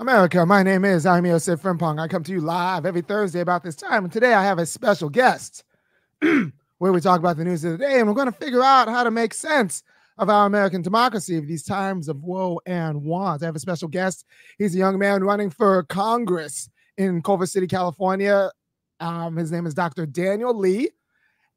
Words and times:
America, 0.00 0.46
my 0.46 0.62
name 0.62 0.86
is 0.86 1.04
I'm 1.04 1.26
Yosef 1.26 1.60
Frimpong. 1.60 2.00
I 2.00 2.08
come 2.08 2.22
to 2.22 2.32
you 2.32 2.40
live 2.40 2.86
every 2.86 3.02
Thursday 3.02 3.40
about 3.40 3.62
this 3.62 3.76
time. 3.76 4.04
And 4.04 4.10
today 4.10 4.32
I 4.32 4.42
have 4.42 4.58
a 4.58 4.64
special 4.64 5.10
guest 5.10 5.62
where 6.22 6.90
we 6.90 7.02
talk 7.02 7.18
about 7.18 7.36
the 7.36 7.44
news 7.44 7.64
of 7.64 7.72
the 7.72 7.84
day. 7.84 7.98
And 7.98 8.08
we're 8.08 8.14
going 8.14 8.32
to 8.32 8.32
figure 8.32 8.62
out 8.62 8.88
how 8.88 9.04
to 9.04 9.10
make 9.10 9.34
sense 9.34 9.82
of 10.16 10.30
our 10.30 10.46
American 10.46 10.80
democracy 10.80 11.36
of 11.36 11.46
these 11.46 11.64
times 11.64 12.08
of 12.08 12.22
woe 12.22 12.62
and 12.64 13.02
want. 13.04 13.42
I 13.42 13.46
have 13.46 13.56
a 13.56 13.60
special 13.60 13.88
guest. 13.88 14.24
He's 14.56 14.74
a 14.74 14.78
young 14.78 14.98
man 14.98 15.22
running 15.22 15.50
for 15.50 15.82
Congress 15.82 16.70
in 16.96 17.20
Culver 17.20 17.44
City, 17.44 17.66
California. 17.66 18.50
Um, 19.00 19.36
his 19.36 19.52
name 19.52 19.66
is 19.66 19.74
Dr. 19.74 20.06
Daniel 20.06 20.56
Lee. 20.56 20.88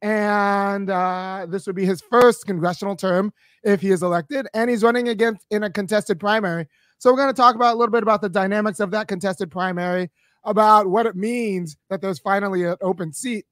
And 0.02 0.90
uh, 0.90 1.46
this 1.48 1.66
would 1.66 1.76
be 1.76 1.86
his 1.86 2.02
first 2.02 2.44
congressional 2.44 2.94
term 2.94 3.32
if 3.62 3.80
he 3.80 3.90
is 3.90 4.02
elected. 4.02 4.48
And 4.52 4.68
he's 4.68 4.82
running 4.82 5.08
against 5.08 5.46
in 5.50 5.62
a 5.62 5.70
contested 5.70 6.20
primary 6.20 6.68
so 7.04 7.10
we're 7.10 7.18
going 7.18 7.28
to 7.28 7.34
talk 7.34 7.54
about 7.54 7.74
a 7.74 7.76
little 7.76 7.92
bit 7.92 8.02
about 8.02 8.22
the 8.22 8.30
dynamics 8.30 8.80
of 8.80 8.90
that 8.92 9.08
contested 9.08 9.50
primary, 9.50 10.10
about 10.42 10.86
what 10.86 11.04
it 11.04 11.14
means 11.14 11.76
that 11.90 12.00
there's 12.00 12.18
finally 12.18 12.64
an 12.64 12.76
open 12.80 13.12
seat 13.12 13.44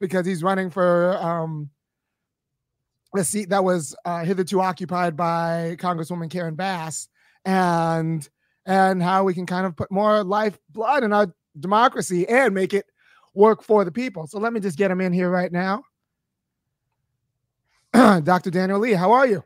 because 0.00 0.26
he's 0.26 0.42
running 0.42 0.70
for 0.70 1.16
um, 1.18 1.70
a 3.16 3.22
seat 3.22 3.48
that 3.50 3.62
was 3.62 3.94
uh, 4.06 4.24
hitherto 4.24 4.60
occupied 4.60 5.16
by 5.16 5.76
Congresswoman 5.78 6.28
Karen 6.28 6.56
Bass, 6.56 7.06
and 7.44 8.28
and 8.66 9.00
how 9.00 9.22
we 9.22 9.34
can 9.34 9.46
kind 9.46 9.66
of 9.66 9.76
put 9.76 9.88
more 9.92 10.24
life 10.24 10.58
blood 10.70 11.04
in 11.04 11.12
our 11.12 11.32
democracy 11.60 12.26
and 12.26 12.52
make 12.52 12.74
it 12.74 12.86
work 13.34 13.62
for 13.62 13.84
the 13.84 13.92
people. 13.92 14.26
So 14.26 14.40
let 14.40 14.52
me 14.52 14.58
just 14.58 14.76
get 14.76 14.90
him 14.90 15.00
in 15.00 15.12
here 15.12 15.30
right 15.30 15.52
now. 15.52 15.84
Dr. 17.92 18.50
Daniel 18.50 18.80
Lee, 18.80 18.94
how 18.94 19.12
are 19.12 19.28
you? 19.28 19.44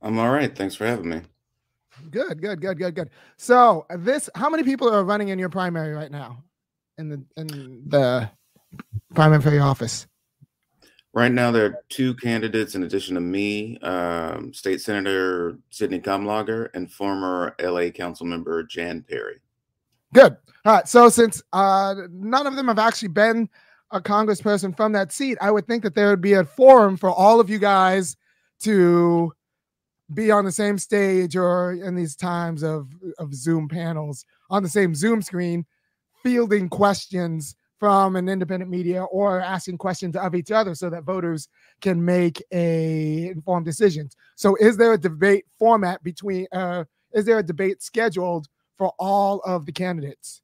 I'm 0.00 0.16
all 0.16 0.30
right. 0.30 0.54
Thanks 0.54 0.76
for 0.76 0.86
having 0.86 1.08
me. 1.08 1.22
Good, 2.10 2.40
good, 2.40 2.60
good, 2.60 2.78
good, 2.78 2.94
good. 2.94 3.10
So 3.36 3.86
this, 3.98 4.28
how 4.34 4.50
many 4.50 4.62
people 4.62 4.92
are 4.92 5.04
running 5.04 5.28
in 5.28 5.38
your 5.38 5.48
primary 5.48 5.92
right 5.92 6.10
now, 6.10 6.42
in 6.98 7.08
the 7.08 7.24
in 7.36 7.82
the 7.86 8.30
primary 9.14 9.42
for 9.42 9.50
your 9.50 9.62
office? 9.62 10.06
Right 11.12 11.32
now, 11.32 11.50
there 11.50 11.66
are 11.66 11.84
two 11.88 12.14
candidates 12.14 12.74
in 12.74 12.82
addition 12.84 13.14
to 13.16 13.20
me: 13.20 13.78
um, 13.78 14.52
State 14.52 14.80
Senator 14.80 15.58
Sydney 15.70 16.00
Kamlager 16.00 16.68
and 16.74 16.90
former 16.90 17.54
LA 17.60 17.90
Council 17.90 18.26
member 18.26 18.62
Jan 18.62 19.02
Perry. 19.08 19.40
Good. 20.12 20.36
All 20.64 20.74
right. 20.74 20.88
So 20.88 21.08
since 21.08 21.42
uh, 21.52 21.94
none 22.10 22.46
of 22.46 22.56
them 22.56 22.68
have 22.68 22.78
actually 22.78 23.08
been 23.08 23.48
a 23.90 24.00
congressperson 24.00 24.76
from 24.76 24.92
that 24.92 25.12
seat, 25.12 25.38
I 25.40 25.50
would 25.50 25.66
think 25.66 25.82
that 25.82 25.94
there 25.94 26.10
would 26.10 26.20
be 26.20 26.34
a 26.34 26.44
forum 26.44 26.96
for 26.96 27.10
all 27.10 27.40
of 27.40 27.50
you 27.50 27.58
guys 27.58 28.16
to 28.60 29.32
be 30.14 30.30
on 30.30 30.44
the 30.44 30.52
same 30.52 30.78
stage 30.78 31.36
or 31.36 31.72
in 31.72 31.94
these 31.94 32.16
times 32.16 32.62
of 32.62 32.88
of 33.18 33.34
Zoom 33.34 33.68
panels 33.68 34.24
on 34.50 34.62
the 34.62 34.68
same 34.68 34.94
Zoom 34.94 35.22
screen, 35.22 35.64
fielding 36.22 36.68
questions 36.68 37.54
from 37.78 38.16
an 38.16 38.28
independent 38.28 38.70
media 38.70 39.04
or 39.04 39.40
asking 39.40 39.78
questions 39.78 40.14
of 40.14 40.34
each 40.34 40.50
other 40.50 40.74
so 40.74 40.90
that 40.90 41.04
voters 41.04 41.48
can 41.80 42.04
make 42.04 42.42
a 42.52 43.28
informed 43.28 43.64
decisions. 43.64 44.16
So 44.36 44.54
is 44.56 44.76
there 44.76 44.92
a 44.92 44.98
debate 44.98 45.46
format 45.58 46.02
between 46.02 46.46
uh 46.52 46.84
is 47.12 47.24
there 47.24 47.38
a 47.38 47.42
debate 47.42 47.82
scheduled 47.82 48.46
for 48.76 48.92
all 48.98 49.40
of 49.40 49.66
the 49.66 49.72
candidates? 49.72 50.42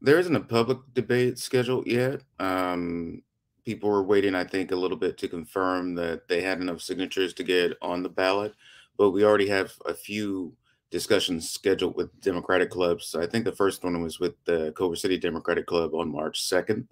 There 0.00 0.18
isn't 0.18 0.36
a 0.36 0.40
public 0.40 0.78
debate 0.92 1.38
scheduled 1.38 1.86
yet. 1.86 2.22
Um, 2.38 3.22
people 3.66 3.90
were 3.90 4.04
waiting, 4.04 4.34
I 4.34 4.44
think, 4.44 4.70
a 4.70 4.76
little 4.76 4.96
bit 4.96 5.18
to 5.18 5.28
confirm 5.28 5.96
that 5.96 6.28
they 6.28 6.40
had 6.40 6.60
enough 6.60 6.80
signatures 6.80 7.34
to 7.34 7.42
get 7.42 7.76
on 7.82 8.02
the 8.02 8.08
ballot. 8.08 8.54
But 8.96 9.10
we 9.10 9.24
already 9.24 9.48
have 9.48 9.72
a 9.84 9.92
few 9.92 10.54
discussions 10.90 11.50
scheduled 11.50 11.96
with 11.96 12.18
Democratic 12.20 12.70
clubs. 12.70 13.14
I 13.16 13.26
think 13.26 13.44
the 13.44 13.52
first 13.52 13.82
one 13.82 14.00
was 14.00 14.20
with 14.20 14.34
the 14.44 14.72
Culver 14.76 14.94
City 14.94 15.18
Democratic 15.18 15.66
Club 15.66 15.94
on 15.94 16.10
March 16.10 16.48
2nd. 16.48 16.86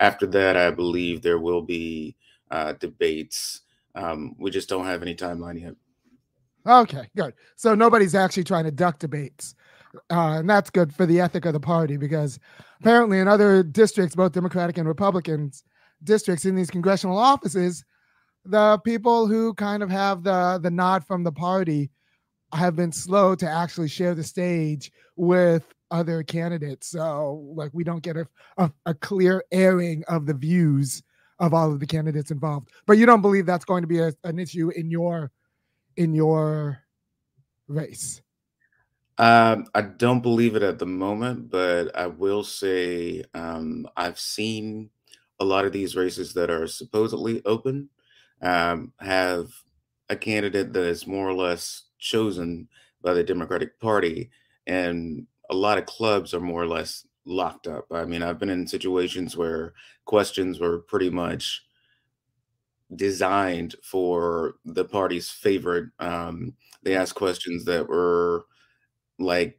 After 0.00 0.26
that, 0.26 0.56
I 0.56 0.70
believe 0.72 1.22
there 1.22 1.38
will 1.38 1.62
be 1.62 2.16
uh, 2.50 2.72
debates. 2.74 3.62
Um, 3.94 4.34
we 4.36 4.50
just 4.50 4.68
don't 4.68 4.84
have 4.84 5.02
any 5.02 5.14
timeline 5.14 5.60
yet. 5.60 5.74
Okay, 6.66 7.08
good. 7.16 7.34
So 7.54 7.76
nobody's 7.76 8.16
actually 8.16 8.44
trying 8.44 8.64
to 8.64 8.72
duck 8.72 8.98
debates. 8.98 9.54
Uh, 10.10 10.40
and 10.40 10.50
that's 10.50 10.70
good 10.70 10.92
for 10.92 11.06
the 11.06 11.20
ethic 11.20 11.44
of 11.44 11.52
the 11.52 11.60
party 11.60 11.96
because 11.96 12.40
apparently 12.80 13.20
in 13.20 13.28
other 13.28 13.62
districts, 13.62 14.16
both 14.16 14.32
Democratic 14.32 14.76
and 14.76 14.88
Republicans, 14.88 15.62
districts 16.04 16.44
in 16.44 16.54
these 16.54 16.70
congressional 16.70 17.18
offices, 17.18 17.84
the 18.44 18.78
people 18.84 19.26
who 19.26 19.54
kind 19.54 19.82
of 19.82 19.90
have 19.90 20.22
the 20.22 20.58
the 20.62 20.70
nod 20.70 21.04
from 21.04 21.24
the 21.24 21.32
party 21.32 21.90
have 22.52 22.76
been 22.76 22.92
slow 22.92 23.34
to 23.34 23.48
actually 23.48 23.88
share 23.88 24.14
the 24.14 24.22
stage 24.22 24.92
with 25.16 25.66
other 25.90 26.22
candidates. 26.22 26.88
So 26.88 27.52
like 27.54 27.70
we 27.72 27.84
don't 27.84 28.02
get 28.02 28.16
a, 28.16 28.26
a, 28.58 28.70
a 28.86 28.94
clear 28.94 29.44
airing 29.52 30.04
of 30.08 30.26
the 30.26 30.34
views 30.34 31.02
of 31.38 31.52
all 31.52 31.72
of 31.72 31.80
the 31.80 31.86
candidates 31.86 32.30
involved. 32.30 32.70
But 32.86 32.98
you 32.98 33.06
don't 33.06 33.22
believe 33.22 33.46
that's 33.46 33.64
going 33.64 33.82
to 33.82 33.88
be 33.88 33.98
a, 33.98 34.12
an 34.24 34.38
issue 34.38 34.70
in 34.70 34.90
your 34.90 35.30
in 35.96 36.14
your 36.14 36.78
race. 37.68 38.22
Um, 39.18 39.66
I 39.74 39.80
don't 39.80 40.20
believe 40.20 40.56
it 40.56 40.62
at 40.62 40.78
the 40.78 40.86
moment, 40.86 41.50
but 41.50 41.96
I 41.96 42.06
will 42.06 42.44
say 42.44 43.24
um, 43.32 43.88
I've 43.96 44.20
seen 44.20 44.90
a 45.40 45.44
lot 45.44 45.64
of 45.64 45.72
these 45.72 45.96
races 45.96 46.32
that 46.34 46.50
are 46.50 46.66
supposedly 46.66 47.42
open 47.44 47.88
um, 48.42 48.92
have 49.00 49.50
a 50.08 50.16
candidate 50.16 50.72
that 50.72 50.84
is 50.84 51.06
more 51.06 51.28
or 51.28 51.34
less 51.34 51.84
chosen 51.98 52.68
by 53.02 53.12
the 53.14 53.24
Democratic 53.24 53.78
Party, 53.80 54.30
and 54.66 55.26
a 55.50 55.54
lot 55.54 55.78
of 55.78 55.86
clubs 55.86 56.34
are 56.34 56.40
more 56.40 56.62
or 56.62 56.66
less 56.66 57.06
locked 57.24 57.66
up. 57.66 57.86
I 57.90 58.04
mean, 58.04 58.22
I've 58.22 58.38
been 58.38 58.50
in 58.50 58.66
situations 58.66 59.36
where 59.36 59.74
questions 60.04 60.60
were 60.60 60.78
pretty 60.78 61.10
much 61.10 61.64
designed 62.94 63.74
for 63.82 64.56
the 64.64 64.84
party's 64.84 65.28
favorite. 65.28 65.90
Um, 65.98 66.54
they 66.82 66.94
asked 66.96 67.16
questions 67.16 67.64
that 67.64 67.88
were 67.88 68.46
like 69.18 69.58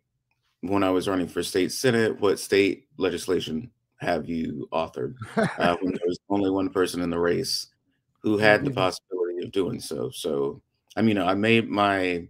when 0.61 0.83
I 0.83 0.89
was 0.89 1.07
running 1.07 1.27
for 1.27 1.43
state 1.43 1.71
senate, 1.71 2.19
what 2.19 2.39
state 2.39 2.87
legislation 2.97 3.71
have 3.97 4.29
you 4.29 4.67
authored 4.71 5.15
uh, 5.35 5.75
when 5.81 5.93
there 5.93 6.07
was 6.07 6.19
only 6.29 6.49
one 6.49 6.69
person 6.69 7.01
in 7.01 7.09
the 7.09 7.19
race 7.19 7.67
who 8.21 8.37
had 8.37 8.63
the 8.63 8.71
possibility 8.71 9.43
of 9.43 9.51
doing 9.51 9.79
so. 9.79 10.09
So, 10.09 10.61
I 10.95 11.01
mean, 11.01 11.17
I 11.17 11.33
made 11.33 11.69
my 11.69 12.27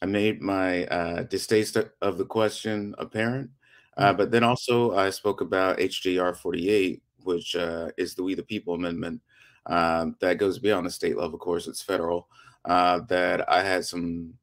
I 0.00 0.06
made 0.06 0.40
my 0.42 0.84
uh, 0.86 1.22
distaste 1.24 1.76
of 2.00 2.18
the 2.18 2.24
question 2.24 2.94
apparent, 2.98 3.50
uh, 3.96 4.12
but 4.12 4.32
then 4.32 4.42
also 4.42 4.96
I 4.96 5.10
spoke 5.10 5.40
about 5.40 5.78
HJR 5.78 6.36
48, 6.36 7.02
which 7.22 7.54
uh, 7.54 7.88
is 7.96 8.14
the 8.14 8.24
We 8.24 8.34
the 8.34 8.42
People 8.42 8.74
amendment 8.74 9.20
um, 9.66 10.16
that 10.20 10.38
goes 10.38 10.58
beyond 10.58 10.86
the 10.86 10.90
state 10.90 11.16
level. 11.16 11.34
Of 11.34 11.40
course, 11.40 11.68
it's 11.68 11.82
federal. 11.82 12.28
Uh, 12.64 13.00
that 13.08 13.48
I 13.48 13.62
had 13.62 13.84
some 13.84 14.34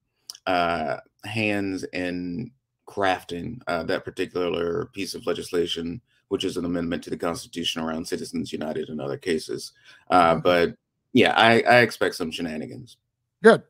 uh, 0.45 0.97
hands 1.25 1.83
in 1.93 2.51
crafting 2.87 3.61
uh, 3.67 3.83
that 3.83 4.05
particular 4.05 4.89
piece 4.93 5.13
of 5.13 5.27
legislation 5.27 6.01
which 6.29 6.43
is 6.43 6.57
an 6.57 6.65
amendment 6.65 7.03
to 7.03 7.09
the 7.09 7.17
Constitution 7.17 7.81
around 7.81 8.07
Citizens 8.07 8.53
United 8.53 8.89
and 8.89 9.01
other 9.01 9.17
cases. 9.17 9.73
Uh, 10.09 10.35
but 10.35 10.75
yeah, 11.13 11.33
I, 11.35 11.61
I 11.61 11.79
expect 11.79 12.15
some 12.15 12.31
shenanigans. 12.31 12.97
Good, 13.43 13.63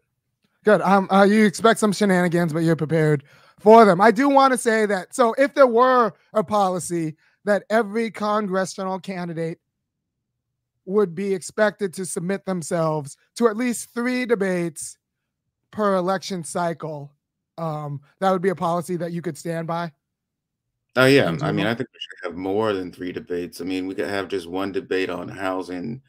good. 0.63 0.81
Um, 0.81 1.07
uh, 1.09 1.23
you 1.23 1.45
expect 1.45 1.79
some 1.79 1.91
shenanigans, 1.91 2.53
but 2.53 2.59
you're 2.59 2.75
prepared 2.75 3.23
for 3.59 3.85
them. 3.85 4.01
I 4.01 4.11
do 4.11 4.29
want 4.29 4.51
to 4.53 4.57
say 4.57 4.85
that. 4.85 5.15
So, 5.15 5.33
if 5.37 5.53
there 5.53 5.67
were 5.67 6.13
a 6.33 6.43
policy 6.43 7.15
that 7.45 7.63
every 7.69 8.11
congressional 8.11 8.99
candidate 8.99 9.59
would 10.85 11.15
be 11.15 11.33
expected 11.33 11.93
to 11.93 12.05
submit 12.05 12.45
themselves 12.45 13.15
to 13.35 13.47
at 13.47 13.55
least 13.55 13.93
three 13.93 14.25
debates 14.25 14.97
per 15.71 15.95
election 15.95 16.43
cycle, 16.43 17.13
um, 17.57 18.01
that 18.19 18.31
would 18.31 18.41
be 18.41 18.49
a 18.49 18.55
policy 18.55 18.97
that 18.97 19.11
you 19.11 19.21
could 19.21 19.37
stand 19.37 19.67
by. 19.67 19.91
Oh 20.95 21.05
yeah, 21.05 21.35
I 21.41 21.51
mean, 21.51 21.67
I 21.67 21.75
think 21.75 21.89
we 21.93 21.99
should 21.99 22.29
have 22.29 22.35
more 22.35 22.73
than 22.73 22.91
three 22.91 23.11
debates. 23.11 23.61
I 23.61 23.63
mean, 23.63 23.87
we 23.87 23.95
could 23.95 24.09
have 24.09 24.27
just 24.27 24.47
one 24.47 24.71
debate 24.71 25.09
on 25.09 25.29
housing, 25.29 26.01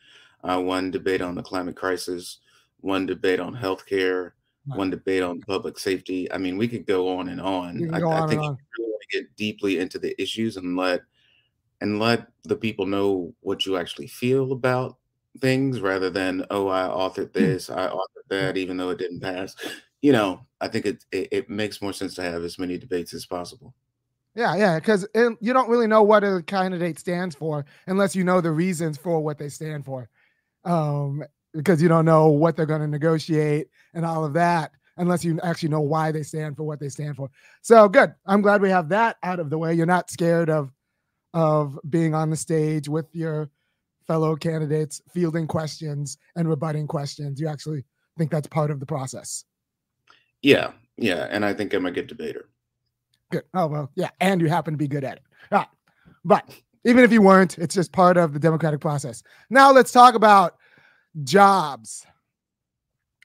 uh, 0.43 0.61
one 0.61 0.91
debate 0.91 1.21
on 1.21 1.35
the 1.35 1.43
climate 1.43 1.77
crisis, 1.77 2.39
one 2.81 3.07
debate 3.07 3.41
on 3.41 3.55
healthcare, 3.55 4.33
Right. 4.67 4.79
one 4.79 4.91
debate 4.91 5.23
on 5.23 5.41
public 5.41 5.79
safety. 5.79 6.31
I 6.31 6.37
mean, 6.37 6.59
we 6.59 6.69
could 6.69 6.87
go 6.87 7.17
on 7.17 7.29
and 7.29 7.41
on. 7.41 7.93
I, 7.95 8.01
go 8.01 8.11
I 8.11 8.21
on 8.21 8.29
think 8.29 8.43
you 8.43 8.49
really 8.49 8.91
want 8.91 9.03
to 9.11 9.19
get 9.19 9.37
deeply 9.37 9.79
into 9.79 9.99
the 9.99 10.21
issues 10.21 10.59
and 10.59 10.77
let 10.77 11.01
and 11.81 11.99
let 11.99 12.29
the 12.45 12.57
people 12.57 12.85
know 12.85 13.35
what 13.41 13.65
you 13.65 13.79
actually 13.79 14.07
feel 14.07 14.53
about 14.53 14.99
things 15.41 15.81
rather 15.81 16.11
than 16.11 16.45
oh 16.51 16.69
I 16.69 16.83
authored 16.83 17.33
hmm. 17.35 17.43
this, 17.43 17.71
I 17.71 17.89
authored 17.89 18.29
that, 18.29 18.57
even 18.59 18.77
though 18.77 18.91
it 18.91 18.99
didn't 18.99 19.21
pass. 19.21 19.57
You 20.03 20.13
know, 20.13 20.47
I 20.61 20.69
think 20.69 20.85
it, 20.85 21.05
it 21.11 21.29
it 21.33 21.51
makes 21.51 21.81
more 21.81 21.95
sense 21.95 22.15
to 22.17 22.23
have 22.23 22.45
as 22.45 22.59
many 22.59 22.77
debates 22.77 23.15
as 23.15 23.25
possible. 23.25 23.75
Yeah, 24.41 24.57
yeah, 24.57 24.79
because 24.79 25.07
you 25.15 25.53
don't 25.53 25.69
really 25.69 25.87
know 25.87 26.03
what 26.03 26.25
a 26.25 26.43
candidate 26.47 26.99
stands 26.99 27.35
for 27.35 27.67
unless 27.87 28.17
you 28.17 28.25
know 28.25 28.41
the 28.41 28.51
reasons 28.51 28.97
for 28.97 29.21
what 29.21 29.37
they 29.37 29.51
stand 29.51 29.85
for, 29.85 30.09
um, 30.65 31.23
because 31.53 31.83
you 31.83 31.89
don't 31.89 32.07
know 32.07 32.29
what 32.29 32.57
they're 32.57 32.65
going 32.65 32.81
to 32.81 32.87
negotiate 32.87 33.69
and 33.93 34.07
all 34.07 34.25
of 34.25 34.33
that. 34.33 34.73
unless 35.01 35.25
you 35.25 35.41
actually 35.43 35.71
know 35.71 35.81
why 35.81 36.13
they 36.13 36.23
stand 36.23 36.57
for 36.57 36.63
what 36.63 36.79
they 36.79 36.89
stand 36.89 37.17
for. 37.17 37.31
So 37.63 37.89
good. 37.89 38.15
I'm 38.27 38.43
glad 38.43 38.61
we 38.61 38.71
have 38.71 38.91
that 38.91 39.17
out 39.23 39.41
of 39.41 39.51
the 39.51 39.59
way. 39.59 39.75
You're 39.75 39.87
not 39.87 40.11
scared 40.11 40.51
of 40.51 40.71
of 41.33 41.79
being 41.89 42.15
on 42.15 42.29
the 42.29 42.37
stage 42.37 42.89
with 42.89 43.07
your 43.13 43.49
fellow 44.07 44.37
candidates, 44.37 45.01
fielding 45.13 45.47
questions 45.47 46.19
and 46.37 46.49
rebutting 46.49 46.87
questions. 46.87 47.41
You 47.41 47.49
actually 47.49 47.85
think 48.19 48.31
that's 48.31 48.49
part 48.49 48.71
of 48.71 48.81
the 48.81 48.87
process. 48.87 49.45
Yeah, 50.43 50.73
yeah, 50.97 51.29
and 51.31 51.45
I 51.45 51.55
think 51.55 51.73
I'm 51.73 51.87
a 51.87 51.93
good 51.93 52.09
debater. 52.09 52.50
Good. 53.31 53.45
Oh 53.55 53.67
well, 53.67 53.91
yeah, 53.95 54.11
and 54.21 54.41
you 54.41 54.49
happen 54.49 54.75
to 54.75 54.79
be 54.79 54.89
good 54.89 55.05
at 55.05 55.19
it. 55.19 55.23
Ah, 55.53 55.69
but 56.25 56.49
even 56.85 57.05
if 57.05 57.13
you 57.13 57.23
weren't, 57.23 57.59
it's 57.59 57.75
just 57.75 57.93
part 57.93 58.17
of 58.17 58.33
the 58.33 58.39
democratic 58.39 58.81
process. 58.81 59.23
Now 59.51 59.73
let's 59.73 59.93
talk 59.93 60.15
about 60.15 60.57
jobs. 61.25 62.07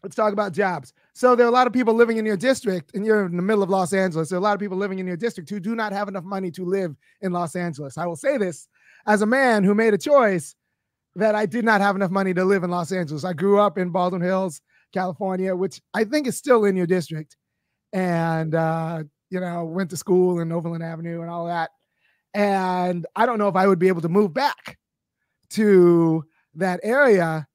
Let's 0.04 0.16
talk 0.16 0.34
about 0.34 0.54
jobs. 0.54 0.94
So 1.14 1.36
there 1.36 1.46
are 1.46 1.50
a 1.50 1.54
lot 1.54 1.66
of 1.66 1.74
people 1.74 1.94
living 1.94 2.18
in 2.18 2.26
your 2.26 2.38
district, 2.38 2.94
and 2.94 3.06
you're 3.06 3.26
in 3.26 3.38
the 3.38 3.42
middle 3.42 3.64
of 3.64 3.70
Los 3.70 3.94
Angeles. 3.94 4.30
There 4.30 4.38
are 4.38 4.40
a 4.40 4.44
lot 4.44 4.54
of 4.54 4.60
people 4.60 4.78
living 4.78 5.00
in 5.00 5.08
your 5.08 5.18
district 5.18 5.50
who 5.50 5.60
do 5.60 5.74
not 5.74 5.94
have 5.94 6.08
enough 6.08 6.26
money 6.26 6.52
to 6.52 6.66
live 6.66 6.96
in 7.22 7.32
Los 7.32 7.56
Angeles. 7.56 7.98
I 7.98 8.06
will 8.06 8.18
say 8.18 8.38
this 8.38 8.68
as 9.08 9.22
a 9.22 9.26
man 9.26 9.64
who 9.64 9.74
made 9.74 9.94
a 9.94 9.98
choice 9.98 10.56
that 11.16 11.34
I 11.34 11.46
did 11.46 11.64
not 11.64 11.82
have 11.82 11.96
enough 11.96 12.12
money 12.12 12.34
to 12.34 12.44
live 12.44 12.64
in 12.64 12.70
Los 12.70 12.92
Angeles. 12.92 13.24
I 13.24 13.34
grew 13.34 13.60
up 13.60 13.78
in 13.78 13.90
Baldwin 13.90 14.22
Hills, 14.22 14.62
California, 14.94 15.56
which 15.56 15.82
I 15.94 16.04
think 16.04 16.28
is 16.28 16.38
still 16.38 16.66
in 16.66 16.76
your 16.76 16.88
district, 16.88 17.38
and 17.94 18.54
uh, 18.54 19.04
you 19.36 19.42
know 19.42 19.66
went 19.66 19.90
to 19.90 19.98
school 19.98 20.40
in 20.40 20.54
Overland 20.54 20.82
Avenue 20.82 21.20
and 21.22 21.30
all 21.30 21.46
that. 21.48 21.72
And 22.34 23.06
I 23.18 23.26
don't 23.26 23.38
know 23.38 23.50
if 23.50 23.56
I 23.58 23.68
would 23.68 23.80
be 23.80 23.90
able 23.90 24.02
to 24.02 24.10
move 24.10 24.34
back 24.34 24.78
to 25.50 26.24
that 26.56 26.80
area 26.84 27.46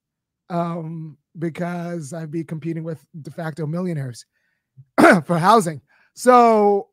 um, 0.51 1.17
because 1.39 2.13
I'd 2.13 2.31
be 2.31 2.45
competing 2.45 2.85
with 2.85 3.03
de 3.23 3.31
facto 3.31 3.67
millionaires 3.67 4.27
for 5.25 5.39
housing. 5.39 5.81
So, 6.15 6.89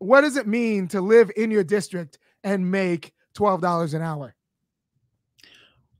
what 0.00 0.22
does 0.22 0.36
it 0.36 0.48
mean 0.48 0.88
to 0.88 1.00
live 1.00 1.30
in 1.36 1.52
your 1.52 1.64
district 1.64 2.18
and 2.42 2.68
make 2.68 3.12
$12 3.36 3.94
an 3.94 4.02
hour? 4.02 4.34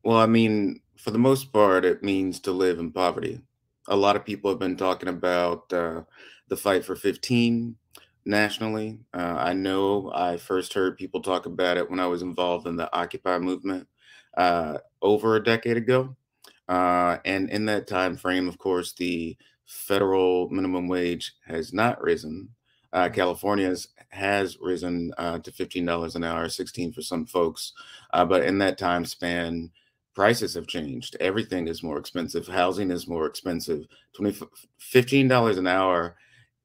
Well, 0.02 0.18
I 0.18 0.26
mean, 0.26 0.80
for 0.96 1.12
the 1.12 1.18
most 1.18 1.52
part, 1.52 1.84
it 1.84 2.02
means 2.02 2.40
to 2.40 2.52
live 2.52 2.80
in 2.80 2.90
poverty. 2.90 3.40
A 3.86 3.96
lot 3.96 4.16
of 4.16 4.24
people 4.24 4.50
have 4.50 4.58
been 4.58 4.76
talking 4.76 5.08
about 5.08 5.72
uh, 5.72 6.02
the 6.48 6.56
fight 6.56 6.84
for 6.84 6.96
15 6.96 7.76
nationally. 8.28 8.98
Uh, 9.14 9.36
I 9.38 9.54
know 9.54 10.12
I 10.14 10.36
first 10.36 10.74
heard 10.74 10.98
people 10.98 11.20
talk 11.22 11.46
about 11.46 11.78
it 11.78 11.90
when 11.90 11.98
I 11.98 12.06
was 12.06 12.22
involved 12.22 12.66
in 12.66 12.76
the 12.76 12.94
Occupy 12.94 13.38
movement 13.38 13.88
uh, 14.36 14.78
over 15.02 15.34
a 15.34 15.42
decade 15.42 15.78
ago. 15.78 16.14
Uh, 16.68 17.16
and 17.24 17.48
in 17.50 17.64
that 17.64 17.88
time 17.88 18.16
frame, 18.16 18.46
of 18.46 18.58
course, 18.58 18.92
the 18.92 19.36
federal 19.64 20.48
minimum 20.50 20.86
wage 20.86 21.32
has 21.46 21.72
not 21.72 22.00
risen. 22.02 22.48
Uh, 22.92 23.08
California's 23.08 23.88
has 24.10 24.56
risen 24.60 25.12
uh, 25.18 25.38
to 25.38 25.50
$15 25.50 26.14
an 26.14 26.24
hour, 26.24 26.48
16 26.48 26.92
for 26.92 27.02
some 27.02 27.26
folks. 27.26 27.72
Uh, 28.12 28.24
but 28.24 28.42
in 28.44 28.58
that 28.58 28.78
time 28.78 29.04
span, 29.04 29.70
prices 30.14 30.54
have 30.54 30.66
changed. 30.66 31.16
Everything 31.20 31.68
is 31.68 31.82
more 31.82 31.98
expensive. 31.98 32.46
Housing 32.46 32.90
is 32.90 33.06
more 33.08 33.26
expensive. 33.26 33.86
20, 34.14 34.46
$15 34.80 35.58
an 35.58 35.66
hour 35.66 36.16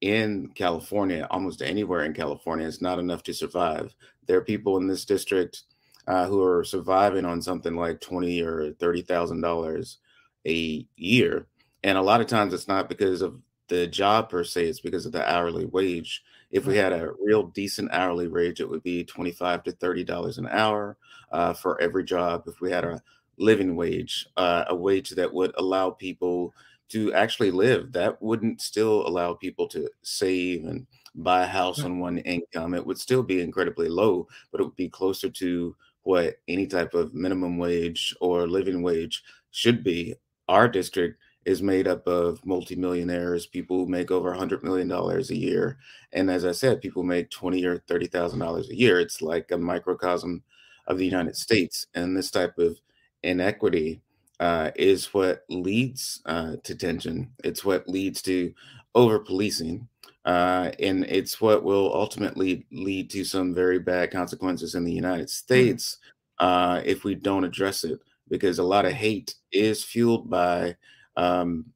in 0.04 0.50
California, 0.50 1.26
almost 1.32 1.62
anywhere 1.62 2.04
in 2.04 2.14
California, 2.14 2.68
is 2.68 2.82
not 2.82 3.00
enough 3.00 3.24
to 3.24 3.34
survive. 3.34 3.96
There 4.28 4.38
are 4.38 4.44
people 4.44 4.76
in 4.76 4.86
this 4.86 5.06
district 5.06 5.64
uh, 6.08 6.28
who 6.28 6.44
are 6.44 6.66
surviving 6.66 7.24
on 7.24 7.42
something 7.42 7.74
like 7.78 8.02
twenty 8.02 8.42
or 8.42 8.74
thirty 8.74 9.02
thousand 9.02 9.40
dollars 9.40 10.00
a 10.46 10.86
year, 10.98 11.48
and 11.86 11.98
a 11.98 12.02
lot 12.02 12.20
of 12.20 12.28
times 12.28 12.54
it's 12.54 12.68
not 12.68 12.90
because 12.90 13.22
of 13.22 13.40
the 13.70 13.88
job 13.88 14.30
per 14.30 14.44
se; 14.44 14.66
it's 14.66 14.82
because 14.82 15.06
of 15.06 15.14
the 15.14 15.26
hourly 15.26 15.66
wage. 15.68 16.22
If 16.52 16.66
we 16.66 16.76
had 16.76 16.92
a 16.92 17.14
real 17.26 17.44
decent 17.44 17.90
hourly 17.94 18.28
wage, 18.28 18.60
it 18.60 18.70
would 18.70 18.84
be 18.84 19.06
twenty-five 19.06 19.64
to 19.64 19.72
thirty 19.72 20.04
dollars 20.04 20.38
an 20.38 20.50
hour 20.50 20.98
uh, 21.32 21.54
for 21.54 21.80
every 21.80 22.04
job. 22.04 22.44
If 22.46 22.60
we 22.60 22.70
had 22.70 22.84
a 22.84 23.02
living 23.38 23.78
wage, 23.78 24.28
uh, 24.36 24.66
a 24.68 24.76
wage 24.76 25.12
that 25.12 25.34
would 25.34 25.54
allow 25.58 25.92
people 25.92 26.54
to 26.90 27.14
actually 27.14 27.52
live. 27.52 27.92
That 27.92 28.22
wouldn't 28.22 28.62
still 28.62 29.08
allow 29.08 29.34
people 29.34 29.68
to 29.70 29.90
save 30.04 30.66
and 30.66 30.86
buy 31.16 31.44
a 31.44 31.48
house 31.48 31.84
on 31.84 32.00
one 32.00 32.20
income. 32.20 32.74
It 32.74 32.86
would 32.86 32.98
still 32.98 33.24
be 33.24 33.42
incredibly 33.42 33.90
low, 33.90 34.28
but 34.52 34.62
it 34.62 34.64
would 34.64 34.76
be 34.76 34.90
closer 34.90 35.30
to 35.30 35.76
what 36.04 36.36
any 36.48 36.68
type 36.68 36.94
of 36.94 37.14
minimum 37.14 37.58
wage 37.58 38.16
or 38.20 38.48
living 38.48 38.82
wage 38.82 39.24
should 39.52 39.84
be. 39.84 40.16
Our 40.50 40.68
district 40.68 41.20
is 41.46 41.62
made 41.62 41.88
up 41.88 42.08
of 42.08 42.46
multimillionaires, 42.46 43.46
people 43.46 43.78
who 43.78 43.92
make 43.92 44.12
over 44.12 44.32
a 44.32 44.38
hundred 44.38 44.64
million 44.64 44.88
dollars 44.88 45.30
a 45.30 45.36
year, 45.36 45.78
and 46.14 46.30
as 46.32 46.46
I 46.46 46.52
said, 46.52 46.82
people 46.82 47.04
make 47.04 47.30
twenty 47.30 47.66
or 47.66 47.80
thirty 47.80 48.08
thousand 48.08 48.40
dollars 48.40 48.70
a 48.70 48.76
year. 48.76 49.00
It's 49.00 49.22
like 49.22 49.52
a 49.52 49.58
microcosm 49.58 50.44
of 50.88 50.98
the 50.98 51.06
United 51.06 51.36
States, 51.36 51.88
and 51.96 52.16
this 52.16 52.32
type 52.32 52.58
of 52.58 52.80
inequity 53.24 54.02
uh, 54.44 54.72
is 54.76 55.14
what 55.14 55.46
leads 55.48 56.22
uh, 56.26 56.58
to 56.66 56.76
tension. 56.76 57.32
It's 57.46 57.64
what 57.64 57.88
leads 57.88 58.22
to 58.24 58.54
over 58.94 59.18
policing. 59.18 59.88
Uh, 60.26 60.72
and 60.80 61.06
it's 61.06 61.40
what 61.40 61.64
will 61.64 61.94
ultimately 61.94 62.66
lead 62.70 63.10
to 63.12 63.24
some 63.24 63.54
very 63.54 63.80
bad 63.80 64.12
consequences 64.12 64.76
in 64.76 64.84
the 64.84 64.92
United 64.92 65.30
hmm. 65.30 65.40
States 65.44 65.98
uh, 66.40 66.82
if 66.84 67.06
we 67.06 67.16
don't 67.16 67.46
address 67.46 67.86
it. 67.86 68.02
Because 68.28 68.60
a 68.60 68.64
lot 68.64 68.86
of 68.86 68.92
hate 68.92 69.34
is 69.54 69.82
fueled 69.82 70.30
by 70.30 70.76
um, 71.16 71.68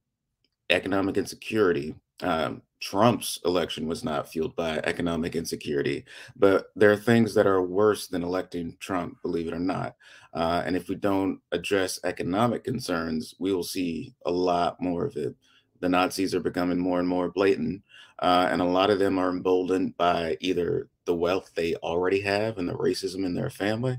economic 0.68 1.16
insecurity. 1.16 1.94
Um, 2.22 2.60
Trump's 2.80 3.40
election 3.44 3.86
was 3.86 4.04
not 4.04 4.28
fueled 4.28 4.54
by 4.54 4.78
economic 4.78 5.34
insecurity, 5.34 6.04
but 6.36 6.66
there 6.76 6.92
are 6.92 6.96
things 6.96 7.34
that 7.34 7.46
are 7.46 7.62
worse 7.62 8.06
than 8.06 8.22
electing 8.22 8.76
Trump, 8.78 9.20
believe 9.22 9.48
it 9.48 9.54
or 9.54 9.58
not. 9.58 9.96
Uh, 10.32 10.62
and 10.64 10.76
if 10.76 10.88
we 10.88 10.94
don't 10.94 11.40
address 11.52 11.98
economic 12.04 12.62
concerns, 12.62 13.34
we 13.38 13.52
will 13.52 13.64
see 13.64 14.14
a 14.26 14.30
lot 14.30 14.80
more 14.80 15.04
of 15.04 15.16
it. 15.16 15.34
The 15.80 15.88
Nazis 15.88 16.34
are 16.34 16.40
becoming 16.40 16.78
more 16.78 17.00
and 17.00 17.08
more 17.08 17.30
blatant, 17.30 17.82
uh, 18.20 18.48
and 18.50 18.60
a 18.60 18.64
lot 18.64 18.90
of 18.90 18.98
them 18.98 19.18
are 19.18 19.30
emboldened 19.30 19.96
by 19.96 20.36
either 20.40 20.88
the 21.04 21.14
wealth 21.14 21.50
they 21.54 21.74
already 21.76 22.20
have 22.20 22.58
and 22.58 22.68
the 22.68 22.74
racism 22.74 23.24
in 23.24 23.34
their 23.34 23.50
family, 23.50 23.98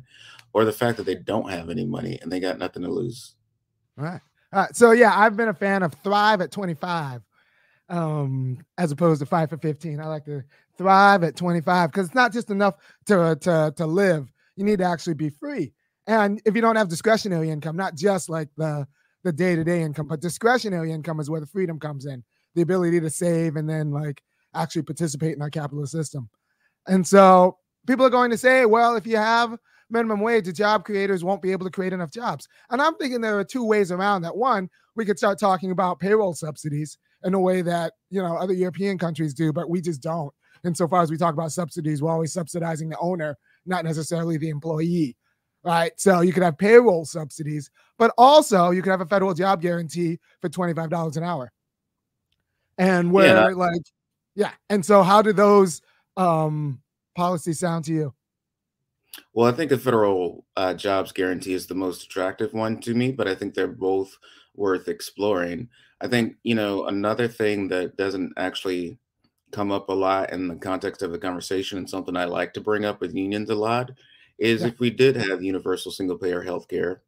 or 0.53 0.63
the 0.63 0.71
fact 0.71 0.97
that 0.97 1.05
they 1.05 1.15
don't 1.15 1.49
have 1.49 1.69
any 1.69 1.85
money 1.85 2.17
and 2.21 2.31
they 2.31 2.39
got 2.39 2.57
nothing 2.57 2.83
to 2.83 2.89
lose. 2.89 3.35
All 3.97 4.05
right. 4.05 4.21
All 4.53 4.61
right. 4.61 4.75
So, 4.75 4.91
yeah, 4.91 5.17
I've 5.17 5.35
been 5.35 5.49
a 5.49 5.53
fan 5.53 5.83
of 5.83 5.93
Thrive 5.95 6.41
at 6.41 6.51
25 6.51 7.21
um, 7.89 8.57
as 8.77 8.91
opposed 8.91 9.19
to 9.19 9.25
fight 9.25 9.50
for 9.50 9.57
15. 9.57 10.00
I 10.00 10.06
like 10.06 10.25
to 10.25 10.43
thrive 10.77 11.24
at 11.24 11.36
25 11.36 11.91
because 11.91 12.08
it's 12.08 12.15
not 12.15 12.31
just 12.31 12.50
enough 12.50 12.75
to, 13.08 13.38
to, 13.41 13.74
to 13.75 13.86
live. 13.86 14.31
You 14.55 14.63
need 14.63 14.79
to 14.79 14.86
actually 14.86 15.15
be 15.15 15.29
free. 15.29 15.74
And 16.08 16.41
if 16.46 16.55
you 16.55 16.62
don't 16.62 16.75
have 16.75 16.89
discretionary 16.89 17.50
income, 17.50 17.75
not 17.75 17.96
just 17.96 18.29
like 18.29 18.50
the 18.58 18.88
the 19.24 19.31
day-to-day 19.34 19.81
income, 19.81 20.08
but 20.08 20.22
discretionary 20.22 20.91
income 20.91 21.19
is 21.19 21.29
where 21.29 21.41
the 21.41 21.48
freedom 21.48 21.77
comes 21.77 22.05
in, 22.05 22.24
the 22.55 22.62
ability 22.62 23.00
to 23.01 23.10
save 23.10 23.58
and 23.58 23.69
then 23.69 23.91
like 23.91 24.22
actually 24.55 24.81
participate 24.81 25.36
in 25.36 25.41
our 25.41 25.50
capitalist 25.50 25.91
system. 25.91 26.29
And 26.88 27.05
so 27.05 27.58
people 27.86 28.05
are 28.05 28.12
going 28.12 28.31
to 28.31 28.38
say, 28.38 28.65
well, 28.65 28.96
if 28.96 29.05
you 29.05 29.17
have 29.17 29.58
minimum 29.89 30.22
wage, 30.22 30.46
the 30.46 30.53
job 30.53 30.86
creators 30.86 31.24
won't 31.24 31.41
be 31.41 31.51
able 31.51 31.65
to 31.65 31.72
create 31.72 31.93
enough 31.93 32.12
jobs. 32.12 32.48
And 32.69 32.81
I'm 32.81 32.96
thinking 32.96 33.22
there 33.22 33.38
are 33.38 33.43
two 33.43 33.65
ways 33.65 33.91
around 33.91 34.22
that. 34.22 34.38
One, 34.38 34.69
we 34.96 35.05
could 35.05 35.17
start 35.17 35.39
talking 35.39 35.72
about 35.72 36.00
payroll 36.00 36.34
subsidies 36.34 36.98
in 37.23 37.33
a 37.33 37.39
way 37.39 37.61
that 37.61 37.93
you 38.09 38.21
know 38.21 38.38
other 38.38 38.53
European 38.53 38.97
countries 38.97 39.33
do, 39.33 39.51
but 39.51 39.69
we 39.69 39.81
just 39.81 40.01
don't. 40.01 40.33
Insofar 40.63 41.01
as 41.01 41.11
we 41.11 41.17
talk 41.17 41.33
about 41.33 41.51
subsidies, 41.51 42.01
we're 42.01 42.11
always 42.11 42.33
subsidizing 42.33 42.89
the 42.89 42.97
owner, 42.99 43.38
not 43.65 43.85
necessarily 43.85 44.38
the 44.38 44.49
employee. 44.49 45.15
Right. 45.63 45.91
So 45.97 46.21
you 46.21 46.31
could 46.31 46.43
have 46.43 46.57
payroll 46.57 47.05
subsidies, 47.05 47.69
but 47.97 48.13
also 48.17 48.71
you 48.71 48.81
could 48.81 48.91
have 48.91 49.01
a 49.01 49.05
federal 49.05 49.33
job 49.33 49.61
guarantee 49.61 50.19
for 50.39 50.47
$25 50.47 51.17
an 51.17 51.23
hour. 51.23 51.51
And 52.77 53.11
where 53.11 53.49
yeah, 53.49 53.55
like, 53.55 53.81
yeah. 54.35 54.51
And 54.69 54.85
so 54.85 55.03
how 55.03 55.21
do 55.21 55.33
those 55.33 55.81
um 56.15 56.81
policies 57.15 57.59
sound 57.59 57.85
to 57.85 57.93
you? 57.93 58.13
Well, 59.33 59.47
I 59.47 59.55
think 59.55 59.71
a 59.71 59.77
federal 59.77 60.45
uh, 60.55 60.73
jobs 60.73 61.11
guarantee 61.11 61.53
is 61.53 61.67
the 61.67 61.75
most 61.75 62.03
attractive 62.03 62.53
one 62.53 62.79
to 62.81 62.93
me, 62.93 63.11
but 63.11 63.27
I 63.27 63.35
think 63.35 63.53
they're 63.53 63.67
both 63.67 64.17
worth 64.56 64.88
exploring. 64.88 65.70
I 66.01 66.08
think, 66.08 66.36
you 66.44 66.56
know, 66.56 66.86
another 66.86 67.27
thing 67.27 67.68
that 67.70 67.98
doesn't 67.98 68.34
actually 68.38 68.98
come 69.51 69.72
up 69.72 69.89
a 69.89 69.94
lot 69.94 70.32
in 70.32 70.48
the 70.48 70.56
context 70.56 71.01
of 71.01 71.12
the 71.12 71.20
conversation 71.20 71.77
and 71.77 71.89
something 71.89 72.15
I 72.15 72.25
like 72.25 72.53
to 72.53 72.62
bring 72.62 72.86
up 72.86 73.01
with 73.01 73.15
unions 73.15 73.50
a 73.50 73.56
lot 73.56 73.91
is 74.38 74.62
yeah. 74.62 74.68
if 74.68 74.79
we 74.79 74.89
did 74.89 75.15
have 75.15 75.44
universal 75.44 75.91
single 75.91 76.18
payer 76.18 76.44
healthcare 76.44 77.00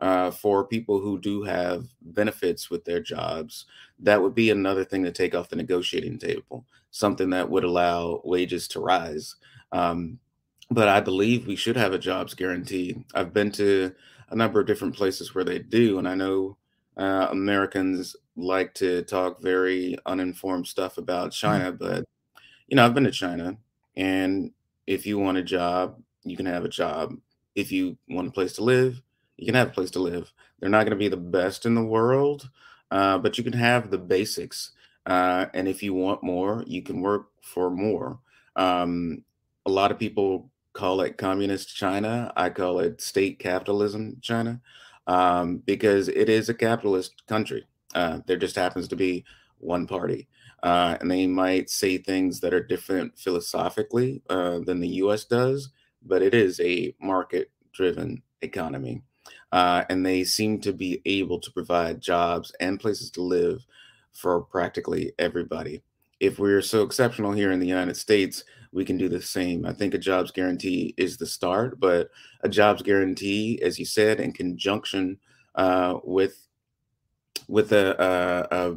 uh, 0.00 0.30
for 0.30 0.66
people 0.66 1.00
who 1.00 1.18
do 1.20 1.42
have 1.42 1.86
benefits 2.00 2.70
with 2.70 2.84
their 2.84 3.00
jobs, 3.00 3.66
that 4.00 4.20
would 4.20 4.34
be 4.34 4.50
another 4.50 4.84
thing 4.84 5.04
to 5.04 5.12
take 5.12 5.34
off 5.34 5.48
the 5.48 5.56
negotiating 5.56 6.18
table, 6.18 6.64
something 6.90 7.30
that 7.30 7.48
would 7.48 7.64
allow 7.64 8.20
wages 8.24 8.66
to 8.68 8.80
rise. 8.80 9.36
Um, 9.70 10.18
but 10.70 10.88
I 10.88 11.00
believe 11.00 11.46
we 11.46 11.56
should 11.56 11.76
have 11.76 11.92
a 11.92 11.98
jobs 11.98 12.34
guarantee. 12.34 13.04
I've 13.14 13.32
been 13.32 13.52
to 13.52 13.92
a 14.30 14.36
number 14.36 14.60
of 14.60 14.66
different 14.66 14.96
places 14.96 15.34
where 15.34 15.44
they 15.44 15.58
do, 15.58 15.98
and 15.98 16.08
I 16.08 16.14
know 16.14 16.56
uh, 16.96 17.28
Americans 17.30 18.16
like 18.36 18.74
to 18.74 19.02
talk 19.02 19.42
very 19.42 19.96
uninformed 20.06 20.66
stuff 20.66 20.98
about 20.98 21.30
Mm-hmm. 21.30 21.46
China, 21.46 21.72
but 21.72 22.04
you 22.68 22.76
know, 22.76 22.84
I've 22.84 22.94
been 22.94 23.04
to 23.04 23.10
China, 23.10 23.56
and 23.96 24.50
if 24.86 25.06
you 25.06 25.18
want 25.18 25.38
a 25.38 25.42
job, 25.42 26.00
you 26.24 26.36
can 26.36 26.46
have 26.46 26.64
a 26.64 26.68
job. 26.68 27.16
If 27.54 27.70
you 27.70 27.98
want 28.08 28.28
a 28.28 28.32
place 28.32 28.54
to 28.54 28.64
live, 28.64 29.02
you 29.36 29.46
can 29.46 29.54
have 29.54 29.68
a 29.68 29.72
place 29.72 29.90
to 29.92 29.98
live. 29.98 30.32
They're 30.58 30.70
not 30.70 30.84
going 30.84 30.92
to 30.92 30.96
be 30.96 31.08
the 31.08 31.16
best 31.16 31.66
in 31.66 31.74
the 31.74 31.84
world, 31.84 32.48
uh, 32.90 33.18
but 33.18 33.36
you 33.36 33.44
can 33.44 33.52
have 33.52 33.90
the 33.90 33.98
basics. 33.98 34.72
Uh, 35.04 35.46
and 35.52 35.68
if 35.68 35.82
you 35.82 35.92
want 35.92 36.22
more, 36.22 36.64
you 36.66 36.82
can 36.82 37.00
work 37.00 37.26
for 37.42 37.70
more. 37.70 38.20
Um, 38.56 39.24
a 39.66 39.70
lot 39.70 39.90
of 39.90 39.98
people 39.98 40.50
call 40.72 41.00
it 41.02 41.18
communist 41.18 41.74
China. 41.74 42.32
I 42.36 42.50
call 42.50 42.78
it 42.78 43.00
state 43.00 43.38
capitalism 43.38 44.18
China 44.22 44.60
um, 45.06 45.58
because 45.58 46.08
it 46.08 46.28
is 46.28 46.48
a 46.48 46.54
capitalist 46.54 47.26
country. 47.26 47.64
Uh, 47.94 48.20
there 48.26 48.36
just 48.36 48.56
happens 48.56 48.88
to 48.88 48.96
be 48.96 49.24
one 49.58 49.86
party. 49.86 50.28
Uh, 50.62 50.96
and 51.00 51.10
they 51.10 51.26
might 51.26 51.68
say 51.68 51.98
things 51.98 52.40
that 52.40 52.54
are 52.54 52.62
different 52.62 53.18
philosophically 53.18 54.22
uh, 54.30 54.60
than 54.60 54.80
the 54.80 54.88
US 54.88 55.24
does, 55.24 55.70
but 56.02 56.22
it 56.22 56.34
is 56.34 56.60
a 56.60 56.94
market 57.00 57.50
driven 57.72 58.22
economy. 58.42 59.02
Uh, 59.50 59.84
and 59.90 60.04
they 60.04 60.24
seem 60.24 60.60
to 60.60 60.72
be 60.72 61.02
able 61.04 61.38
to 61.40 61.52
provide 61.52 62.00
jobs 62.00 62.52
and 62.60 62.80
places 62.80 63.10
to 63.10 63.22
live 63.22 63.64
for 64.12 64.40
practically 64.40 65.12
everybody. 65.18 65.82
If 66.20 66.38
we're 66.38 66.62
so 66.62 66.82
exceptional 66.82 67.32
here 67.32 67.50
in 67.50 67.58
the 67.58 67.66
United 67.66 67.96
States, 67.96 68.44
we 68.72 68.84
can 68.84 68.96
do 68.96 69.08
the 69.08 69.20
same. 69.20 69.66
I 69.66 69.72
think 69.72 69.94
a 69.94 69.98
jobs 69.98 70.30
guarantee 70.30 70.94
is 70.96 71.16
the 71.16 71.26
start, 71.26 71.78
but 71.78 72.10
a 72.40 72.48
jobs 72.48 72.82
guarantee, 72.82 73.60
as 73.62 73.78
you 73.78 73.84
said, 73.84 74.18
in 74.18 74.32
conjunction 74.32 75.18
uh, 75.54 75.98
with 76.04 76.48
with 77.48 77.72
a, 77.72 78.48
a, 78.50 78.56
a, 78.56 78.76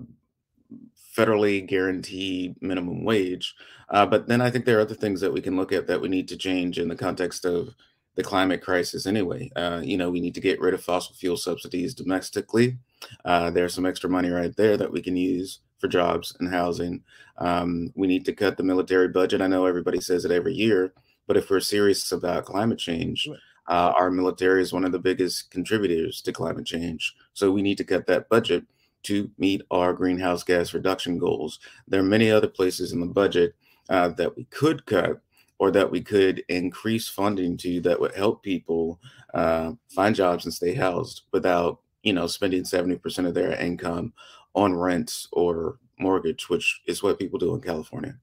federally 1.15 1.65
guaranteed 1.65 2.61
minimum 2.61 3.05
wage. 3.05 3.55
Uh, 3.89 4.05
but 4.05 4.27
then 4.27 4.41
I 4.41 4.49
think 4.49 4.65
there 4.65 4.79
are 4.79 4.81
other 4.81 4.95
things 4.95 5.21
that 5.21 5.31
we 5.31 5.39
can 5.39 5.55
look 5.55 5.71
at 5.71 5.87
that 5.87 6.01
we 6.01 6.09
need 6.09 6.27
to 6.27 6.37
change 6.37 6.77
in 6.77 6.89
the 6.89 6.95
context 6.95 7.45
of 7.45 7.73
the 8.15 8.23
climate 8.23 8.61
crisis 8.61 9.05
anyway. 9.05 9.49
Uh, 9.55 9.81
you 9.83 9.95
know, 9.95 10.09
we 10.09 10.19
need 10.19 10.33
to 10.35 10.41
get 10.41 10.59
rid 10.59 10.73
of 10.73 10.83
fossil 10.83 11.15
fuel 11.15 11.37
subsidies 11.37 11.93
domestically. 11.93 12.77
Uh, 13.23 13.49
there's 13.49 13.73
some 13.73 13.85
extra 13.85 14.09
money 14.09 14.29
right 14.29 14.55
there 14.57 14.75
that 14.75 14.91
we 14.91 15.01
can 15.01 15.15
use 15.15 15.59
for 15.85 15.89
jobs 15.89 16.35
and 16.39 16.49
housing. 16.49 17.03
Um, 17.37 17.91
we 17.95 18.07
need 18.07 18.25
to 18.25 18.33
cut 18.33 18.57
the 18.57 18.63
military 18.63 19.07
budget. 19.07 19.41
I 19.41 19.47
know 19.47 19.65
everybody 19.65 20.01
says 20.01 20.25
it 20.25 20.31
every 20.31 20.53
year, 20.53 20.93
but 21.27 21.37
if 21.37 21.49
we're 21.49 21.59
serious 21.59 22.11
about 22.11 22.45
climate 22.45 22.79
change, 22.79 23.29
uh, 23.67 23.93
our 23.97 24.09
military 24.09 24.61
is 24.63 24.73
one 24.73 24.83
of 24.83 24.91
the 24.91 24.99
biggest 24.99 25.51
contributors 25.51 26.21
to 26.21 26.33
climate 26.33 26.65
change. 26.65 27.13
So 27.33 27.51
we 27.51 27.61
need 27.61 27.77
to 27.77 27.83
cut 27.83 28.07
that 28.07 28.29
budget 28.29 28.63
to 29.03 29.29
meet 29.37 29.61
our 29.69 29.93
greenhouse 29.93 30.43
gas 30.43 30.73
reduction 30.73 31.19
goals. 31.19 31.59
There 31.87 31.99
are 31.99 32.03
many 32.03 32.31
other 32.31 32.47
places 32.47 32.91
in 32.91 32.99
the 32.99 33.05
budget 33.05 33.53
uh, 33.89 34.09
that 34.09 34.35
we 34.35 34.45
could 34.45 34.87
cut 34.87 35.21
or 35.59 35.69
that 35.71 35.91
we 35.91 36.01
could 36.01 36.43
increase 36.49 37.07
funding 37.07 37.57
to 37.57 37.79
that 37.81 37.99
would 37.99 38.15
help 38.15 38.41
people 38.41 38.99
uh, 39.35 39.73
find 39.89 40.15
jobs 40.15 40.45
and 40.45 40.53
stay 40.53 40.73
housed 40.73 41.21
without, 41.31 41.79
you 42.01 42.13
know, 42.13 42.25
spending 42.25 42.63
70% 42.63 43.27
of 43.27 43.35
their 43.35 43.53
income 43.53 44.13
on 44.55 44.73
rent 44.73 45.27
or 45.31 45.77
mortgage, 45.99 46.49
which 46.49 46.81
is 46.87 47.03
what 47.03 47.19
people 47.19 47.39
do 47.39 47.53
in 47.53 47.61
California. 47.61 48.17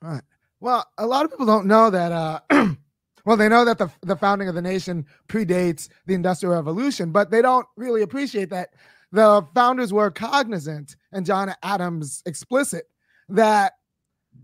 Right. 0.00 0.22
Well, 0.60 0.86
a 0.98 1.06
lot 1.06 1.24
of 1.24 1.30
people 1.30 1.46
don't 1.46 1.66
know 1.66 1.90
that. 1.90 2.12
Uh, 2.12 2.40
well, 3.24 3.36
they 3.36 3.48
know 3.48 3.64
that 3.64 3.78
the 3.78 3.90
the 4.02 4.16
founding 4.16 4.48
of 4.48 4.54
the 4.54 4.62
nation 4.62 5.06
predates 5.28 5.88
the 6.06 6.14
Industrial 6.14 6.54
Revolution, 6.54 7.12
but 7.12 7.30
they 7.30 7.42
don't 7.42 7.66
really 7.76 8.02
appreciate 8.02 8.50
that 8.50 8.70
the 9.12 9.46
founders 9.54 9.92
were 9.92 10.10
cognizant, 10.10 10.96
and 11.12 11.26
John 11.26 11.54
Adams 11.62 12.22
explicit 12.26 12.86
that 13.28 13.74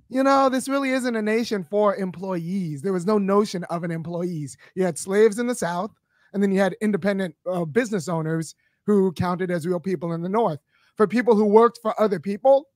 you 0.09 0.23
know 0.23 0.49
this 0.49 0.69
really 0.69 0.91
isn't 0.91 1.17
a 1.17 1.23
nation 1.23 1.65
for 1.65 1.97
employees. 1.97 2.83
There 2.83 2.93
was 2.93 3.07
no 3.07 3.19
notion 3.19 3.65
of 3.65 3.85
an 3.85 3.91
employees. 3.91 4.57
You 4.75 4.85
had 4.85 4.99
slaves 4.99 5.39
in 5.39 5.47
the 5.47 5.55
South, 5.55 5.93
and 6.33 6.43
then 6.43 6.53
you 6.53 6.61
had 6.61 6.77
independent 6.81 7.35
uh, 7.51 7.65
business 7.65 8.09
owners 8.09 8.55
who 8.85 9.13
counted 9.13 9.51
as 9.51 9.67
real 9.67 9.81
people 9.81 10.13
in 10.13 10.23
the 10.23 10.29
North. 10.29 10.61
For 11.03 11.09
people 11.09 11.35
who 11.35 11.47
worked 11.47 11.81
for 11.83 12.01
other 12.01 12.21
people, 12.21 12.69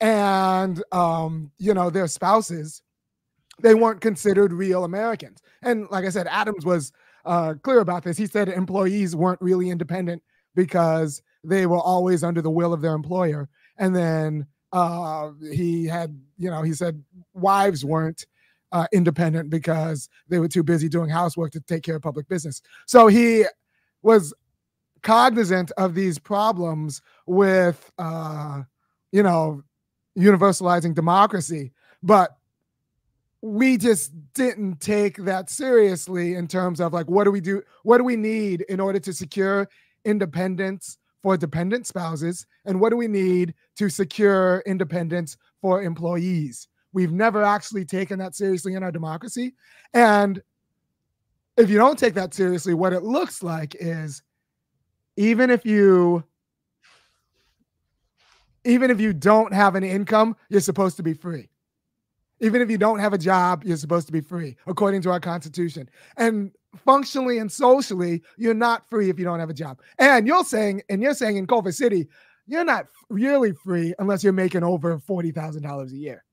and 0.00 0.80
um, 0.92 1.50
you 1.58 1.74
know 1.74 1.90
their 1.90 2.06
spouses, 2.06 2.82
they 3.60 3.74
weren't 3.74 4.00
considered 4.00 4.52
real 4.52 4.84
Americans. 4.84 5.42
And 5.60 5.88
like 5.90 6.04
I 6.04 6.10
said, 6.10 6.28
Adams 6.28 6.64
was 6.64 6.92
uh, 7.24 7.54
clear 7.60 7.80
about 7.80 8.04
this. 8.04 8.16
He 8.16 8.28
said 8.28 8.48
employees 8.48 9.16
weren't 9.16 9.40
really 9.40 9.70
independent 9.70 10.22
because 10.54 11.20
they 11.42 11.66
were 11.66 11.80
always 11.80 12.22
under 12.22 12.42
the 12.42 12.48
will 12.48 12.72
of 12.72 12.80
their 12.80 12.94
employer. 12.94 13.48
And 13.76 13.96
then 13.96 14.46
uh, 14.70 15.32
he 15.52 15.86
had, 15.86 16.16
you 16.38 16.48
know, 16.48 16.62
he 16.62 16.74
said 16.74 17.02
wives 17.34 17.84
weren't 17.84 18.24
uh, 18.70 18.86
independent 18.92 19.50
because 19.50 20.08
they 20.28 20.38
were 20.38 20.46
too 20.46 20.62
busy 20.62 20.88
doing 20.88 21.10
housework 21.10 21.50
to 21.54 21.60
take 21.62 21.82
care 21.82 21.96
of 21.96 22.02
public 22.02 22.28
business. 22.28 22.62
So 22.86 23.08
he 23.08 23.46
was 24.02 24.32
cognizant 25.02 25.70
of 25.76 25.94
these 25.94 26.18
problems 26.18 27.02
with, 27.26 27.90
uh, 27.98 28.62
you 29.10 29.22
know, 29.22 29.62
universalizing 30.16 30.94
democracy, 30.94 31.72
but 32.02 32.36
we 33.42 33.76
just 33.76 34.12
didn't 34.34 34.80
take 34.80 35.16
that 35.16 35.50
seriously 35.50 36.34
in 36.34 36.46
terms 36.46 36.80
of 36.80 36.92
like 36.92 37.10
what 37.10 37.24
do 37.24 37.30
we 37.30 37.40
do 37.40 37.60
what 37.82 37.98
do 37.98 38.04
we 38.04 38.14
need 38.14 38.60
in 38.68 38.78
order 38.78 39.00
to 39.00 39.12
secure 39.12 39.68
independence 40.04 40.96
for 41.22 41.36
dependent 41.36 41.86
spouses 41.86 42.46
and 42.64 42.80
what 42.80 42.90
do 42.90 42.96
we 42.96 43.08
need 43.08 43.52
to 43.76 43.88
secure 43.88 44.62
independence 44.64 45.36
for 45.60 45.82
employees? 45.82 46.68
We've 46.92 47.12
never 47.12 47.42
actually 47.42 47.84
taken 47.84 48.18
that 48.20 48.36
seriously 48.36 48.74
in 48.74 48.84
our 48.84 48.92
democracy 48.92 49.54
and 49.92 50.40
if 51.56 51.68
you 51.68 51.78
don't 51.78 51.98
take 51.98 52.14
that 52.14 52.34
seriously 52.34 52.74
what 52.74 52.92
it 52.92 53.02
looks 53.02 53.42
like 53.42 53.74
is 53.80 54.22
even 55.16 55.50
if 55.50 55.64
you 55.64 56.24
even 58.64 58.90
if 58.90 59.00
you 59.00 59.12
don't 59.12 59.52
have 59.52 59.74
an 59.74 59.84
income 59.84 60.36
you're 60.48 60.60
supposed 60.60 60.96
to 60.96 61.02
be 61.02 61.14
free 61.14 61.48
even 62.42 62.60
if 62.60 62.68
you 62.68 62.76
don't 62.76 62.98
have 62.98 63.12
a 63.12 63.18
job, 63.18 63.62
you're 63.64 63.76
supposed 63.76 64.06
to 64.08 64.12
be 64.12 64.20
free, 64.20 64.56
according 64.66 65.00
to 65.02 65.10
our 65.10 65.20
Constitution. 65.20 65.88
And 66.16 66.50
functionally 66.84 67.38
and 67.38 67.50
socially, 67.50 68.20
you're 68.36 68.52
not 68.52 68.90
free 68.90 69.08
if 69.08 69.18
you 69.18 69.24
don't 69.24 69.38
have 69.38 69.48
a 69.48 69.54
job. 69.54 69.80
And 70.00 70.26
you're 70.26 70.44
saying, 70.44 70.82
and 70.90 71.00
you're 71.00 71.14
saying 71.14 71.36
in 71.36 71.46
Culver 71.46 71.70
City, 71.70 72.08
you're 72.48 72.64
not 72.64 72.86
really 73.08 73.52
free 73.52 73.94
unless 74.00 74.24
you're 74.24 74.32
making 74.32 74.64
over 74.64 74.98
forty 74.98 75.30
thousand 75.30 75.62
dollars 75.62 75.92
a 75.92 75.96
year. 75.96 76.24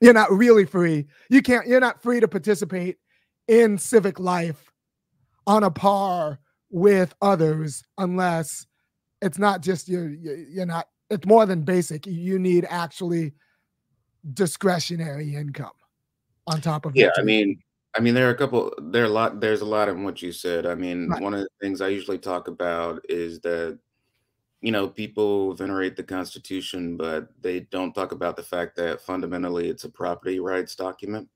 You're 0.00 0.12
not 0.12 0.32
really 0.32 0.64
free. 0.64 1.06
You 1.30 1.40
can't. 1.40 1.68
You're 1.68 1.78
not 1.78 2.02
free 2.02 2.18
to 2.18 2.26
participate 2.26 2.98
in 3.46 3.78
civic 3.78 4.18
life 4.18 4.72
on 5.46 5.62
a 5.62 5.70
par 5.70 6.40
with 6.72 7.14
others 7.22 7.84
unless 7.98 8.66
it's 9.20 9.38
not 9.38 9.62
just 9.62 9.88
you're 9.88 10.08
you're 10.08 10.66
not. 10.66 10.88
It's 11.10 11.26
more 11.26 11.46
than 11.46 11.62
basic. 11.62 12.06
You 12.06 12.38
need 12.38 12.66
actually 12.68 13.34
discretionary 14.34 15.36
income 15.36 15.72
on 16.46 16.60
top 16.60 16.86
of 16.86 16.94
yeah 16.94 17.10
i 17.16 17.22
mean 17.22 17.58
i 17.96 18.00
mean 18.00 18.14
there 18.14 18.28
are 18.28 18.32
a 18.32 18.36
couple 18.36 18.72
there 18.78 19.02
are 19.02 19.06
a 19.06 19.10
lot 19.10 19.40
there's 19.40 19.62
a 19.62 19.64
lot 19.66 19.88
in 19.88 20.04
what 20.04 20.22
you 20.22 20.32
said 20.32 20.64
i 20.64 20.74
mean 20.74 21.08
Right. 21.08 21.20
one 21.20 21.34
of 21.34 21.40
the 21.40 21.48
things 21.60 21.80
i 21.80 21.88
usually 21.88 22.18
talk 22.18 22.46
about 22.46 23.04
is 23.08 23.40
that 23.40 23.78
you 24.60 24.70
know 24.70 24.88
people 24.88 25.54
venerate 25.54 25.96
the 25.96 26.04
constitution 26.04 26.96
but 26.96 27.28
they 27.40 27.60
don't 27.60 27.94
talk 27.94 28.12
about 28.12 28.36
the 28.36 28.42
fact 28.42 28.76
that 28.76 29.00
fundamentally 29.00 29.68
it's 29.68 29.84
a 29.84 29.88
property 29.88 30.38
rights 30.38 30.76
document 30.76 31.28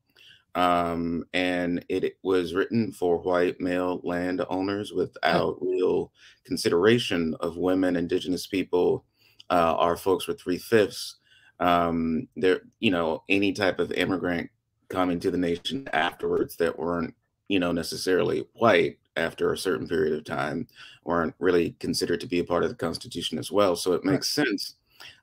um, 0.57 1.25
and 1.35 1.85
it 1.89 2.17
was 2.25 2.55
written 2.55 2.93
for 2.93 3.19
white 3.19 3.61
male 3.61 4.01
landowners 4.05 4.93
without 4.93 5.59
real 5.63 6.13
consideration 6.45 7.37
of 7.41 7.59
women 7.59 7.97
indigenous 7.97 8.47
people 8.49 9.05
uh, 9.51 9.77
our 9.79 9.97
folks 9.97 10.27
were 10.29 10.35
three-fifths. 10.35 11.17
Um 11.61 12.29
there 12.37 12.63
you 12.81 12.91
know 12.91 13.23
any 13.29 13.53
type 13.53 13.79
of 13.79 13.93
immigrant 13.93 14.51
coming 14.89 15.21
to 15.21 15.31
the 15.31 15.39
nation 15.39 15.89
afterwards 15.93 16.57
that 16.57 16.79
weren't 16.79 17.15
you 17.49 17.59
know 17.61 17.73
necessarily 17.73 18.47
white 18.55 18.99
after 19.17 19.53
a 19.53 19.59
certain 19.59 19.89
period 19.89 20.15
of 20.15 20.25
time 20.25 20.67
weren't 21.05 21.35
really 21.39 21.77
considered 21.81 22.21
to 22.21 22.27
be 22.27 22.41
a 22.41 22.45
part 22.45 22.63
of 22.65 22.69
the 22.71 22.77
constitution 22.77 23.39
as 23.39 23.51
well. 23.53 23.77
So 23.77 23.95
it 23.95 24.05
makes 24.05 24.29
sense 24.35 24.77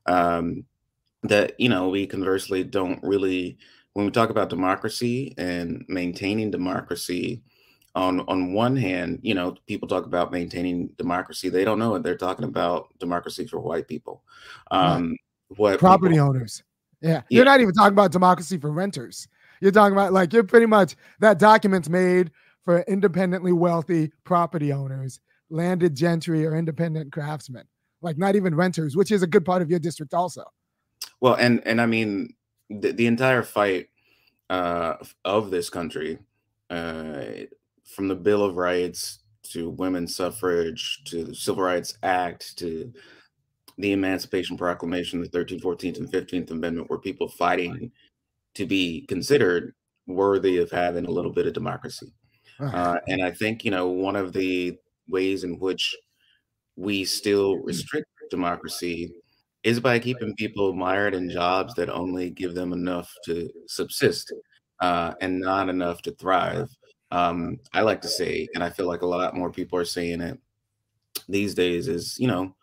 um 0.07 0.65
that 1.23 1.59
you 1.59 1.69
know 1.69 1.89
we 1.89 2.07
conversely 2.07 2.63
don't 2.63 3.01
really 3.03 3.57
when 3.93 4.05
we 4.05 4.11
talk 4.11 4.29
about 4.29 4.49
democracy 4.49 5.33
and 5.37 5.85
maintaining 5.87 6.51
democracy 6.51 7.41
on 7.95 8.21
on 8.21 8.53
one 8.53 8.75
hand 8.75 9.19
you 9.21 9.33
know 9.35 9.55
people 9.67 9.87
talk 9.87 10.05
about 10.05 10.31
maintaining 10.31 10.87
democracy 10.97 11.49
they 11.49 11.63
don't 11.63 11.77
know 11.79 11.95
it 11.95 12.03
they're 12.03 12.17
talking 12.17 12.45
about 12.45 12.87
democracy 12.99 13.45
for 13.45 13.59
white 13.59 13.87
people 13.87 14.23
Right. 14.71 14.95
um 14.95 15.15
what 15.57 15.79
property 15.79 16.15
people, 16.15 16.29
owners. 16.29 16.63
Yeah. 17.01 17.09
Yeah. 17.09 17.21
You're 17.29 17.45
not 17.45 17.61
even 17.61 17.73
talking 17.75 17.93
about 17.93 18.11
democracy 18.11 18.57
for 18.57 18.71
renters. 18.71 19.27
You're 19.61 19.71
talking 19.71 19.93
about 19.93 20.13
like 20.13 20.33
you're 20.33 20.43
pretty 20.43 20.65
much 20.65 20.95
that 21.19 21.37
document's 21.37 21.89
made 21.89 22.31
for 22.65 22.79
independently 22.87 23.51
wealthy 23.51 24.11
property 24.23 24.71
owners, 24.73 25.19
landed 25.49 25.95
gentry 25.95 26.45
or 26.45 26.55
independent 26.55 27.11
craftsmen. 27.11 27.65
like 28.01 28.17
not 28.17 28.35
even 28.35 28.55
renters, 28.55 28.95
which 28.95 29.11
is 29.11 29.21
a 29.21 29.27
good 29.27 29.45
part 29.45 29.61
of 29.61 29.69
your 29.69 29.79
district 29.79 30.13
also. 30.13 30.43
Well, 31.21 31.35
and 31.35 31.61
and 31.67 31.79
I 31.79 31.85
mean 31.85 32.33
the, 32.69 32.91
the 32.91 33.07
entire 33.07 33.43
fight 33.43 33.89
uh, 34.49 34.95
of 35.25 35.51
this 35.51 35.69
country, 35.69 36.19
uh, 36.69 37.23
from 37.85 38.07
the 38.07 38.15
Bill 38.15 38.43
of 38.43 38.57
Rights 38.57 39.19
to 39.43 39.69
women's 39.69 40.15
suffrage 40.15 41.01
to 41.05 41.23
the 41.23 41.35
Civil 41.35 41.63
Rights 41.63 41.97
Act 42.01 42.57
to 42.57 42.91
the 43.77 43.91
Emancipation 43.91 44.57
Proclamation, 44.57 45.21
the 45.21 45.29
13th, 45.29 45.61
14th, 45.61 45.97
and 45.97 46.11
15th 46.11 46.51
Amendment, 46.51 46.89
were 46.89 46.99
people 46.99 47.27
fighting 47.27 47.91
to 48.55 48.65
be 48.65 49.05
considered 49.07 49.73
worthy 50.07 50.57
of 50.57 50.69
having 50.71 51.05
a 51.05 51.11
little 51.11 51.31
bit 51.31 51.47
of 51.47 51.53
democracy. 51.53 52.13
Uh, 52.59 52.97
and 53.07 53.23
I 53.23 53.31
think, 53.31 53.65
you 53.65 53.71
know, 53.71 53.87
one 53.87 54.15
of 54.15 54.31
the 54.31 54.77
ways 55.07 55.43
in 55.43 55.57
which 55.59 55.95
we 56.75 57.03
still 57.03 57.57
restrict 57.57 58.07
democracy 58.29 59.13
is 59.63 59.79
by 59.79 59.97
keeping 59.99 60.35
people 60.35 60.73
mired 60.73 61.13
in 61.13 61.29
jobs 61.29 61.73
that 61.75 61.89
only 61.89 62.29
give 62.29 62.53
them 62.53 62.73
enough 62.73 63.13
to 63.25 63.49
subsist 63.67 64.33
uh, 64.81 65.13
and 65.21 65.39
not 65.39 65.69
enough 65.69 66.01
to 66.01 66.11
thrive. 66.11 66.69
Um, 67.11 67.59
I 67.73 67.81
like 67.81 68.01
to 68.01 68.09
say, 68.09 68.47
and 68.55 68.63
I 68.63 68.69
feel 68.69 68.87
like 68.87 69.03
a 69.03 69.07
lot 69.07 69.35
more 69.35 69.51
people 69.51 69.79
are 69.79 69.85
saying 69.85 70.21
it 70.21 70.39
these 71.29 71.53
days, 71.53 71.87
is 71.87 72.17
you 72.19 72.27
know, 72.27 72.55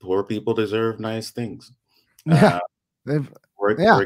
poor 0.00 0.22
people 0.22 0.52
deserve 0.54 1.00
nice 1.00 1.30
things. 1.30 1.72
Yeah, 2.26 2.60
uh, 3.06 3.18
work, 3.58 3.78
yeah. 3.78 4.00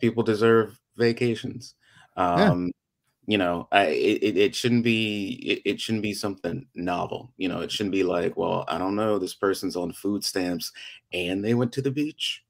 people 0.00 0.24
deserve 0.24 0.76
vacations. 0.96 1.76
Um, 2.16 2.66
yeah 2.66 2.70
you 3.30 3.38
know 3.38 3.68
I, 3.70 3.84
it, 3.86 4.36
it 4.36 4.54
shouldn't 4.56 4.82
be 4.82 5.34
it, 5.34 5.62
it, 5.64 5.80
shouldn't 5.80 6.02
be 6.02 6.14
something 6.14 6.66
novel 6.74 7.32
you 7.36 7.48
know 7.48 7.60
it 7.60 7.70
shouldn't 7.70 7.92
be 7.92 8.02
like 8.02 8.36
well 8.36 8.64
i 8.66 8.76
don't 8.76 8.96
know 8.96 9.20
this 9.20 9.34
person's 9.34 9.76
on 9.76 9.92
food 9.92 10.24
stamps 10.24 10.72
and 11.12 11.44
they 11.44 11.54
went 11.54 11.72
to 11.74 11.82
the 11.82 11.92
beach 11.92 12.44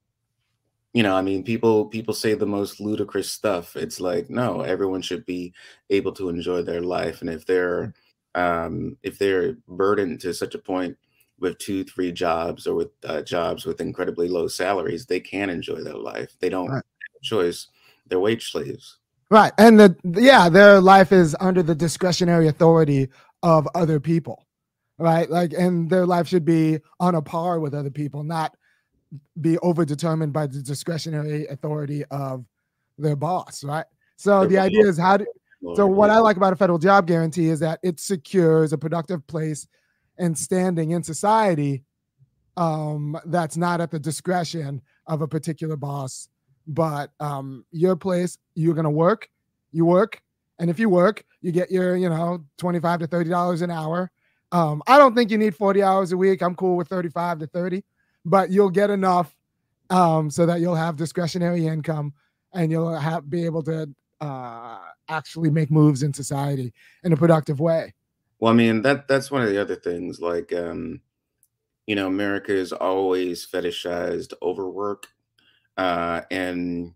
you 0.94 1.02
know 1.02 1.14
i 1.14 1.20
mean 1.20 1.42
people 1.44 1.84
people 1.84 2.14
say 2.14 2.32
the 2.32 2.46
most 2.46 2.80
ludicrous 2.80 3.30
stuff 3.30 3.76
it's 3.76 4.00
like 4.00 4.30
no 4.30 4.62
everyone 4.62 5.02
should 5.02 5.26
be 5.26 5.52
able 5.90 6.12
to 6.12 6.30
enjoy 6.30 6.62
their 6.62 6.80
life 6.80 7.20
and 7.20 7.28
if 7.28 7.44
they're 7.44 7.92
um 8.34 8.96
if 9.02 9.18
they're 9.18 9.58
burdened 9.68 10.18
to 10.18 10.32
such 10.32 10.54
a 10.54 10.58
point 10.58 10.96
with 11.40 11.58
two 11.58 11.84
three 11.84 12.10
jobs 12.10 12.66
or 12.66 12.74
with 12.74 12.90
uh, 13.04 13.20
jobs 13.20 13.66
with 13.66 13.82
incredibly 13.82 14.28
low 14.28 14.48
salaries 14.48 15.04
they 15.04 15.20
can 15.20 15.50
enjoy 15.50 15.82
their 15.82 15.92
life 15.98 16.32
they 16.40 16.48
don't 16.48 16.68
right. 16.70 16.76
have 16.76 17.20
a 17.20 17.22
choice 17.22 17.66
they're 18.06 18.18
wage 18.18 18.50
slaves 18.50 18.99
Right. 19.30 19.52
And 19.58 19.78
the 19.78 19.96
yeah, 20.04 20.48
their 20.48 20.80
life 20.80 21.12
is 21.12 21.36
under 21.38 21.62
the 21.62 21.74
discretionary 21.74 22.48
authority 22.48 23.08
of 23.42 23.68
other 23.74 24.00
people. 24.00 24.46
Right? 24.98 25.30
Like 25.30 25.52
and 25.52 25.88
their 25.88 26.04
life 26.04 26.28
should 26.28 26.44
be 26.44 26.80
on 26.98 27.14
a 27.14 27.22
par 27.22 27.60
with 27.60 27.74
other 27.74 27.90
people, 27.90 28.22
not 28.22 28.54
be 29.40 29.56
overdetermined 29.56 30.32
by 30.32 30.46
the 30.46 30.62
discretionary 30.62 31.46
authority 31.46 32.04
of 32.10 32.44
their 32.98 33.16
boss, 33.16 33.64
right? 33.64 33.86
So 34.16 34.46
the 34.46 34.58
idea 34.58 34.86
is 34.86 34.98
how 34.98 35.16
do 35.16 35.26
so 35.74 35.86
what 35.86 36.10
I 36.10 36.18
like 36.18 36.36
about 36.36 36.52
a 36.54 36.56
federal 36.56 36.78
job 36.78 37.06
guarantee 37.06 37.48
is 37.48 37.60
that 37.60 37.80
it 37.82 38.00
secures 38.00 38.72
a 38.72 38.78
productive 38.78 39.26
place 39.26 39.66
and 40.18 40.36
standing 40.36 40.92
in 40.92 41.02
society 41.02 41.84
um, 42.56 43.18
that's 43.26 43.58
not 43.58 43.80
at 43.80 43.90
the 43.90 43.98
discretion 43.98 44.80
of 45.06 45.20
a 45.20 45.28
particular 45.28 45.76
boss 45.76 46.29
but 46.70 47.10
um, 47.20 47.64
your 47.72 47.96
place, 47.96 48.38
you're 48.54 48.74
gonna 48.74 48.90
work, 48.90 49.28
you 49.72 49.84
work, 49.84 50.22
and 50.58 50.70
if 50.70 50.78
you 50.78 50.88
work, 50.88 51.24
you 51.42 51.52
get 51.52 51.70
your, 51.70 51.96
you 51.96 52.08
know, 52.08 52.44
25 52.58 53.00
to 53.00 53.06
30 53.06 53.30
dollars 53.30 53.62
an 53.62 53.70
hour. 53.70 54.10
Um, 54.52 54.82
I 54.86 54.98
don't 54.98 55.14
think 55.14 55.30
you 55.30 55.38
need 55.38 55.54
40 55.54 55.82
hours 55.82 56.12
a 56.12 56.16
week. 56.16 56.42
I'm 56.42 56.54
cool 56.54 56.76
with 56.76 56.88
35 56.88 57.40
to 57.40 57.46
30, 57.46 57.84
but 58.24 58.50
you'll 58.50 58.70
get 58.70 58.90
enough 58.90 59.34
um, 59.90 60.30
so 60.30 60.46
that 60.46 60.60
you'll 60.60 60.74
have 60.74 60.96
discretionary 60.96 61.66
income 61.66 62.12
and 62.52 62.70
you'll 62.70 62.94
have 62.94 63.28
be 63.28 63.44
able 63.44 63.62
to 63.64 63.88
uh, 64.20 64.78
actually 65.08 65.50
make 65.50 65.70
moves 65.70 66.02
in 66.02 66.12
society 66.12 66.72
in 67.04 67.12
a 67.12 67.16
productive 67.16 67.60
way. 67.60 67.94
Well, 68.38 68.52
I 68.52 68.56
mean 68.56 68.82
that 68.82 69.08
that's 69.08 69.30
one 69.30 69.42
of 69.42 69.48
the 69.48 69.60
other 69.60 69.76
things. 69.76 70.20
Like, 70.20 70.52
um, 70.52 71.00
you 71.86 71.94
know, 71.94 72.06
America 72.06 72.52
is 72.52 72.72
always 72.72 73.46
fetishized 73.46 74.32
overwork, 74.42 75.08
uh, 75.80 76.20
and 76.30 76.92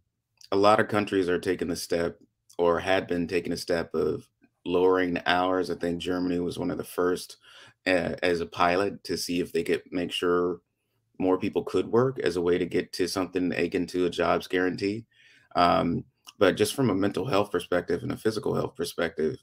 a 0.52 0.56
lot 0.56 0.78
of 0.78 0.88
countries 0.88 1.26
are 1.26 1.38
taking 1.38 1.68
the 1.68 1.76
step 1.76 2.18
or 2.58 2.78
had 2.78 3.06
been 3.06 3.26
taking 3.26 3.54
a 3.54 3.56
step 3.56 3.94
of 3.94 4.28
lowering 4.66 5.14
the 5.14 5.30
hours. 5.30 5.70
I 5.70 5.74
think 5.74 6.00
Germany 6.00 6.38
was 6.38 6.58
one 6.58 6.70
of 6.70 6.76
the 6.76 6.84
first 6.84 7.38
uh, 7.86 8.16
as 8.22 8.42
a 8.42 8.46
pilot 8.46 9.02
to 9.04 9.16
see 9.16 9.40
if 9.40 9.52
they 9.52 9.62
could 9.62 9.80
make 9.90 10.12
sure 10.12 10.60
more 11.18 11.38
people 11.38 11.64
could 11.64 11.90
work 11.90 12.18
as 12.18 12.36
a 12.36 12.42
way 12.42 12.58
to 12.58 12.66
get 12.66 12.92
to 12.92 13.08
something 13.08 13.54
akin 13.54 13.86
to 13.86 14.04
a 14.04 14.10
jobs 14.10 14.46
guarantee. 14.48 15.06
Um, 15.56 16.04
but 16.38 16.54
just 16.54 16.74
from 16.74 16.90
a 16.90 16.94
mental 16.94 17.24
health 17.24 17.50
perspective 17.50 18.02
and 18.02 18.12
a 18.12 18.18
physical 18.18 18.54
health 18.54 18.76
perspective, 18.76 19.38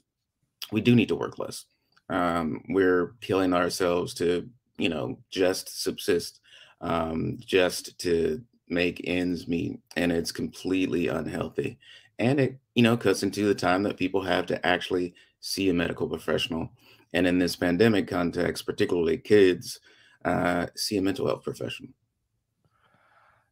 we 0.70 0.80
do 0.80 0.94
need 0.94 1.08
to 1.08 1.16
work 1.16 1.40
less. 1.40 1.64
Um, 2.10 2.62
we're 2.68 3.16
killing 3.20 3.54
ourselves 3.54 4.14
to, 4.14 4.48
you 4.78 4.88
know, 4.88 5.18
just 5.30 5.82
subsist, 5.82 6.38
um, 6.80 7.38
just 7.44 7.98
to 8.00 8.40
make 8.72 9.00
ends 9.04 9.46
meet 9.46 9.78
and 9.96 10.10
it's 10.10 10.32
completely 10.32 11.08
unhealthy 11.08 11.78
and 12.18 12.40
it 12.40 12.58
you 12.74 12.82
know 12.82 12.96
cuts 12.96 13.22
into 13.22 13.46
the 13.46 13.54
time 13.54 13.82
that 13.82 13.96
people 13.96 14.22
have 14.22 14.46
to 14.46 14.66
actually 14.66 15.14
see 15.40 15.68
a 15.68 15.74
medical 15.74 16.08
professional 16.08 16.70
and 17.12 17.26
in 17.26 17.38
this 17.38 17.56
pandemic 17.56 18.08
context 18.08 18.66
particularly 18.66 19.18
kids 19.18 19.80
uh, 20.24 20.66
see 20.76 20.96
a 20.98 21.02
mental 21.02 21.26
health 21.26 21.42
professional. 21.42 21.90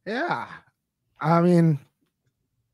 Yeah 0.06 0.46
i 1.20 1.40
mean 1.40 1.78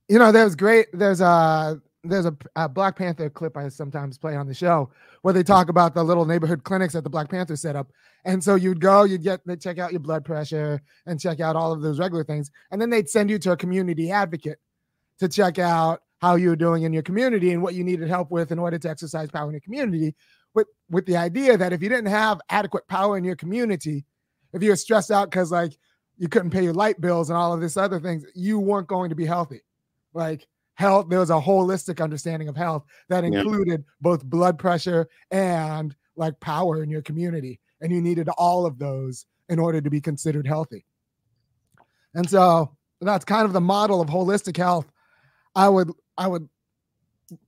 you 0.09 0.18
know 0.18 0.30
there's 0.30 0.54
great 0.54 0.87
there's 0.92 1.20
a 1.20 1.80
there's 2.09 2.27
a, 2.27 2.37
a, 2.57 2.69
Black 2.69 2.97
Panther 2.97 3.31
clip 3.31 3.57
I 3.57 3.69
sometimes 3.69 4.19
play 4.19 4.37
on 4.37 4.47
the 4.47 4.55
show 4.55 4.90
where 5.23 5.35
they 5.35 5.42
talk 5.42 5.69
about 5.69 5.95
the 5.95 6.03
little 6.03 6.25
neighborhood 6.25 6.64
clinics 6.64 6.95
that 6.95 7.05
the 7.05 7.11
Black 7.11 7.29
Panther 7.29 7.57
set 7.57 7.77
up. 7.77 7.90
And 8.25 8.42
so 8.42 8.55
you'd 8.55 8.81
go, 8.81 9.05
you'd 9.05 9.23
get 9.23 9.40
they 9.47 9.57
check 9.57 9.79
out 9.79 9.92
your 9.92 10.01
blood 10.01 10.25
pressure 10.25 10.83
and 11.07 11.21
check 11.21 11.40
out 11.40 11.57
all 11.57 11.73
of 11.73 11.83
those 11.83 11.99
regular 11.99 12.25
things, 12.25 12.51
and 12.71 12.81
then 12.81 12.90
they'd 12.90 13.09
send 13.09 13.31
you 13.31 13.38
to 13.40 13.53
a 13.53 13.57
community 13.57 14.11
advocate 14.11 14.59
to 15.19 15.29
check 15.29 15.59
out 15.59 16.03
how 16.21 16.35
you 16.35 16.49
were 16.49 16.57
doing 16.57 16.83
in 16.83 16.92
your 16.92 17.03
community 17.03 17.53
and 17.53 17.62
what 17.62 17.75
you 17.75 17.85
needed 17.85 18.09
help 18.09 18.31
with 18.31 18.51
in 18.51 18.59
order 18.59 18.79
to 18.79 18.88
exercise 18.88 19.31
power 19.31 19.47
in 19.47 19.53
your 19.53 19.61
community. 19.61 20.14
With 20.55 20.66
with 20.90 21.07
the 21.07 21.16
idea 21.16 21.57
that 21.57 21.73
if 21.73 21.83
you 21.83 21.88
didn't 21.88 22.07
have 22.07 22.40
adequate 22.49 22.88
power 22.88 23.16
in 23.16 23.25
your 23.25 23.37
community, 23.37 24.05
if 24.53 24.62
you 24.62 24.71
were 24.71 24.77
stressed 24.77 25.11
out 25.11 25.31
because 25.31 25.53
like 25.53 25.77
you 26.19 26.29
couldn't 26.29 26.51
pay 26.51 26.64
your 26.64 26.73
light 26.73 27.01
bills 27.01 27.29
and 27.29 27.37
all 27.37 27.53
of 27.53 27.61
this 27.61 27.77
other 27.77 28.01
things, 28.01 28.25
you 28.35 28.59
weren't 28.59 28.88
going 28.88 29.11
to 29.11 29.14
be 29.14 29.27
healthy. 29.27 29.61
Like 30.14 30.47
health, 30.77 31.09
there 31.09 31.19
was 31.19 31.31
a 31.31 31.41
holistic 31.41 32.03
understanding 32.03 32.49
of 32.49 32.57
health 32.57 32.85
that 33.09 33.25
included 33.25 33.81
yeah. 33.81 33.93
both 34.01 34.25
blood 34.25 34.59
pressure 34.59 35.09
and 35.31 35.95
like 36.17 36.39
power 36.41 36.83
in 36.83 36.91
your 36.91 37.03
community. 37.03 37.59
And 37.81 37.93
you 37.93 38.01
needed 38.01 38.29
all 38.39 38.65
of 38.65 38.79
those 38.79 39.27
in 39.49 39.59
order 39.59 39.81
to 39.81 39.91
be 39.91 40.01
considered 40.01 40.47
healthy. 40.47 40.85
And 42.15 42.29
so 42.29 42.77
that's 43.01 43.25
kind 43.25 43.45
of 43.45 43.53
the 43.53 43.61
model 43.61 44.01
of 44.01 44.09
holistic 44.09 44.57
health. 44.57 44.91
I 45.55 45.69
would, 45.69 45.91
I 46.17 46.29
would, 46.29 46.49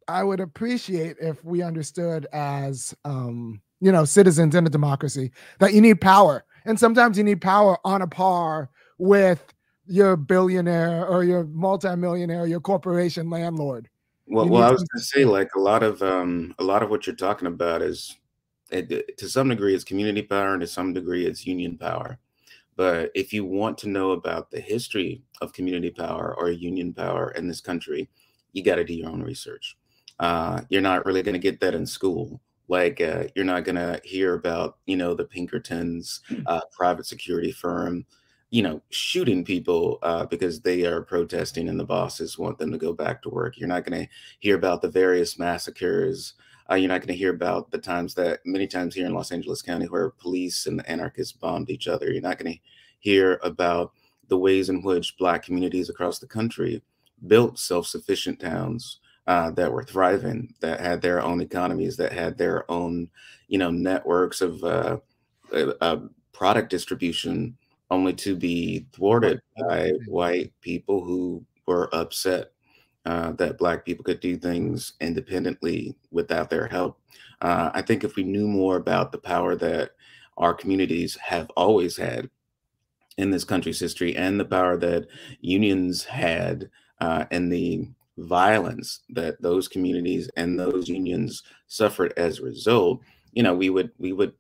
I 0.09 0.25
would 0.25 0.41
appreciate 0.41 1.17
if 1.21 1.43
we 1.45 1.63
understood 1.63 2.27
as, 2.33 2.95
um, 3.05 3.61
you 3.81 3.93
know, 3.93 4.05
citizens 4.05 4.55
in 4.55 4.67
a 4.67 4.71
democracy 4.71 5.33
that 5.61 5.73
you 5.73 5.81
need 5.81 6.01
power. 6.01 6.45
And 6.65 6.79
sometimes 6.79 7.17
you 7.17 7.25
need 7.25 7.41
power 7.41 7.79
on 7.85 8.03
a 8.03 8.07
par 8.07 8.71
with 8.99 9.55
your 9.89 10.17
billionaire 10.17 11.07
or 11.07 11.25
your 11.25 11.45
multimillionaire, 11.45 12.47
your 12.47 12.61
corporation 12.61 13.31
landlord. 13.31 13.89
Well, 14.27 14.47
well, 14.47 14.63
I 14.63 14.71
was 14.71 14.85
going 14.85 15.01
to 15.01 15.05
say, 15.05 15.25
like 15.25 15.49
a 15.57 15.61
lot 15.61 15.83
of 15.83 16.03
um, 16.03 16.55
a 16.59 16.65
lot 16.65 16.83
of 16.83 16.91
what 16.91 17.07
you're 17.07 17.17
talking 17.17 17.49
about 17.49 17.81
is, 17.81 18.17
it, 18.71 19.17
to 19.17 19.29
some 19.29 19.49
degree, 19.49 19.75
it's 19.75 19.85
community 19.85 20.23
power, 20.23 20.53
and 20.53 20.61
to 20.61 20.67
some 20.67 20.93
degree, 20.93 21.25
it's 21.25 21.47
union 21.47 21.79
power. 21.79 22.19
But 22.77 23.11
if 23.15 23.33
you 23.33 23.45
want 23.45 23.79
to 23.79 23.89
know 23.89 24.11
about 24.11 24.51
the 24.51 24.61
history 24.61 25.23
of 25.41 25.53
community 25.55 25.91
power 25.91 26.37
or 26.39 26.51
union 26.51 26.93
power 26.93 27.31
in 27.33 27.49
this 27.49 27.61
country, 27.61 28.09
you 28.53 28.63
got 28.63 28.77
to 28.77 28.85
do 28.85 28.95
your 28.95 29.09
own 29.09 29.23
research. 29.23 29.77
Uh, 30.21 30.61
you're 30.69 30.83
not 30.83 31.07
really 31.07 31.23
going 31.23 31.33
to 31.33 31.41
get 31.41 31.59
that 31.61 31.75
in 31.75 31.87
school. 31.87 32.41
Like 32.69 33.01
uh, 33.01 33.25
you're 33.35 33.47
not 33.47 33.65
going 33.65 33.77
to 33.77 34.01
hear 34.05 34.35
about, 34.35 34.77
you 34.87 34.97
know, 34.97 35.15
the 35.15 35.25
Pinkertons 35.25 36.21
hmm. 36.29 36.43
uh, 36.47 36.61
private 36.71 37.07
security 37.07 37.51
firm 37.51 38.05
you 38.51 38.63
know, 38.63 38.81
shooting 38.91 39.45
people 39.45 39.99
uh, 40.03 40.25
because 40.25 40.61
they 40.61 40.87
are 40.87 41.03
protesting 41.03 41.69
and 41.69 41.79
the 41.79 41.85
bosses 41.85 42.39
want 42.39 42.59
them 42.59 42.73
to 42.73 42.79
go 42.79 42.93
back 42.93 43.21
to 43.23 43.29
work. 43.29 43.59
You're 43.59 43.69
not 43.69 43.85
going 43.85 44.03
to 44.03 44.09
hear 44.39 44.57
about 44.57 44.81
the 44.81 44.89
various 44.89 45.39
massacres. 45.39 46.35
Uh, 46.71 46.77
you're 46.77 46.89
not 46.89 47.01
going 47.01 47.09
to 47.09 47.19
hear 47.19 47.35
about 47.35 47.71
the 47.71 47.79
times 47.79 48.15
that 48.15 48.41
many 48.47 48.67
times 48.67 48.95
here 48.95 49.07
in 49.07 49.13
Los 49.13 49.33
Angeles 49.33 49.61
County 49.61 49.87
where 49.87 50.11
police 50.11 50.67
and 50.67 50.79
the 50.79 50.91
anarchists 50.91 51.33
bombed 51.33 51.69
each 51.69 51.89
other. 51.89 52.11
You're 52.11 52.23
not 52.23 52.39
going 52.39 52.55
to 52.55 52.61
hear 53.01 53.39
about 53.43 53.93
the 54.29 54.39
ways 54.39 54.71
in 54.71 54.83
which 54.83 55.17
Black 55.19 55.43
communities 55.45 55.91
across 55.91 56.19
the 56.19 56.27
country 56.27 56.83
built 57.27 57.59
self 57.59 57.87
sufficient 57.87 58.41
towns. 58.41 59.01
Uh, 59.27 59.51
that 59.51 59.71
were 59.71 59.85
thriving, 59.85 60.55
that 60.61 60.81
had 60.81 61.03
their 61.03 61.21
own 61.21 61.43
economies, 61.43 61.99
that 61.99 62.15
had 62.15 62.39
their 62.39 62.65
own, 62.71 63.11
you 63.49 63.59
know, 63.59 63.71
networks 63.71 64.41
of 64.41 64.65
uh, 64.65 64.97
uh, 65.53 65.73
uh 65.83 65.99
product 66.33 66.71
distribution 66.71 67.55
only 67.91 68.13
to 68.13 68.37
be 68.37 68.87
thwarted 68.93 69.41
by 69.59 69.93
white 70.07 70.53
people 70.61 71.05
who 71.05 71.45
were 71.67 71.95
upset 71.95 72.53
uh, 73.07 73.33
that 73.33 73.59
black 73.59 73.85
people 73.85 74.05
could 74.05 74.21
do 74.21 74.37
things 74.37 74.95
independently 75.01 75.97
without 76.11 76.51
their 76.51 76.67
help. 76.67 77.01
Uh, 77.41 77.71
I 77.73 77.83
think 77.83 78.05
if 78.05 78.17
we 78.17 78.23
knew 78.23 78.47
more 78.47 78.77
about 78.77 79.13
the 79.13 79.19
power 79.19 79.57
that 79.57 79.93
our 80.37 80.53
communities 80.53 81.17
have 81.17 81.51
always 81.57 81.97
had 81.97 82.29
in 83.17 83.31
this 83.31 83.45
country's 83.45 83.81
history 83.81 84.15
and 84.17 84.39
the 84.39 84.45
power 84.45 84.77
that 84.77 85.09
unions 85.41 86.05
had 86.05 86.71
uh, 87.01 87.25
and 87.31 87.51
the 87.53 87.89
violence 88.19 89.01
that 89.11 89.41
those 89.41 89.69
communities 89.69 90.29
and 90.37 90.59
those 90.59 90.89
unions 90.89 91.43
suffered 91.67 92.13
as 92.17 92.39
a 92.39 92.45
result, 92.45 93.01
you 93.33 93.43
know, 93.43 93.55
we 93.55 93.71
would 93.71 93.91
we 93.99 94.13
would 94.13 94.33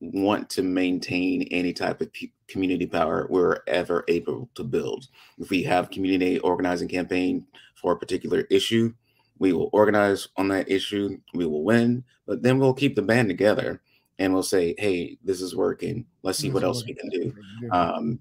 want 0.00 0.48
to 0.50 0.62
maintain 0.62 1.42
any 1.50 1.72
type 1.72 2.00
of 2.00 2.12
community 2.48 2.86
power 2.86 3.26
we're 3.28 3.60
ever 3.66 4.04
able 4.08 4.48
to 4.54 4.64
build. 4.64 5.06
If 5.38 5.50
we 5.50 5.62
have 5.64 5.90
community 5.90 6.38
organizing 6.40 6.88
campaign 6.88 7.46
for 7.74 7.92
a 7.92 7.98
particular 7.98 8.46
issue, 8.50 8.92
we 9.38 9.52
will 9.52 9.70
organize 9.72 10.28
on 10.36 10.48
that 10.48 10.70
issue, 10.70 11.18
we 11.34 11.46
will 11.46 11.64
win, 11.64 12.04
but 12.26 12.42
then 12.42 12.58
we'll 12.58 12.74
keep 12.74 12.96
the 12.96 13.02
band 13.02 13.28
together 13.28 13.82
and 14.18 14.32
we'll 14.32 14.42
say, 14.42 14.74
hey, 14.78 15.18
this 15.22 15.40
is 15.40 15.54
working. 15.54 16.06
Let's 16.22 16.38
see 16.38 16.50
what 16.50 16.64
else 16.64 16.84
we 16.84 16.94
can 16.94 17.08
do. 17.10 17.34
Um, 17.70 18.18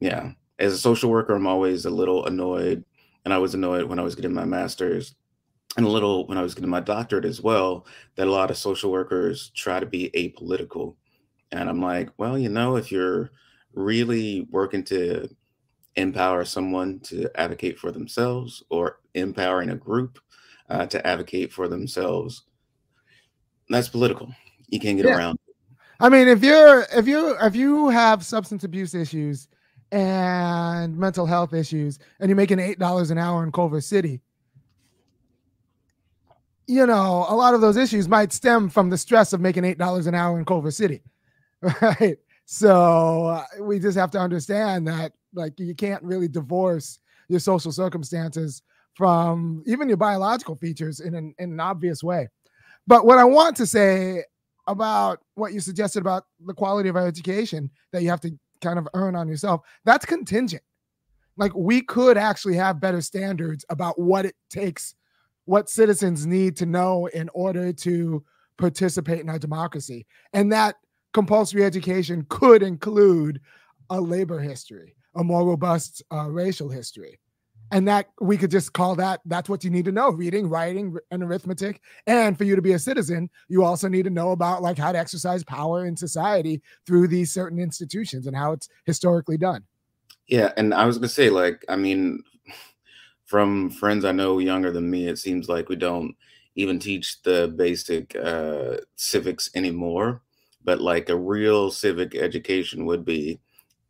yeah. 0.00 0.32
As 0.58 0.72
a 0.72 0.78
social 0.78 1.10
worker, 1.10 1.34
I'm 1.34 1.48
always 1.48 1.84
a 1.84 1.90
little 1.90 2.26
annoyed. 2.26 2.84
And 3.24 3.34
I 3.34 3.38
was 3.38 3.54
annoyed 3.54 3.84
when 3.84 3.98
I 3.98 4.02
was 4.02 4.14
getting 4.14 4.34
my 4.34 4.44
master's 4.44 5.16
and 5.76 5.86
a 5.86 5.88
little 5.88 6.26
when 6.26 6.38
I 6.38 6.42
was 6.42 6.54
getting 6.54 6.70
my 6.70 6.80
doctorate 6.80 7.24
as 7.24 7.40
well, 7.40 7.86
that 8.16 8.26
a 8.26 8.30
lot 8.30 8.50
of 8.50 8.56
social 8.56 8.92
workers 8.92 9.50
try 9.54 9.80
to 9.80 9.86
be 9.86 10.10
apolitical. 10.14 10.94
And 11.52 11.68
I'm 11.68 11.80
like, 11.80 12.10
well, 12.18 12.38
you 12.38 12.48
know, 12.48 12.76
if 12.76 12.90
you're 12.90 13.30
really 13.74 14.46
working 14.50 14.84
to 14.84 15.28
empower 15.96 16.44
someone 16.44 17.00
to 17.00 17.30
advocate 17.40 17.78
for 17.78 17.92
themselves 17.92 18.62
or 18.70 19.00
empowering 19.14 19.70
a 19.70 19.76
group 19.76 20.18
uh, 20.68 20.86
to 20.86 21.06
advocate 21.06 21.52
for 21.52 21.68
themselves, 21.68 22.42
that's 23.68 23.88
political. 23.88 24.34
You 24.68 24.80
can't 24.80 24.96
get 24.96 25.06
yeah. 25.06 25.16
around. 25.16 25.38
I 26.00 26.08
mean, 26.08 26.28
if 26.28 26.42
you're 26.42 26.86
if 26.92 27.06
you 27.06 27.36
if 27.40 27.54
you 27.54 27.88
have 27.88 28.24
substance 28.24 28.64
abuse 28.64 28.94
issues 28.94 29.48
and 29.92 30.96
mental 30.96 31.24
health 31.24 31.54
issues 31.54 31.98
and 32.18 32.28
you're 32.28 32.36
making 32.36 32.58
eight 32.58 32.78
dollars 32.78 33.10
an 33.10 33.18
hour 33.18 33.44
in 33.44 33.52
Culver 33.52 33.80
City, 33.80 34.20
you 36.66 36.86
know, 36.86 37.26
a 37.28 37.36
lot 37.36 37.54
of 37.54 37.60
those 37.60 37.76
issues 37.76 38.08
might 38.08 38.32
stem 38.32 38.68
from 38.68 38.90
the 38.90 38.98
stress 38.98 39.32
of 39.32 39.40
making 39.40 39.64
eight 39.64 39.78
dollars 39.78 40.06
an 40.06 40.14
hour 40.14 40.38
in 40.38 40.44
Culver 40.44 40.70
City, 40.70 41.02
right? 41.80 42.16
So 42.44 43.26
uh, 43.26 43.44
we 43.60 43.78
just 43.78 43.96
have 43.96 44.10
to 44.12 44.18
understand 44.18 44.86
that, 44.88 45.12
like, 45.32 45.58
you 45.58 45.74
can't 45.74 46.02
really 46.02 46.28
divorce 46.28 46.98
your 47.28 47.40
social 47.40 47.72
circumstances 47.72 48.62
from 48.94 49.62
even 49.66 49.88
your 49.88 49.96
biological 49.96 50.54
features 50.56 51.00
in 51.00 51.14
an, 51.14 51.34
in 51.38 51.52
an 51.52 51.60
obvious 51.60 52.02
way. 52.02 52.28
But 52.86 53.06
what 53.06 53.18
I 53.18 53.24
want 53.24 53.56
to 53.56 53.66
say 53.66 54.24
about 54.66 55.20
what 55.34 55.52
you 55.52 55.60
suggested 55.60 56.00
about 56.00 56.24
the 56.46 56.54
quality 56.54 56.88
of 56.88 56.96
our 56.96 57.06
education 57.06 57.70
that 57.92 58.02
you 58.02 58.10
have 58.10 58.20
to 58.20 58.30
kind 58.60 58.78
of 58.78 58.88
earn 58.94 59.16
on 59.16 59.26
yourself, 59.28 59.62
that's 59.84 60.04
contingent. 60.04 60.62
Like, 61.36 61.52
we 61.54 61.80
could 61.80 62.16
actually 62.16 62.56
have 62.56 62.80
better 62.80 63.00
standards 63.00 63.64
about 63.68 63.98
what 63.98 64.26
it 64.26 64.36
takes 64.50 64.94
what 65.46 65.68
citizens 65.68 66.26
need 66.26 66.56
to 66.56 66.66
know 66.66 67.06
in 67.06 67.28
order 67.34 67.72
to 67.72 68.24
participate 68.56 69.20
in 69.20 69.28
our 69.28 69.38
democracy. 69.38 70.06
And 70.32 70.50
that 70.52 70.76
compulsory 71.14 71.64
education 71.64 72.26
could 72.28 72.62
include 72.62 73.40
a 73.88 74.00
labor 74.00 74.40
history, 74.40 74.94
a 75.14 75.24
more 75.24 75.46
robust 75.46 76.02
uh, 76.12 76.28
racial 76.28 76.68
history. 76.68 77.18
And 77.72 77.88
that 77.88 78.10
we 78.20 78.36
could 78.36 78.50
just 78.50 78.74
call 78.74 78.94
that 78.96 79.20
that's 79.24 79.48
what 79.48 79.64
you 79.64 79.70
need 79.70 79.86
to 79.86 79.92
know 79.92 80.10
reading, 80.10 80.48
writing, 80.48 80.96
and 81.10 81.22
arithmetic. 81.22 81.80
And 82.06 82.36
for 82.36 82.44
you 82.44 82.54
to 82.54 82.62
be 82.62 82.72
a 82.72 82.78
citizen, 82.78 83.30
you 83.48 83.64
also 83.64 83.88
need 83.88 84.04
to 84.04 84.10
know 84.10 84.32
about 84.32 84.62
like 84.62 84.76
how 84.76 84.92
to 84.92 84.98
exercise 84.98 85.42
power 85.42 85.86
in 85.86 85.96
society 85.96 86.62
through 86.86 87.08
these 87.08 87.32
certain 87.32 87.58
institutions 87.58 88.26
and 88.26 88.36
how 88.36 88.52
it's 88.52 88.68
historically 88.84 89.38
done. 89.38 89.64
Yeah. 90.28 90.52
And 90.56 90.74
I 90.74 90.84
was 90.84 90.98
going 90.98 91.08
to 91.08 91.14
say, 91.14 91.30
like, 91.30 91.64
I 91.68 91.76
mean, 91.76 92.22
from 93.24 93.70
friends 93.70 94.04
I 94.04 94.12
know 94.12 94.38
younger 94.38 94.70
than 94.70 94.90
me, 94.90 95.08
it 95.08 95.18
seems 95.18 95.48
like 95.48 95.68
we 95.68 95.76
don't 95.76 96.14
even 96.56 96.78
teach 96.78 97.22
the 97.22 97.52
basic 97.56 98.14
uh, 98.14 98.76
civics 98.96 99.50
anymore. 99.54 100.22
But 100.64 100.80
like 100.80 101.08
a 101.08 101.16
real 101.16 101.70
civic 101.70 102.14
education 102.14 102.86
would 102.86 103.04
be. 103.04 103.40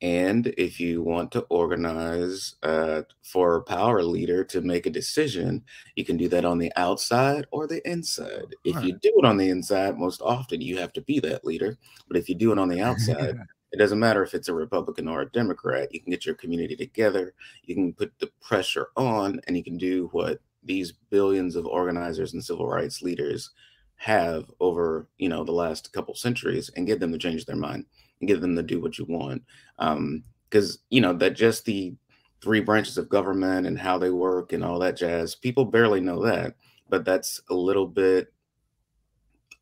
And 0.02 0.48
if 0.58 0.80
you 0.80 1.02
want 1.02 1.32
to 1.32 1.46
organize 1.48 2.56
uh, 2.62 3.02
for 3.22 3.56
a 3.56 3.62
power 3.62 4.02
leader 4.02 4.44
to 4.44 4.60
make 4.60 4.84
a 4.84 4.90
decision, 4.90 5.64
you 5.96 6.04
can 6.04 6.18
do 6.18 6.28
that 6.28 6.44
on 6.44 6.58
the 6.58 6.70
outside 6.76 7.46
or 7.52 7.66
the 7.66 7.80
inside. 7.90 8.54
If 8.64 8.76
right. 8.76 8.84
you 8.84 8.98
do 9.00 9.12
it 9.16 9.24
on 9.24 9.38
the 9.38 9.48
inside, 9.48 9.96
most 9.96 10.20
often 10.20 10.60
you 10.60 10.76
have 10.76 10.92
to 10.94 11.00
be 11.00 11.20
that 11.20 11.44
leader. 11.44 11.78
But 12.06 12.18
if 12.18 12.28
you 12.28 12.34
do 12.34 12.52
it 12.52 12.58
on 12.58 12.68
the 12.68 12.82
outside, 12.82 13.38
it 13.72 13.78
doesn't 13.78 13.98
matter 13.98 14.22
if 14.22 14.34
it's 14.34 14.48
a 14.48 14.54
Republican 14.54 15.08
or 15.08 15.22
a 15.22 15.30
Democrat. 15.30 15.92
You 15.92 16.00
can 16.00 16.10
get 16.10 16.26
your 16.26 16.34
community 16.34 16.76
together. 16.76 17.32
You 17.64 17.74
can 17.74 17.94
put 17.94 18.12
the 18.18 18.30
pressure 18.42 18.88
on, 18.96 19.40
and 19.46 19.56
you 19.56 19.64
can 19.64 19.78
do 19.78 20.08
what 20.12 20.38
these 20.62 20.92
billions 21.10 21.56
of 21.56 21.66
organizers 21.66 22.34
and 22.34 22.44
civil 22.44 22.68
rights 22.68 23.00
leaders 23.00 23.52
have 23.96 24.50
over 24.60 25.08
you 25.18 25.28
know 25.28 25.44
the 25.44 25.52
last 25.52 25.92
couple 25.92 26.14
centuries, 26.14 26.70
and 26.76 26.86
get 26.86 27.00
them 27.00 27.12
to 27.12 27.18
change 27.18 27.44
their 27.44 27.56
mind 27.56 27.86
and 28.20 28.28
get 28.28 28.40
them 28.40 28.56
to 28.56 28.62
do 28.62 28.80
what 28.80 28.98
you 28.98 29.04
want. 29.08 29.42
Because 29.78 30.74
um, 30.76 30.80
you 30.90 31.00
know 31.00 31.12
that 31.14 31.30
just 31.30 31.64
the 31.64 31.94
three 32.42 32.60
branches 32.60 32.98
of 32.98 33.08
government 33.08 33.66
and 33.66 33.78
how 33.78 33.96
they 33.96 34.10
work 34.10 34.52
and 34.52 34.62
all 34.62 34.78
that 34.78 34.96
jazz. 34.96 35.34
People 35.34 35.64
barely 35.64 36.00
know 36.00 36.22
that, 36.22 36.54
but 36.90 37.04
that's 37.04 37.40
a 37.48 37.54
little 37.54 37.86
bit 37.86 38.32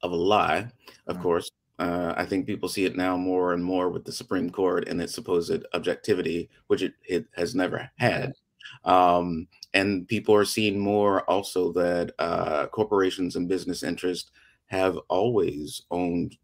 of 0.03 0.11
a 0.11 0.17
lie, 0.17 0.69
of 1.07 1.21
course. 1.21 1.51
Uh, 1.79 2.13
I 2.17 2.27
think 2.27 2.47
people 2.47 2.69
see 2.69 2.85
it 2.85 2.97
now 2.97 3.17
more 3.17 3.55
and 3.55 3.65
more 3.65 3.89
with 3.89 4.05
the 4.05 4.13
Supreme 4.13 4.51
Court 4.51 4.89
and 4.89 5.01
its 5.01 5.15
supposed 5.15 5.65
objectivity, 5.75 6.51
which 6.67 6.83
it, 6.83 6.95
it 7.09 7.27
has 7.37 7.55
never 7.55 7.91
had. 7.97 8.35
Um, 8.85 9.49
and 9.75 10.07
people 10.09 10.35
are 10.35 10.45
seeing 10.45 10.79
more 10.79 11.23
also 11.31 11.73
that 11.73 12.13
uh, 12.19 12.67
corporations 12.67 13.37
and 13.37 13.49
business 13.49 13.83
interests 13.83 14.31
have 14.67 14.99
always 15.09 15.83
owned 15.91 16.37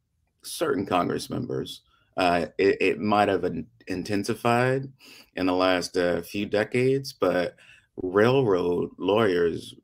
certain 0.42 0.87
Congress 0.87 1.31
members. 1.31 1.83
Uh, 2.16 2.46
it, 2.59 2.76
it, 2.81 3.00
might 3.00 3.28
have 3.28 3.44
intensified 3.87 4.90
in 5.37 5.46
the 5.46 5.52
last 5.52 5.96
uh, 5.96 6.20
few 6.20 6.46
decades, 6.46 7.12
but 7.12 7.54
railroad 8.02 8.90
lawyers 8.98 9.74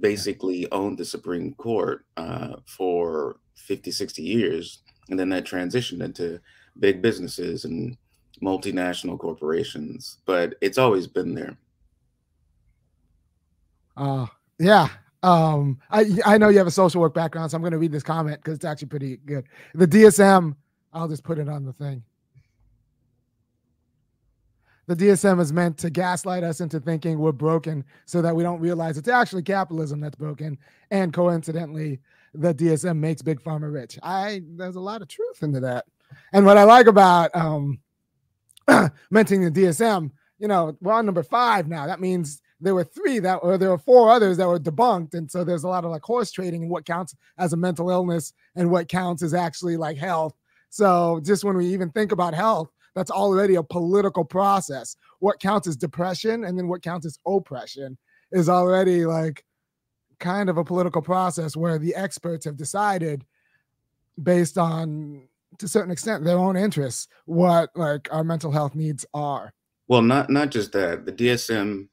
basically 0.00 0.70
owned 0.72 0.98
the 0.98 1.04
Supreme 1.04 1.54
Court 1.54 2.04
uh, 2.16 2.56
for 2.66 3.36
50, 3.56 3.90
60 3.90 4.22
years. 4.22 4.82
And 5.10 5.18
then 5.18 5.28
that 5.30 5.44
transitioned 5.44 6.02
into 6.02 6.40
big 6.78 7.02
businesses 7.02 7.64
and 7.64 7.96
multinational 8.42 9.18
corporations. 9.18 10.18
But 10.24 10.54
it's 10.60 10.78
always 10.78 11.06
been 11.06 11.34
there. 11.34 11.56
Uh, 13.96 14.26
yeah. 14.58 14.88
Um, 15.22 15.78
I 15.90 16.06
I 16.24 16.38
know 16.38 16.48
you 16.48 16.58
have 16.58 16.66
a 16.66 16.72
social 16.72 17.00
work 17.00 17.14
background, 17.14 17.50
so 17.50 17.56
I'm 17.56 17.62
going 17.62 17.72
to 17.72 17.78
read 17.78 17.92
this 17.92 18.02
comment 18.02 18.38
because 18.38 18.56
it's 18.56 18.64
actually 18.64 18.88
pretty 18.88 19.16
good. 19.16 19.46
The 19.74 19.86
DSM, 19.86 20.54
I'll 20.92 21.08
just 21.08 21.24
put 21.24 21.38
it 21.38 21.48
on 21.48 21.64
the 21.64 21.72
thing. 21.72 22.02
The 24.86 24.94
DSM 24.94 25.40
is 25.40 25.52
meant 25.52 25.78
to 25.78 25.90
gaslight 25.90 26.44
us 26.44 26.60
into 26.60 26.78
thinking 26.78 27.18
we're 27.18 27.32
broken 27.32 27.84
so 28.04 28.22
that 28.22 28.36
we 28.36 28.44
don't 28.44 28.60
realize 28.60 28.96
it's 28.96 29.08
actually 29.08 29.42
capitalism 29.42 29.98
that's 30.00 30.14
broken. 30.14 30.56
And 30.92 31.12
coincidentally, 31.12 31.98
the 32.34 32.54
DSM 32.54 32.98
makes 32.98 33.20
big 33.20 33.40
pharma 33.42 33.72
rich. 33.72 33.98
I 34.02 34.42
there's 34.50 34.76
a 34.76 34.80
lot 34.80 35.02
of 35.02 35.08
truth 35.08 35.42
into 35.42 35.58
that. 35.60 35.86
And 36.32 36.46
what 36.46 36.56
I 36.58 36.62
like 36.62 36.86
about 36.86 37.34
um 37.34 37.80
mentioning 39.10 39.52
the 39.52 39.62
DSM, 39.62 40.10
you 40.38 40.46
know, 40.46 40.76
we're 40.80 40.92
on 40.92 41.06
number 41.06 41.24
five 41.24 41.66
now. 41.66 41.86
That 41.86 42.00
means 42.00 42.40
there 42.60 42.74
were 42.74 42.84
three 42.84 43.18
that 43.18 43.36
or 43.36 43.58
there 43.58 43.70
were 43.70 43.78
four 43.78 44.10
others 44.10 44.36
that 44.36 44.48
were 44.48 44.58
debunked. 44.58 45.14
And 45.14 45.30
so 45.30 45.44
there's 45.44 45.64
a 45.64 45.68
lot 45.68 45.84
of 45.84 45.90
like 45.90 46.02
horse 46.02 46.30
trading 46.30 46.62
and 46.62 46.70
what 46.70 46.86
counts 46.86 47.14
as 47.38 47.52
a 47.52 47.56
mental 47.56 47.90
illness 47.90 48.32
and 48.54 48.70
what 48.70 48.88
counts 48.88 49.22
as 49.22 49.34
actually 49.34 49.76
like 49.76 49.96
health. 49.96 50.34
So 50.70 51.20
just 51.24 51.44
when 51.44 51.56
we 51.56 51.66
even 51.66 51.90
think 51.90 52.12
about 52.12 52.34
health, 52.34 52.70
that's 52.94 53.10
already 53.10 53.56
a 53.56 53.62
political 53.62 54.24
process. 54.24 54.96
What 55.18 55.38
counts 55.38 55.66
as 55.66 55.76
depression 55.76 56.44
and 56.44 56.58
then 56.58 56.66
what 56.68 56.82
counts 56.82 57.06
as 57.06 57.18
oppression 57.26 57.98
is 58.32 58.48
already 58.48 59.04
like 59.04 59.44
kind 60.18 60.48
of 60.48 60.56
a 60.56 60.64
political 60.64 61.02
process 61.02 61.56
where 61.56 61.78
the 61.78 61.94
experts 61.94 62.44
have 62.44 62.56
decided 62.56 63.24
based 64.22 64.56
on 64.56 65.28
to 65.58 65.66
a 65.66 65.68
certain 65.68 65.90
extent 65.90 66.24
their 66.24 66.38
own 66.38 66.56
interests 66.56 67.06
what 67.26 67.70
like 67.74 68.08
our 68.12 68.24
mental 68.24 68.50
health 68.50 68.74
needs 68.74 69.04
are 69.12 69.52
well 69.88 70.02
not 70.02 70.30
not 70.30 70.50
just 70.50 70.72
that 70.72 71.04
the 71.04 71.12
dsm 71.12 71.86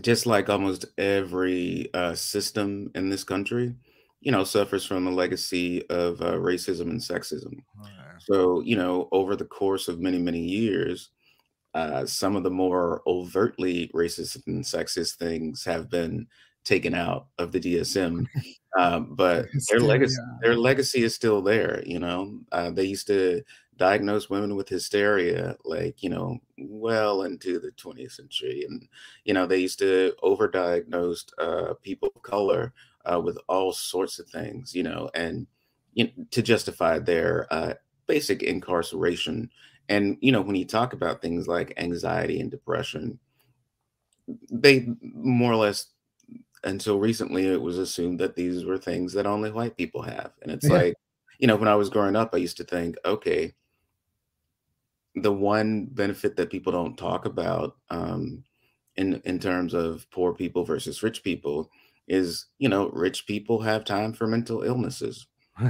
just 0.00 0.26
like 0.26 0.48
almost 0.48 0.86
every 0.98 1.88
uh, 1.94 2.14
system 2.14 2.90
in 2.94 3.10
this 3.10 3.24
country 3.24 3.74
you 4.26 4.32
know, 4.32 4.42
suffers 4.42 4.84
from 4.84 5.04
the 5.04 5.10
legacy 5.12 5.88
of 5.88 6.20
uh, 6.20 6.32
racism 6.32 6.90
and 6.90 7.00
sexism. 7.00 7.62
Oh, 7.80 7.86
so, 8.18 8.60
you 8.60 8.76
know, 8.76 9.08
over 9.12 9.36
the 9.36 9.44
course 9.44 9.86
of 9.86 10.00
many, 10.00 10.18
many 10.18 10.40
years, 10.40 11.10
uh, 11.74 12.06
some 12.06 12.34
of 12.34 12.42
the 12.42 12.50
more 12.50 13.02
overtly 13.06 13.88
racist 13.94 14.44
and 14.48 14.64
sexist 14.64 15.16
things 15.16 15.64
have 15.64 15.88
been 15.88 16.26
taken 16.64 16.92
out 16.92 17.26
of 17.38 17.52
the 17.52 17.60
DSM, 17.60 18.26
um, 18.78 19.14
but 19.14 19.46
their 19.68 19.78
legacy, 19.78 20.20
their 20.42 20.56
legacy 20.56 21.04
is 21.04 21.14
still 21.14 21.40
there. 21.40 21.84
You 21.86 22.00
know, 22.00 22.40
uh, 22.50 22.70
they 22.70 22.84
used 22.84 23.06
to 23.06 23.42
diagnose 23.76 24.30
women 24.30 24.56
with 24.56 24.68
hysteria, 24.68 25.56
like 25.64 26.02
you 26.02 26.10
know, 26.10 26.38
well 26.58 27.22
into 27.22 27.58
the 27.58 27.70
20th 27.72 28.12
century, 28.12 28.64
and 28.68 28.88
you 29.24 29.34
know, 29.34 29.46
they 29.46 29.58
used 29.58 29.78
to 29.80 30.14
overdiagnose 30.22 31.26
uh, 31.38 31.74
people 31.82 32.10
of 32.14 32.22
color 32.22 32.72
uh, 33.04 33.20
with 33.20 33.38
all 33.48 33.72
sorts 33.72 34.18
of 34.18 34.28
things, 34.28 34.74
you 34.74 34.82
know, 34.82 35.10
and 35.14 35.46
you 35.94 36.04
know, 36.04 36.10
to 36.30 36.42
justify 36.42 36.98
their 36.98 37.46
uh, 37.50 37.74
basic 38.06 38.42
incarceration. 38.42 39.50
And 39.88 40.16
you 40.20 40.32
know, 40.32 40.42
when 40.42 40.56
you 40.56 40.64
talk 40.64 40.92
about 40.92 41.22
things 41.22 41.46
like 41.46 41.74
anxiety 41.76 42.40
and 42.40 42.50
depression, 42.50 43.18
they 44.50 44.88
more 45.00 45.52
or 45.52 45.56
less 45.56 45.86
until 46.64 46.98
recently 46.98 47.46
it 47.46 47.60
was 47.60 47.78
assumed 47.78 48.18
that 48.18 48.34
these 48.34 48.64
were 48.64 48.78
things 48.78 49.12
that 49.12 49.26
only 49.26 49.50
white 49.50 49.76
people 49.76 50.02
have. 50.02 50.32
And 50.42 50.50
it's 50.50 50.68
yeah. 50.68 50.74
like, 50.74 50.94
you 51.38 51.46
know, 51.46 51.56
when 51.56 51.68
I 51.68 51.76
was 51.76 51.90
growing 51.90 52.16
up, 52.16 52.34
I 52.34 52.38
used 52.38 52.56
to 52.56 52.64
think, 52.64 52.96
okay, 53.04 53.54
the 55.16 55.32
one 55.32 55.86
benefit 55.86 56.36
that 56.36 56.50
people 56.50 56.72
don't 56.72 56.96
talk 56.96 57.24
about 57.24 57.76
um, 57.90 58.44
in 58.96 59.20
in 59.24 59.38
terms 59.38 59.74
of 59.74 60.08
poor 60.10 60.32
people 60.32 60.64
versus 60.64 61.02
rich 61.02 61.22
people 61.24 61.70
is 62.06 62.46
you 62.58 62.68
know 62.68 62.90
rich 62.90 63.26
people 63.26 63.60
have 63.60 63.84
time 63.84 64.12
for 64.12 64.26
mental 64.26 64.62
illnesses. 64.62 65.26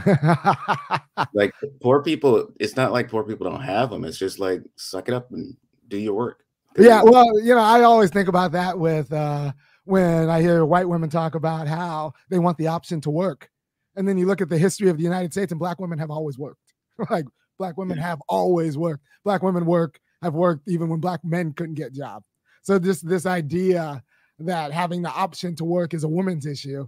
Like 1.32 1.54
poor 1.80 2.02
people 2.02 2.52
it's 2.60 2.76
not 2.76 2.92
like 2.92 3.08
poor 3.08 3.24
people 3.24 3.48
don't 3.48 3.62
have 3.62 3.90
them 3.90 4.04
it's 4.04 4.18
just 4.18 4.38
like 4.38 4.62
suck 4.76 5.08
it 5.08 5.14
up 5.14 5.30
and 5.30 5.56
do 5.88 5.96
your 5.96 6.12
work. 6.12 6.44
Yeah 6.78 7.02
well 7.02 7.26
you 7.40 7.54
know 7.54 7.60
i 7.62 7.82
always 7.82 8.10
think 8.10 8.28
about 8.28 8.52
that 8.52 8.78
with 8.78 9.10
uh 9.12 9.52
when 9.84 10.28
i 10.28 10.42
hear 10.42 10.66
white 10.66 10.88
women 10.88 11.08
talk 11.08 11.34
about 11.34 11.66
how 11.66 12.12
they 12.28 12.38
want 12.38 12.58
the 12.58 12.66
option 12.66 13.00
to 13.02 13.10
work. 13.10 13.48
And 13.96 14.06
then 14.06 14.18
you 14.18 14.26
look 14.26 14.42
at 14.42 14.50
the 14.50 14.58
history 14.58 14.90
of 14.90 14.98
the 14.98 15.04
united 15.04 15.32
states 15.32 15.52
and 15.52 15.58
black 15.58 15.80
women 15.80 15.98
have 15.98 16.10
always 16.10 16.36
worked. 16.38 16.74
Like 17.10 17.26
black 17.58 17.76
women 17.76 17.98
have 17.98 18.20
always 18.28 18.76
worked. 18.76 19.04
Black 19.24 19.42
women 19.42 19.66
work 19.66 20.00
have 20.22 20.34
worked 20.34 20.68
even 20.68 20.88
when 20.88 21.00
black 21.00 21.24
men 21.24 21.52
couldn't 21.52 21.74
get 21.74 21.92
jobs 21.92 22.26
so 22.66 22.80
this 22.80 23.00
this 23.00 23.26
idea 23.26 24.02
that 24.40 24.72
having 24.72 25.00
the 25.00 25.10
option 25.10 25.54
to 25.54 25.64
work 25.64 25.94
is 25.94 26.02
a 26.02 26.08
woman's 26.08 26.46
issue 26.46 26.84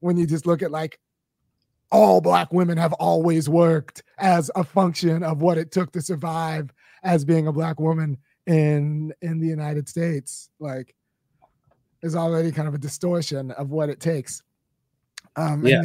when 0.00 0.18
you 0.18 0.26
just 0.26 0.46
look 0.46 0.60
at 0.60 0.70
like 0.70 1.00
all 1.90 2.20
black 2.20 2.52
women 2.52 2.76
have 2.76 2.92
always 2.94 3.48
worked 3.48 4.02
as 4.18 4.50
a 4.56 4.62
function 4.62 5.22
of 5.22 5.40
what 5.40 5.56
it 5.56 5.72
took 5.72 5.90
to 5.92 6.02
survive 6.02 6.70
as 7.02 7.24
being 7.24 7.46
a 7.46 7.52
black 7.52 7.80
woman 7.80 8.18
in 8.46 9.10
in 9.22 9.40
the 9.40 9.46
United 9.46 9.88
States 9.88 10.50
like 10.60 10.94
is 12.02 12.14
already 12.14 12.52
kind 12.52 12.68
of 12.68 12.74
a 12.74 12.78
distortion 12.78 13.52
of 13.52 13.70
what 13.70 13.88
it 13.88 14.00
takes. 14.00 14.42
Um 15.36 15.66
yeah. 15.66 15.80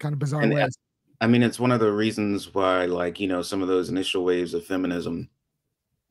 kind 0.00 0.12
of 0.12 0.18
bizarre 0.18 0.42
and 0.42 0.52
ways. 0.52 0.76
I 1.20 1.26
mean 1.26 1.42
it's 1.42 1.60
one 1.60 1.72
of 1.72 1.80
the 1.80 1.92
reasons 1.92 2.54
why 2.54 2.86
like 2.86 3.20
you 3.20 3.28
know 3.28 3.42
some 3.42 3.62
of 3.62 3.68
those 3.68 3.88
initial 3.88 4.24
waves 4.24 4.54
of 4.54 4.64
feminism 4.64 5.28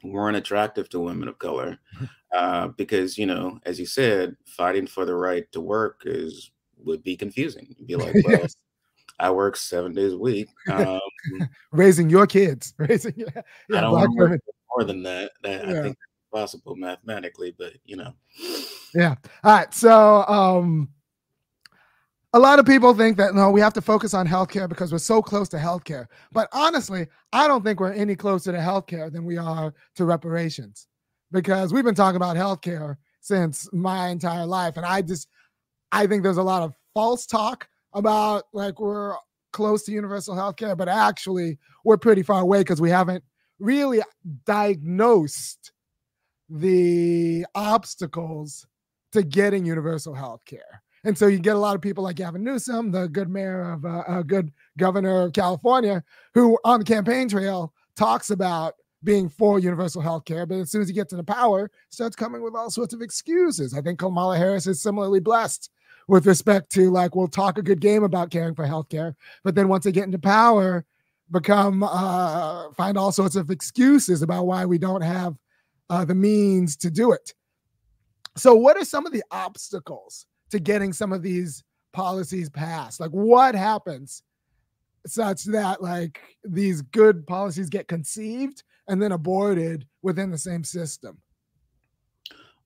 weren't 0.04 0.38
attractive 0.38 0.90
to 0.90 1.00
women 1.00 1.28
of 1.28 1.40
color 1.40 1.78
uh, 2.36 2.68
because 2.70 3.18
you 3.18 3.26
know 3.26 3.60
as 3.66 3.80
you 3.80 3.86
said 3.86 4.36
fighting 4.46 4.88
for 4.88 5.06
the 5.06 5.16
right 5.16 5.52
to 5.52 5.62
work 5.62 6.04
is 6.06 6.52
would 6.78 7.04
be 7.04 7.18
confusing 7.18 7.76
You'd 7.78 7.88
be 7.88 7.96
like 7.96 8.14
well 8.26 8.40
yes. 8.40 8.56
i 9.20 9.30
work 9.30 9.58
seven 9.58 9.94
days 9.94 10.14
a 10.14 10.18
week 10.18 10.48
um, 10.72 11.00
raising 11.72 12.10
your 12.10 12.26
kids 12.28 12.74
raising 12.78 13.14
yeah, 13.18 13.42
i 13.76 13.82
don't 13.82 13.92
want 13.92 14.18
to 14.18 14.40
more 14.78 14.86
than 14.86 15.04
that, 15.04 15.32
that 15.44 15.68
yeah. 15.68 15.80
i 15.80 15.82
think 15.82 15.98
possible 16.32 16.76
mathematically 16.76 17.54
but 17.58 17.74
you 17.86 17.98
know 17.98 18.14
yeah 18.94 19.16
all 19.44 19.56
right 19.58 19.74
so 19.74 20.24
um 20.28 20.88
a 22.34 22.40
lot 22.40 22.60
of 22.60 22.66
people 22.66 22.94
think 22.94 23.18
that 23.18 23.34
no, 23.34 23.50
we 23.50 23.60
have 23.62 23.74
to 23.74 23.82
focus 23.82 24.14
on 24.14 24.28
healthcare 24.28 24.70
because 24.70 24.92
we're 24.92 25.00
so 25.00 25.22
close 25.22 25.50
to 25.50 25.58
healthcare. 25.58 26.06
But 26.32 26.48
honestly, 26.52 27.08
I 27.34 27.48
don't 27.48 27.64
think 27.64 27.80
we're 27.80 27.94
any 27.94 28.16
closer 28.16 28.52
to 28.52 28.58
healthcare 28.60 29.12
than 29.12 29.26
we 29.26 29.38
are 29.38 29.74
to 29.96 30.06
reparations 30.06 30.88
because 31.32 31.74
we've 31.74 31.84
been 31.84 31.96
talking 31.96 32.18
about 32.18 32.38
healthcare 32.38 32.98
since 33.20 33.68
my 33.74 34.10
entire 34.10 34.46
life. 34.46 34.78
And 34.78 34.86
I 34.86 35.02
just, 35.02 35.28
I 35.92 36.06
think 36.06 36.22
there's 36.22 36.38
a 36.38 36.44
lot 36.44 36.62
of 36.62 36.74
false 36.94 37.26
talk 37.26 37.68
about 37.94 38.44
like 38.54 38.80
we're 38.80 39.16
close 39.52 39.84
to 39.86 39.92
universal 39.92 40.36
healthcare, 40.36 40.78
but 40.78 40.88
actually 40.88 41.58
we're 41.84 41.98
pretty 41.98 42.22
far 42.22 42.42
away 42.42 42.60
because 42.60 42.80
we 42.80 42.92
haven't 42.92 43.24
really 43.58 44.02
diagnosed 44.46 45.72
the 46.48 47.46
obstacles 47.56 48.68
to 49.12 49.24
getting 49.24 49.66
universal 49.66 50.14
healthcare. 50.14 50.80
And 51.04 51.18
so 51.18 51.28
you 51.28 51.40
get 51.40 51.56
a 51.56 51.60
lot 51.60 51.76
of 51.76 51.82
people 51.82 52.04
like 52.04 52.18
Gavin 52.18 52.44
Newsom, 52.44 52.92
the 52.92 53.08
good 53.08 53.30
mayor 53.30 53.72
of 53.72 53.86
uh, 53.86 54.04
a 54.08 54.24
good 54.24 54.52
governor 54.78 55.24
of 55.24 55.34
California, 55.34 56.04
who 56.34 56.58
on 56.64 56.80
the 56.80 56.86
campaign 56.86 57.30
trail 57.30 57.74
talks 57.96 58.30
about 58.30 58.76
being 59.04 59.30
for 59.30 59.60
universal 59.60 60.02
health 60.02 60.26
care, 60.26 60.46
but 60.46 60.58
as 60.58 60.72
soon 60.72 60.82
as 60.82 60.88
he 60.88 60.94
gets 60.94 61.14
into 61.14 61.24
power, 61.24 61.72
starts 61.90 62.16
coming 62.16 62.42
with 62.42 62.56
all 62.56 62.70
sorts 62.70 62.94
of 62.94 63.02
excuses. 63.02 63.74
I 63.74 63.82
think 63.82 64.00
Kamala 64.00 64.38
Harris 64.38 64.68
is 64.68 64.82
similarly 64.82 65.20
blessed 65.20 65.70
with 66.08 66.26
respect 66.26 66.72
to 66.72 66.90
like 66.90 67.16
we'll 67.16 67.28
talk 67.28 67.58
a 67.58 67.62
good 67.62 67.80
game 67.80 68.04
about 68.04 68.32
caring 68.32 68.56
for 68.56 68.66
health 68.66 68.90
care, 68.90 69.16
but 69.44 69.56
then 69.56 69.68
once 69.68 69.86
they 69.86 69.92
get 69.92 70.06
into 70.06 70.20
power, 70.20 70.86
become 71.32 71.84
uh, 71.84 72.72
find 72.74 72.98
all 72.98 73.12
sorts 73.12 73.36
of 73.36 73.52
excuses 73.52 74.22
about 74.22 74.48
why 74.48 74.66
we 74.66 74.78
don't 74.78 75.02
have 75.02 75.36
uh, 75.90 76.04
the 76.04 76.16
means 76.16 76.76
to 76.78 76.90
do 76.90 77.12
it. 77.12 77.34
So, 78.36 78.56
what 78.56 78.78
are 78.78 78.86
some 78.86 79.06
of 79.06 79.14
the 79.14 79.24
obstacles 79.32 80.26
to 80.52 80.60
getting 80.60 80.94
some 80.94 81.14
of 81.14 81.22
these 81.22 81.64
policies 81.94 82.50
passed? 82.50 83.00
Like, 83.00 83.12
what 83.12 83.56
happens 83.56 84.24
such 85.06 85.46
that 85.46 85.82
like 85.82 86.20
these 86.44 86.82
good 86.82 87.26
policies 87.26 87.70
get 87.70 87.88
conceived 87.88 88.64
and 88.88 89.02
then 89.02 89.12
aborted 89.12 89.86
within 90.02 90.30
the 90.30 90.38
same 90.38 90.64
system? 90.64 91.18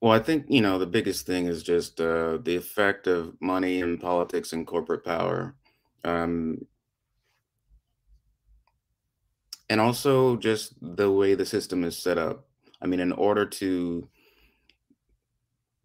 Well, 0.01 0.11
I 0.11 0.19
think 0.19 0.45
you 0.49 0.59
know 0.59 0.77
the 0.79 0.85
biggest 0.85 1.25
thing 1.25 1.45
is 1.45 1.63
just 1.63 2.01
uh, 2.01 2.37
the 2.43 2.55
effect 2.57 3.07
of 3.07 3.39
money 3.39 3.81
and 3.81 4.01
politics 4.01 4.51
and 4.51 4.67
corporate 4.67 5.05
power, 5.05 5.55
um, 6.03 6.65
and 9.69 9.79
also 9.79 10.35
just 10.35 10.73
the 10.81 11.09
way 11.09 11.35
the 11.35 11.45
system 11.45 11.85
is 11.85 11.97
set 11.97 12.17
up. 12.17 12.45
I 12.81 12.85
mean, 12.85 12.99
in 12.99 13.13
order 13.13 13.45
to 13.45 14.09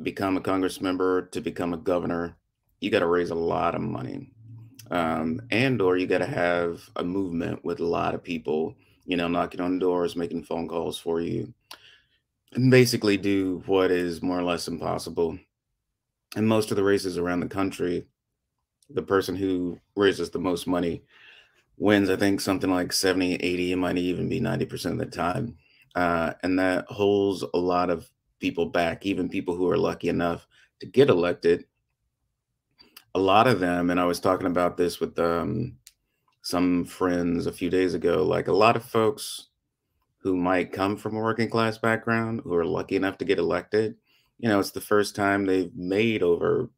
become 0.03 0.37
a 0.37 0.41
Congress 0.41 0.81
member, 0.81 1.23
to 1.23 1.41
become 1.41 1.75
a 1.75 1.79
governor, 1.79 2.37
you 2.81 2.91
got 2.91 3.01
to 3.01 3.07
raise 3.07 3.31
a 3.31 3.35
lot 3.35 3.75
of 3.75 3.81
money. 3.81 4.31
Um, 4.91 5.43
and 5.51 5.81
or 5.83 5.97
you 5.97 6.07
got 6.07 6.19
to 6.19 6.27
have 6.27 6.89
a 6.97 7.05
movement 7.05 7.65
with 7.65 7.81
a 7.81 7.85
lot 7.85 8.15
of 8.15 8.23
people, 8.23 8.75
you 9.05 9.17
know, 9.17 9.29
knocking 9.29 9.61
on 9.61 9.79
doors, 9.79 10.17
making 10.17 10.45
phone 10.45 10.69
calls 10.69 10.99
for 10.99 11.21
you, 11.21 11.53
and 12.55 12.71
basically 12.71 13.17
do 13.17 13.63
what 13.67 13.91
is 13.91 14.23
more 14.23 14.39
or 14.39 14.45
less 14.45 14.69
impossible. 14.69 15.39
And 16.37 16.49
most 16.49 16.71
of 16.71 16.77
the 16.77 16.85
races 16.85 17.19
around 17.19 17.41
the 17.41 17.49
country, 17.49 18.07
the 18.91 19.03
person 19.03 19.37
who 19.37 19.79
raises 19.95 20.31
the 20.31 20.39
most 20.39 20.67
money 20.67 21.03
wins, 21.77 22.11
I 22.11 22.17
think, 22.17 22.41
something 22.41 22.71
like 22.71 22.93
70, 22.93 23.35
80, 23.37 23.73
it 23.73 23.77
might 23.77 23.99
even 23.99 24.29
be 24.29 24.41
90% 24.41 24.93
of 24.93 24.99
the 24.99 25.07
time. 25.07 25.57
Uh, 25.95 26.33
and 26.43 26.59
that 26.59 26.87
holds 26.87 27.45
a 27.55 27.59
lot 27.59 27.91
of 27.91 28.09
people 28.39 28.67
back, 28.67 29.05
even 29.05 29.29
people 29.29 29.55
who 29.55 29.71
are 29.71 29.77
lucky 29.77 30.09
enough 30.09 30.47
to 30.81 30.87
get 30.87 31.09
elected. 31.09 31.65
A 33.15 33.19
lot 33.19 33.47
of 33.47 33.61
them, 33.61 33.91
and 33.91 33.99
I 33.99 34.05
was 34.05 34.21
talking 34.21 34.47
about 34.47 34.77
this 34.77 35.01
with 35.01 35.19
um, 35.19 35.77
some 36.43 36.85
friends 36.85 37.47
a 37.47 37.53
few 37.53 37.71
days 37.71 37.95
ago, 37.95 38.23
like 38.23 38.49
a 38.49 38.53
lot 38.53 38.77
of 38.77 38.85
folks 38.85 39.49
who 40.19 40.37
might 40.37 40.73
come 40.73 40.97
from 40.97 41.17
a 41.17 41.21
working 41.21 41.49
class 41.49 41.79
background 41.79 42.41
who 42.45 42.55
are 42.55 42.65
lucky 42.65 42.97
enough 42.97 43.19
to 43.19 43.25
get 43.25 43.39
elected, 43.39 43.97
you 44.39 44.49
know, 44.49 44.59
it's 44.59 44.71
the 44.71 44.81
first 44.81 45.17
time 45.17 45.45
they've 45.45 45.75
made 45.75 46.23
over 46.23 46.71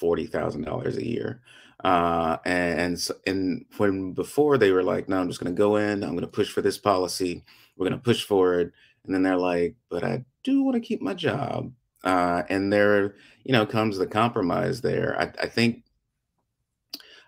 $40,000 0.00 0.96
a 0.96 1.06
year. 1.06 1.40
Uh, 1.82 2.36
and, 2.44 3.08
and 3.26 3.64
when 3.76 4.12
before 4.12 4.58
they 4.58 4.70
were 4.70 4.82
like, 4.82 5.08
no, 5.08 5.18
I'm 5.18 5.28
just 5.28 5.40
going 5.40 5.52
to 5.54 5.58
go 5.58 5.76
in, 5.76 6.02
I'm 6.02 6.10
going 6.10 6.20
to 6.20 6.28
push 6.28 6.50
for 6.50 6.62
this 6.62 6.78
policy, 6.78 7.44
we're 7.76 7.88
going 7.88 7.98
to 7.98 8.04
push 8.04 8.24
forward. 8.24 8.72
And 9.04 9.14
then 9.14 9.22
they're 9.22 9.36
like, 9.36 9.74
but 9.90 10.04
I 10.04 10.24
do 10.44 10.62
want 10.62 10.74
to 10.74 10.80
keep 10.80 11.00
my 11.00 11.14
job. 11.14 11.72
Uh, 12.04 12.42
and 12.48 12.72
there, 12.72 13.14
you 13.44 13.52
know, 13.52 13.64
comes 13.64 13.96
the 13.96 14.06
compromise 14.06 14.80
there. 14.80 15.16
I, 15.20 15.44
I 15.44 15.46
think 15.46 15.84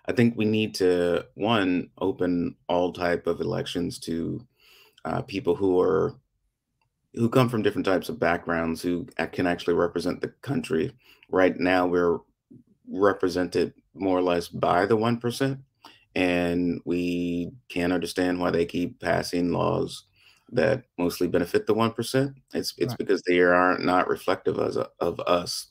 I 0.07 0.11
think 0.11 0.37
we 0.37 0.45
need 0.45 0.75
to 0.75 1.25
one 1.35 1.89
open 1.97 2.55
all 2.67 2.93
type 2.93 3.25
of 3.25 3.41
elections 3.41 3.97
to 3.99 4.45
uh, 5.05 5.21
people 5.21 5.55
who 5.55 5.79
are 5.79 6.15
who 7.13 7.29
come 7.29 7.47
from 7.47 7.61
different 7.61 7.85
types 7.85 8.09
of 8.09 8.19
backgrounds 8.19 8.81
who 8.81 9.07
can 9.31 9.47
actually 9.47 9.73
represent 9.73 10.21
the 10.21 10.27
country. 10.41 10.91
Right 11.29 11.57
now, 11.57 11.87
we're 11.87 12.19
represented 12.87 13.73
more 13.93 14.17
or 14.17 14.21
less 14.21 14.47
by 14.47 14.85
the 14.85 14.97
1%. 14.97 15.59
And 16.15 16.81
we 16.85 17.51
can't 17.69 17.93
understand 17.93 18.39
why 18.39 18.51
they 18.51 18.65
keep 18.65 18.99
passing 18.99 19.51
laws 19.51 20.03
that 20.55 20.83
mostly 20.97 21.27
benefit 21.27 21.67
the 21.67 21.75
1%. 21.75 22.33
It's, 22.53 22.73
it's 22.77 22.91
right. 22.91 22.97
because 22.97 23.21
they 23.23 23.39
are 23.39 23.77
not 23.77 24.07
reflective 24.07 24.57
of, 24.57 24.87
of 24.99 25.19
us. 25.21 25.67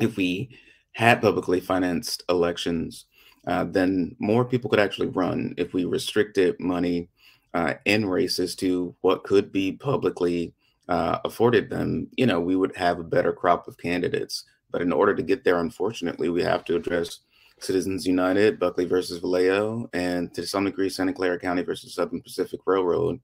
If 0.00 0.16
we 0.16 0.50
had 0.92 1.20
publicly 1.20 1.60
financed 1.60 2.22
elections, 2.28 3.06
uh, 3.46 3.64
then 3.64 4.16
more 4.18 4.44
people 4.44 4.68
could 4.68 4.80
actually 4.80 5.08
run. 5.08 5.54
If 5.56 5.72
we 5.72 5.84
restricted 5.84 6.58
money 6.58 7.08
uh, 7.54 7.74
in 7.84 8.06
races 8.06 8.56
to 8.56 8.94
what 9.02 9.24
could 9.24 9.52
be 9.52 9.72
publicly 9.72 10.54
uh, 10.88 11.18
afforded 11.24 11.70
them, 11.70 12.08
you 12.16 12.26
know, 12.26 12.40
we 12.40 12.56
would 12.56 12.76
have 12.76 12.98
a 12.98 13.04
better 13.04 13.32
crop 13.32 13.68
of 13.68 13.78
candidates. 13.78 14.44
But 14.70 14.82
in 14.82 14.92
order 14.92 15.14
to 15.14 15.22
get 15.22 15.44
there, 15.44 15.58
unfortunately, 15.58 16.28
we 16.28 16.42
have 16.42 16.64
to 16.64 16.76
address 16.76 17.20
Citizens 17.60 18.06
United, 18.06 18.58
Buckley 18.58 18.84
versus 18.84 19.20
Valeo, 19.20 19.88
and 19.94 20.32
to 20.34 20.46
some 20.46 20.64
degree, 20.64 20.90
Santa 20.90 21.12
Clara 21.12 21.38
County 21.38 21.62
versus 21.62 21.94
Southern 21.94 22.20
Pacific 22.20 22.60
Railroad. 22.66 23.20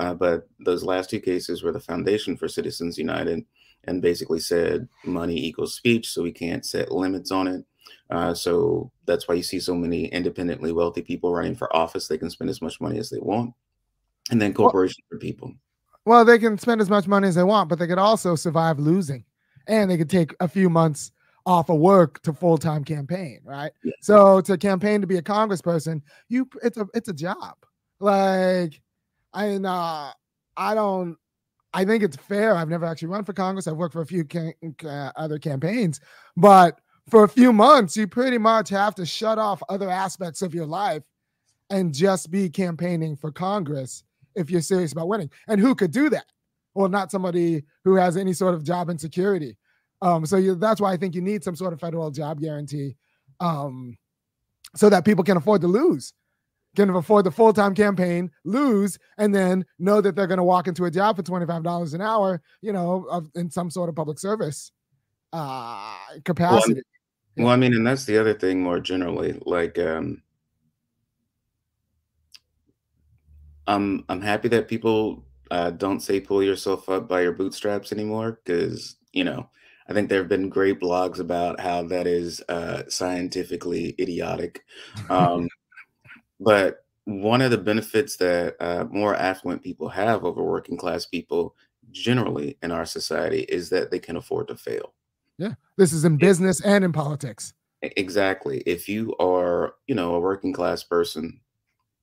Uh, 0.00 0.14
but 0.14 0.48
those 0.58 0.82
last 0.82 1.10
two 1.10 1.20
cases 1.20 1.62
were 1.62 1.72
the 1.72 1.78
foundation 1.78 2.34
for 2.34 2.48
Citizens 2.48 2.96
United 2.96 3.44
and 3.84 4.00
basically 4.00 4.40
said 4.40 4.88
money 5.04 5.36
equals 5.36 5.74
speech, 5.74 6.08
so 6.08 6.22
we 6.22 6.32
can't 6.32 6.64
set 6.64 6.90
limits 6.90 7.30
on 7.30 7.46
it. 7.46 7.64
Uh, 8.08 8.32
so 8.32 8.90
that's 9.04 9.28
why 9.28 9.34
you 9.34 9.42
see 9.42 9.60
so 9.60 9.74
many 9.74 10.06
independently 10.06 10.72
wealthy 10.72 11.02
people 11.02 11.34
running 11.34 11.54
for 11.54 11.74
office. 11.76 12.08
They 12.08 12.16
can 12.16 12.30
spend 12.30 12.48
as 12.48 12.62
much 12.62 12.80
money 12.80 12.98
as 12.98 13.10
they 13.10 13.18
want. 13.18 13.52
And 14.30 14.40
then 14.40 14.54
corporations 14.54 15.04
well, 15.10 15.18
for 15.18 15.22
people. 15.22 15.54
Well, 16.06 16.24
they 16.24 16.38
can 16.38 16.56
spend 16.56 16.80
as 16.80 16.88
much 16.88 17.06
money 17.06 17.28
as 17.28 17.34
they 17.34 17.44
want, 17.44 17.68
but 17.68 17.78
they 17.78 17.86
could 17.86 17.98
also 17.98 18.34
survive 18.36 18.78
losing. 18.78 19.26
And 19.66 19.90
they 19.90 19.98
could 19.98 20.08
take 20.08 20.34
a 20.40 20.48
few 20.48 20.70
months 20.70 21.12
off 21.44 21.68
of 21.68 21.78
work 21.78 22.22
to 22.22 22.32
full 22.32 22.56
time 22.56 22.84
campaign, 22.84 23.40
right? 23.44 23.72
Yeah. 23.84 23.92
So 24.00 24.40
to 24.42 24.56
campaign 24.56 25.02
to 25.02 25.06
be 25.06 25.18
a 25.18 25.22
congressperson, 25.22 26.00
you 26.30 26.48
it's 26.62 26.78
a 26.78 26.86
it's 26.94 27.08
a 27.08 27.14
job. 27.14 27.54
Like 27.98 28.80
I 29.32 29.54
uh 29.54 30.12
I 30.56 30.74
don't 30.74 31.16
I 31.72 31.84
think 31.84 32.02
it's 32.02 32.16
fair. 32.16 32.56
I've 32.56 32.68
never 32.68 32.84
actually 32.84 33.08
run 33.08 33.24
for 33.24 33.32
Congress. 33.32 33.68
I've 33.68 33.76
worked 33.76 33.92
for 33.92 34.02
a 34.02 34.06
few 34.06 34.24
ca- 34.24 34.54
uh, 34.84 35.12
other 35.14 35.38
campaigns, 35.38 36.00
but 36.36 36.80
for 37.08 37.24
a 37.24 37.28
few 37.28 37.52
months, 37.52 37.96
you 37.96 38.08
pretty 38.08 38.38
much 38.38 38.68
have 38.70 38.94
to 38.96 39.06
shut 39.06 39.38
off 39.38 39.62
other 39.68 39.88
aspects 39.88 40.42
of 40.42 40.54
your 40.54 40.66
life 40.66 41.02
and 41.70 41.94
just 41.94 42.30
be 42.30 42.50
campaigning 42.50 43.16
for 43.16 43.30
Congress 43.30 44.02
if 44.34 44.50
you're 44.50 44.60
serious 44.60 44.92
about 44.92 45.08
winning. 45.08 45.30
And 45.46 45.60
who 45.60 45.74
could 45.74 45.92
do 45.92 46.10
that? 46.10 46.26
Well, 46.74 46.88
not 46.88 47.10
somebody 47.12 47.62
who 47.84 47.94
has 47.94 48.16
any 48.16 48.32
sort 48.32 48.54
of 48.54 48.64
job 48.64 48.90
insecurity 48.90 49.56
um, 50.02 50.24
so 50.24 50.36
you, 50.36 50.54
that's 50.54 50.80
why 50.80 50.92
I 50.92 50.96
think 50.96 51.14
you 51.14 51.20
need 51.20 51.44
some 51.44 51.56
sort 51.56 51.72
of 51.72 51.80
federal 51.80 52.10
job 52.10 52.40
guarantee 52.40 52.96
um, 53.40 53.96
so 54.74 54.88
that 54.88 55.04
people 55.04 55.24
can 55.24 55.36
afford 55.36 55.60
to 55.60 55.68
lose, 55.68 56.12
can 56.76 56.90
afford 56.90 57.24
the 57.24 57.30
full 57.30 57.52
time 57.52 57.74
campaign, 57.74 58.30
lose, 58.44 58.98
and 59.18 59.34
then 59.34 59.64
know 59.78 60.00
that 60.00 60.14
they're 60.14 60.26
going 60.26 60.38
to 60.38 60.44
walk 60.44 60.68
into 60.68 60.84
a 60.84 60.90
job 60.90 61.16
for 61.16 61.22
$25 61.22 61.94
an 61.94 62.00
hour, 62.00 62.40
you 62.62 62.72
know, 62.72 63.06
of, 63.10 63.30
in 63.34 63.50
some 63.50 63.70
sort 63.70 63.88
of 63.88 63.96
public 63.96 64.18
service 64.18 64.72
uh, 65.32 65.96
capacity. 66.24 66.74
Well, 66.74 66.82
well, 67.46 67.48
I 67.48 67.56
mean, 67.56 67.74
and 67.74 67.86
that's 67.86 68.04
the 68.04 68.18
other 68.18 68.34
thing 68.34 68.62
more 68.62 68.80
generally. 68.80 69.40
Like, 69.46 69.78
um, 69.78 70.22
I'm 73.66 74.04
I'm 74.08 74.20
happy 74.20 74.48
that 74.48 74.68
people 74.68 75.24
uh, 75.50 75.70
don't 75.70 76.00
say 76.00 76.20
pull 76.20 76.42
yourself 76.42 76.88
up 76.88 77.08
by 77.08 77.22
your 77.22 77.32
bootstraps 77.32 77.92
anymore 77.92 78.40
because 78.44 78.96
you 79.12 79.24
know 79.24 79.48
I 79.88 79.92
think 79.92 80.08
there 80.08 80.18
have 80.18 80.28
been 80.28 80.48
great 80.48 80.80
blogs 80.80 81.18
about 81.18 81.60
how 81.60 81.82
that 81.84 82.06
is 82.06 82.42
uh, 82.48 82.82
scientifically 82.88 83.94
idiotic. 83.98 84.64
Um, 85.10 85.48
but 86.40 86.84
one 87.04 87.42
of 87.42 87.50
the 87.50 87.58
benefits 87.58 88.16
that 88.16 88.56
uh, 88.60 88.84
more 88.90 89.14
affluent 89.14 89.62
people 89.62 89.88
have 89.88 90.24
over 90.24 90.42
working 90.42 90.76
class 90.76 91.06
people 91.06 91.54
generally 91.90 92.56
in 92.62 92.70
our 92.70 92.84
society 92.84 93.40
is 93.42 93.68
that 93.70 93.90
they 93.90 93.98
can 93.98 94.16
afford 94.16 94.48
to 94.48 94.56
fail. 94.56 94.94
Yeah, 95.38 95.54
this 95.76 95.92
is 95.92 96.04
in 96.04 96.16
business 96.16 96.60
and 96.60 96.84
in 96.84 96.92
politics. 96.92 97.54
Exactly. 97.82 98.62
If 98.66 98.88
you 98.88 99.14
are, 99.18 99.74
you 99.86 99.94
know, 99.94 100.14
a 100.14 100.20
working 100.20 100.52
class 100.52 100.82
person, 100.82 101.40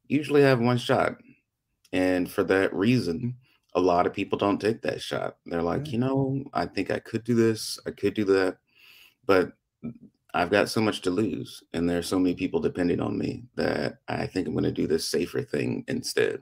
usually 0.07 0.41
have 0.41 0.59
one 0.59 0.77
shot. 0.77 1.17
And 1.93 2.29
for 2.29 2.43
that 2.45 2.73
reason, 2.73 3.35
a 3.75 3.79
lot 3.79 4.07
of 4.07 4.13
people 4.13 4.37
don't 4.37 4.59
take 4.59 4.81
that 4.81 5.01
shot. 5.01 5.37
They're 5.45 5.61
like, 5.61 5.91
you 5.91 5.99
know, 5.99 6.43
I 6.53 6.65
think 6.65 6.89
I 6.89 6.99
could 6.99 7.23
do 7.23 7.35
this, 7.35 7.79
I 7.85 7.91
could 7.91 8.15
do 8.15 8.25
that, 8.25 8.57
but 9.25 9.51
I've 10.37 10.51
got 10.51 10.69
so 10.69 10.81
much 10.81 11.01
to 11.01 11.09
lose, 11.09 11.63
and 11.73 11.89
there's 11.89 12.07
so 12.07 12.19
many 12.19 12.35
people 12.35 12.59
depending 12.59 12.99
on 12.99 13.17
me 13.17 13.43
that 13.55 13.97
I 14.07 14.27
think 14.27 14.47
I'm 14.47 14.53
going 14.53 14.63
to 14.63 14.71
do 14.71 14.87
this 14.87 15.07
safer 15.07 15.41
thing 15.41 15.83
instead. 15.87 16.41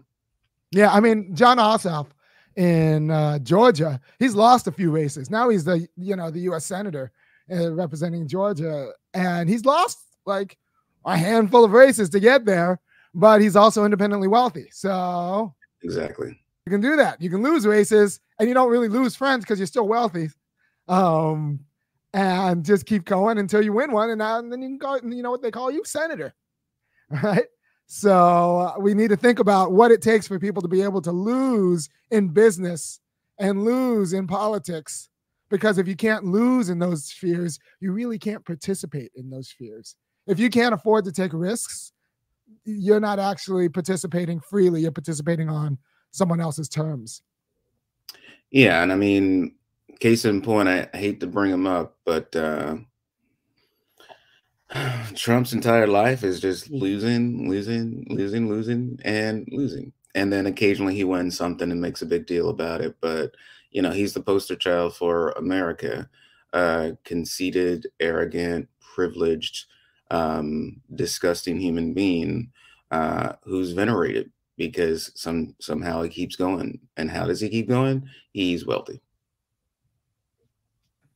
Yeah, 0.71 0.91
I 0.91 0.99
mean, 0.99 1.33
Jon 1.35 1.57
Ossoff 1.57 2.07
in 2.55 3.09
uh, 3.09 3.39
Georgia, 3.39 3.99
he's 4.19 4.35
lost 4.35 4.67
a 4.67 4.71
few 4.71 4.91
races. 4.91 5.29
Now 5.29 5.49
he's 5.49 5.63
the 5.63 5.87
you 5.95 6.15
know 6.15 6.29
the 6.29 6.41
U.S. 6.41 6.65
senator 6.65 7.11
uh, 7.51 7.73
representing 7.73 8.27
Georgia, 8.27 8.91
and 9.13 9.49
he's 9.49 9.65
lost 9.65 9.99
like 10.25 10.57
a 11.05 11.15
handful 11.15 11.63
of 11.63 11.71
races 11.71 12.09
to 12.09 12.19
get 12.19 12.45
there, 12.45 12.79
but 13.13 13.41
he's 13.41 13.55
also 13.55 13.85
independently 13.85 14.27
wealthy. 14.27 14.67
So 14.71 15.53
exactly 15.83 16.39
you 16.65 16.71
can 16.71 16.81
do 16.81 16.95
that. 16.95 17.21
You 17.21 17.29
can 17.29 17.43
lose 17.43 17.65
races 17.67 18.19
and 18.39 18.47
you 18.47 18.53
don't 18.53 18.71
really 18.71 18.87
lose 18.87 19.15
friends 19.15 19.45
because 19.45 19.59
you're 19.59 19.67
still 19.67 19.87
wealthy. 19.87 20.29
Um, 20.87 21.59
and 22.15 22.63
just 22.63 22.85
keep 22.85 23.03
going 23.03 23.37
until 23.37 23.61
you 23.61 23.73
win 23.73 23.91
one. 23.91 24.09
And, 24.09 24.21
and 24.21 24.49
then 24.49 24.61
you 24.61 24.69
can 24.69 24.77
go, 24.77 24.95
you 25.03 25.21
know 25.21 25.31
what 25.31 25.41
they 25.41 25.51
call 25.51 25.69
you? 25.69 25.83
Senator. 25.85 26.33
Right. 27.21 27.45
So 27.85 28.57
uh, 28.57 28.79
we 28.79 28.95
need 28.95 29.09
to 29.09 29.15
think 29.15 29.37
about 29.37 29.71
what 29.71 29.91
it 29.91 30.01
takes 30.01 30.27
for 30.27 30.39
people 30.39 30.59
to 30.63 30.67
be 30.67 30.81
able 30.81 31.03
to 31.03 31.11
lose 31.11 31.87
in 32.09 32.29
business 32.29 32.99
and 33.37 33.63
lose 33.63 34.13
in 34.13 34.25
politics. 34.25 35.07
Because 35.51 35.77
if 35.77 35.87
you 35.87 35.95
can't 35.95 36.23
lose 36.23 36.69
in 36.69 36.79
those 36.79 37.05
spheres, 37.05 37.59
you 37.79 37.91
really 37.91 38.17
can't 38.17 38.43
participate 38.43 39.11
in 39.15 39.29
those 39.29 39.49
spheres. 39.49 39.95
If 40.25 40.39
you 40.39 40.49
can't 40.49 40.73
afford 40.73 41.05
to 41.05 41.11
take 41.11 41.31
risks, 41.31 41.93
you're 42.63 42.99
not 42.99 43.19
actually 43.19 43.69
participating 43.69 44.39
freely. 44.39 44.81
You're 44.81 44.91
participating 44.91 45.47
on 45.47 45.77
someone 46.09 46.41
else's 46.41 46.69
terms. 46.69 47.21
Yeah, 48.49 48.81
and 48.81 48.91
I 48.91 48.95
mean, 48.95 49.53
case 49.99 50.25
in 50.25 50.41
point, 50.41 50.67
I 50.69 50.89
hate 50.93 51.19
to 51.21 51.27
bring 51.27 51.51
him 51.51 51.67
up, 51.67 51.97
but 52.05 52.35
uh, 52.35 52.77
Trump's 55.15 55.53
entire 55.53 55.87
life 55.87 56.23
is 56.23 56.39
just 56.39 56.69
losing, 56.69 57.49
losing, 57.49 58.05
losing, 58.09 58.49
losing, 58.49 58.99
and 59.03 59.47
losing. 59.51 59.93
And 60.13 60.31
then 60.31 60.45
occasionally 60.45 60.95
he 60.95 61.03
wins 61.03 61.37
something 61.37 61.71
and 61.71 61.81
makes 61.81 62.01
a 62.01 62.05
big 62.05 62.25
deal 62.25 62.49
about 62.49 62.81
it. 62.81 62.95
But, 63.01 63.35
you 63.71 63.81
know, 63.81 63.91
he's 63.91 64.13
the 64.13 64.21
poster 64.21 64.55
child 64.55 64.95
for 64.95 65.31
America. 65.31 66.09
Uh, 66.53 66.91
conceited, 67.03 67.87
arrogant, 67.99 68.69
privileged, 68.79 69.65
um, 70.09 70.81
disgusting 70.95 71.59
human 71.59 71.93
being 71.93 72.49
uh, 72.91 73.33
who's 73.43 73.71
venerated 73.73 74.31
because 74.57 75.11
some 75.15 75.53
somehow 75.59 76.01
he 76.01 76.09
keeps 76.09 76.37
going. 76.37 76.79
And 76.95 77.11
how 77.11 77.25
does 77.25 77.41
he 77.41 77.49
keep 77.49 77.67
going? 77.67 78.07
He's 78.31 78.65
wealthy. 78.65 79.01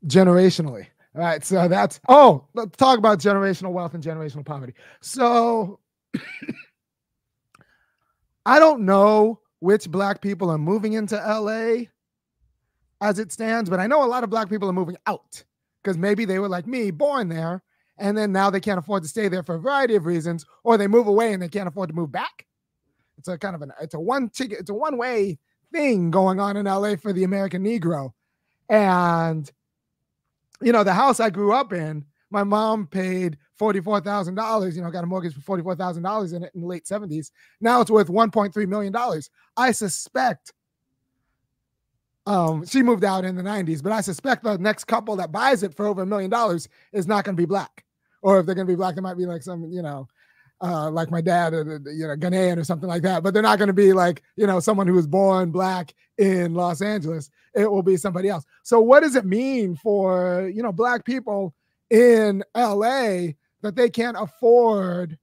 Generationally. 0.05 0.87
All 1.15 1.21
right. 1.21 1.43
So 1.43 1.67
that's 1.67 1.99
oh, 2.07 2.45
let's 2.53 2.77
talk 2.77 2.97
about 2.97 3.19
generational 3.19 3.71
wealth 3.71 3.93
and 3.93 4.03
generational 4.03 4.45
poverty. 4.45 4.73
So 5.01 5.79
I 8.45 8.59
don't 8.59 8.85
know 8.85 9.39
which 9.59 9.89
black 9.89 10.21
people 10.21 10.49
are 10.49 10.57
moving 10.57 10.93
into 10.93 11.15
LA 11.15 11.85
as 13.01 13.19
it 13.19 13.31
stands, 13.31 13.69
but 13.69 13.79
I 13.79 13.87
know 13.87 14.03
a 14.03 14.07
lot 14.07 14.23
of 14.23 14.29
black 14.29 14.49
people 14.49 14.69
are 14.69 14.73
moving 14.73 14.97
out 15.07 15.43
because 15.83 15.97
maybe 15.97 16.25
they 16.25 16.39
were 16.39 16.49
like 16.49 16.67
me, 16.67 16.91
born 16.91 17.29
there, 17.29 17.63
and 17.97 18.17
then 18.17 18.31
now 18.31 18.49
they 18.49 18.59
can't 18.59 18.79
afford 18.79 19.03
to 19.03 19.09
stay 19.09 19.27
there 19.27 19.43
for 19.43 19.55
a 19.55 19.59
variety 19.59 19.95
of 19.95 20.05
reasons, 20.05 20.45
or 20.63 20.77
they 20.77 20.87
move 20.87 21.07
away 21.07 21.33
and 21.33 21.41
they 21.41 21.49
can't 21.49 21.67
afford 21.67 21.89
to 21.89 21.95
move 21.95 22.11
back. 22.11 22.45
It's 23.17 23.27
a 23.27 23.37
kind 23.37 23.55
of 23.55 23.61
an 23.61 23.71
it's 23.81 23.93
a 23.93 23.99
one 23.99 24.29
ticket, 24.29 24.59
it's 24.59 24.69
a 24.69 24.73
one 24.73 24.97
way 24.97 25.37
thing 25.71 26.09
going 26.11 26.39
on 26.39 26.57
in 26.57 26.65
LA 26.65 26.95
for 26.95 27.13
the 27.13 27.23
American 27.23 27.63
Negro. 27.63 28.11
And 28.69 29.49
you 30.61 30.71
know, 30.71 30.83
the 30.83 30.93
house 30.93 31.19
I 31.19 31.29
grew 31.29 31.53
up 31.53 31.73
in, 31.73 32.05
my 32.31 32.43
mom 32.43 32.87
paid 32.87 33.37
$44,000, 33.59 34.75
you 34.75 34.81
know, 34.81 34.91
got 34.91 35.03
a 35.03 35.07
mortgage 35.07 35.33
for 35.33 35.57
$44,000 35.57 36.33
in 36.35 36.43
it 36.43 36.51
in 36.53 36.61
the 36.61 36.67
late 36.67 36.85
70s. 36.85 37.31
Now 37.59 37.81
it's 37.81 37.91
worth 37.91 38.07
$1.3 38.07 38.67
million. 38.67 38.95
I 39.57 39.71
suspect 39.71 40.53
um, 42.25 42.65
she 42.65 42.83
moved 42.83 43.03
out 43.03 43.25
in 43.25 43.35
the 43.35 43.41
90s, 43.41 43.81
but 43.81 43.91
I 43.91 44.01
suspect 44.01 44.43
the 44.43 44.57
next 44.57 44.85
couple 44.85 45.15
that 45.15 45.31
buys 45.31 45.63
it 45.63 45.75
for 45.75 45.87
over 45.87 46.03
a 46.03 46.05
million 46.05 46.29
dollars 46.29 46.69
is 46.93 47.07
not 47.07 47.23
going 47.23 47.35
to 47.35 47.41
be 47.41 47.47
black. 47.47 47.83
Or 48.21 48.39
if 48.39 48.45
they're 48.45 48.53
going 48.53 48.67
to 48.67 48.71
be 48.71 48.75
black, 48.75 48.95
they 48.95 49.01
might 49.01 49.17
be 49.17 49.25
like 49.25 49.41
some, 49.41 49.71
you 49.71 49.81
know, 49.81 50.07
uh, 50.61 50.89
like 50.91 51.09
my 51.09 51.21
dad, 51.21 51.53
or, 51.53 51.81
you 51.85 52.07
know, 52.07 52.15
Ghanaian 52.15 52.57
or 52.57 52.63
something 52.63 52.89
like 52.89 53.03
that. 53.03 53.23
But 53.23 53.33
they're 53.33 53.43
not 53.43 53.57
going 53.57 53.67
to 53.67 53.73
be 53.73 53.93
like, 53.93 54.21
you 54.35 54.45
know, 54.45 54.59
someone 54.59 54.87
who 54.87 54.93
was 54.93 55.07
born 55.07 55.51
black 55.51 55.93
in 56.17 56.53
Los 56.53 56.81
Angeles. 56.81 57.29
It 57.55 57.71
will 57.71 57.83
be 57.83 57.97
somebody 57.97 58.29
else. 58.29 58.45
So, 58.63 58.79
what 58.79 59.01
does 59.01 59.15
it 59.15 59.25
mean 59.25 59.75
for, 59.75 60.49
you 60.53 60.61
know, 60.61 60.71
black 60.71 61.05
people 61.05 61.53
in 61.89 62.43
LA 62.55 63.33
that 63.61 63.75
they 63.75 63.89
can't 63.89 64.17
afford 64.19 65.17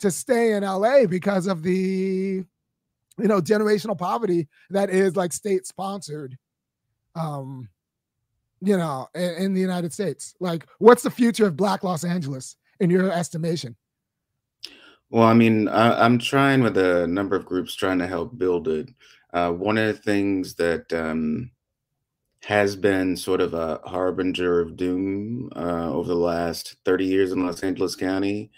to 0.00 0.10
stay 0.10 0.52
in 0.52 0.62
LA 0.62 1.06
because 1.06 1.46
of 1.46 1.62
the 1.62 2.44
you 3.18 3.26
know 3.26 3.40
generational 3.40 3.98
poverty 3.98 4.48
that 4.70 4.90
is 4.90 5.16
like 5.16 5.32
state 5.32 5.66
sponsored 5.66 6.38
um 7.16 7.68
you 8.60 8.76
know 8.76 9.08
in, 9.14 9.34
in, 9.34 9.54
the 9.54 9.60
united 9.60 9.92
states 9.92 10.34
like 10.40 10.66
what's 10.78 11.02
the 11.02 11.10
future 11.10 11.46
of 11.46 11.56
black 11.56 11.82
los 11.82 12.04
angeles 12.04 12.56
in 12.80 12.90
your 12.90 13.10
estimation 13.10 13.74
well 15.10 15.24
i 15.24 15.34
mean 15.34 15.68
I, 15.68 16.04
am 16.04 16.18
trying 16.18 16.62
with 16.62 16.76
a 16.76 17.06
number 17.06 17.36
of 17.36 17.46
groups 17.46 17.74
trying 17.74 17.98
to 17.98 18.06
help 18.06 18.38
build 18.38 18.68
it 18.68 18.90
uh, 19.32 19.52
one 19.52 19.76
of 19.76 19.86
the 19.86 20.02
things 20.02 20.54
that 20.54 20.90
um, 20.92 21.50
has 22.44 22.76
been 22.76 23.16
sort 23.16 23.42
of 23.42 23.52
a 23.52 23.80
harbinger 23.84 24.60
of 24.60 24.76
doom 24.76 25.50
uh, 25.54 25.92
over 25.92 26.08
the 26.08 26.14
last 26.14 26.76
30 26.84 27.04
years 27.04 27.32
in 27.32 27.46
los 27.46 27.62
angeles 27.62 27.96
county 27.96 28.50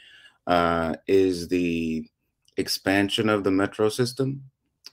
uh, 0.46 0.94
is 1.06 1.48
the 1.48 2.06
expansion 2.56 3.28
of 3.28 3.44
the 3.44 3.50
metro 3.50 3.88
system 3.88 4.42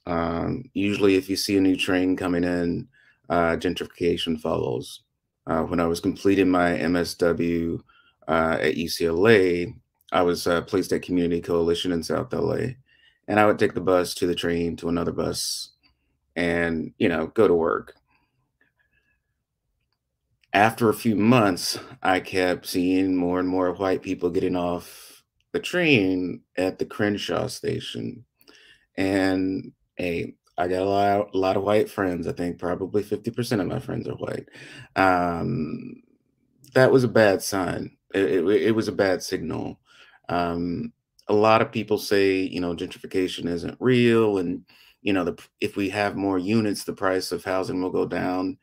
um, 0.07 0.63
usually, 0.73 1.15
if 1.15 1.29
you 1.29 1.35
see 1.35 1.57
a 1.57 1.61
new 1.61 1.75
train 1.75 2.15
coming 2.15 2.45
in, 2.45 2.87
uh, 3.29 3.57
gentrification 3.57 4.39
follows. 4.39 5.01
Uh, 5.45 5.63
when 5.63 5.81
I 5.81 5.85
was 5.85 5.99
completing 5.99 6.49
my 6.49 6.71
MSW 6.71 7.81
uh, 8.27 8.57
at 8.61 8.75
UCLA, 8.75 9.75
I 10.11 10.21
was 10.21 10.47
uh, 10.47 10.61
placed 10.61 10.91
at 10.93 11.01
Community 11.01 11.41
Coalition 11.41 11.91
in 11.91 12.03
South 12.03 12.33
LA, 12.33 12.75
and 13.27 13.39
I 13.39 13.45
would 13.45 13.59
take 13.59 13.73
the 13.73 13.81
bus 13.81 14.13
to 14.15 14.27
the 14.27 14.35
train 14.35 14.75
to 14.77 14.89
another 14.89 15.11
bus, 15.11 15.71
and 16.35 16.93
you 16.97 17.09
know 17.09 17.27
go 17.27 17.47
to 17.47 17.53
work. 17.53 17.95
After 20.53 20.89
a 20.89 20.93
few 20.93 21.15
months, 21.15 21.79
I 22.01 22.19
kept 22.19 22.65
seeing 22.67 23.15
more 23.15 23.39
and 23.39 23.49
more 23.49 23.73
white 23.73 24.01
people 24.01 24.29
getting 24.29 24.55
off 24.55 25.23
the 25.51 25.59
train 25.59 26.41
at 26.57 26.79
the 26.79 26.85
Crenshaw 26.85 27.47
station, 27.47 28.25
and 28.95 29.73
Hey, 29.97 30.35
I 30.57 30.67
got 30.67 30.83
a 30.83 30.85
lot, 30.85 31.33
a 31.33 31.37
lot 31.37 31.57
of 31.57 31.63
white 31.63 31.89
friends. 31.89 32.27
I 32.27 32.31
think 32.31 32.59
probably 32.59 33.03
50% 33.03 33.59
of 33.59 33.67
my 33.67 33.79
friends 33.79 34.07
are 34.07 34.13
white. 34.13 34.47
Um, 34.95 36.03
that 36.73 36.91
was 36.91 37.03
a 37.03 37.07
bad 37.07 37.41
sign. 37.41 37.97
It, 38.13 38.23
it, 38.23 38.47
it 38.47 38.75
was 38.75 38.87
a 38.87 38.91
bad 38.93 39.23
signal. 39.23 39.79
Um, 40.30 40.93
a 41.28 41.34
lot 41.34 41.61
of 41.61 41.71
people 41.71 41.97
say, 41.97 42.41
you 42.41 42.59
know, 42.59 42.73
gentrification 42.73 43.47
isn't 43.47 43.78
real. 43.80 44.38
And, 44.38 44.63
you 45.01 45.13
know, 45.13 45.23
the, 45.23 45.41
if 45.61 45.75
we 45.75 45.89
have 45.89 46.15
more 46.15 46.39
units, 46.39 46.84
the 46.84 46.93
price 46.93 47.32
of 47.32 47.43
housing 47.43 47.82
will 47.82 47.91
go 47.91 48.05
down. 48.05 48.57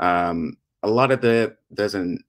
Um, 0.00 0.56
a 0.82 0.88
lot 0.88 1.10
of 1.10 1.20
that 1.22 1.56
doesn't 1.74 2.22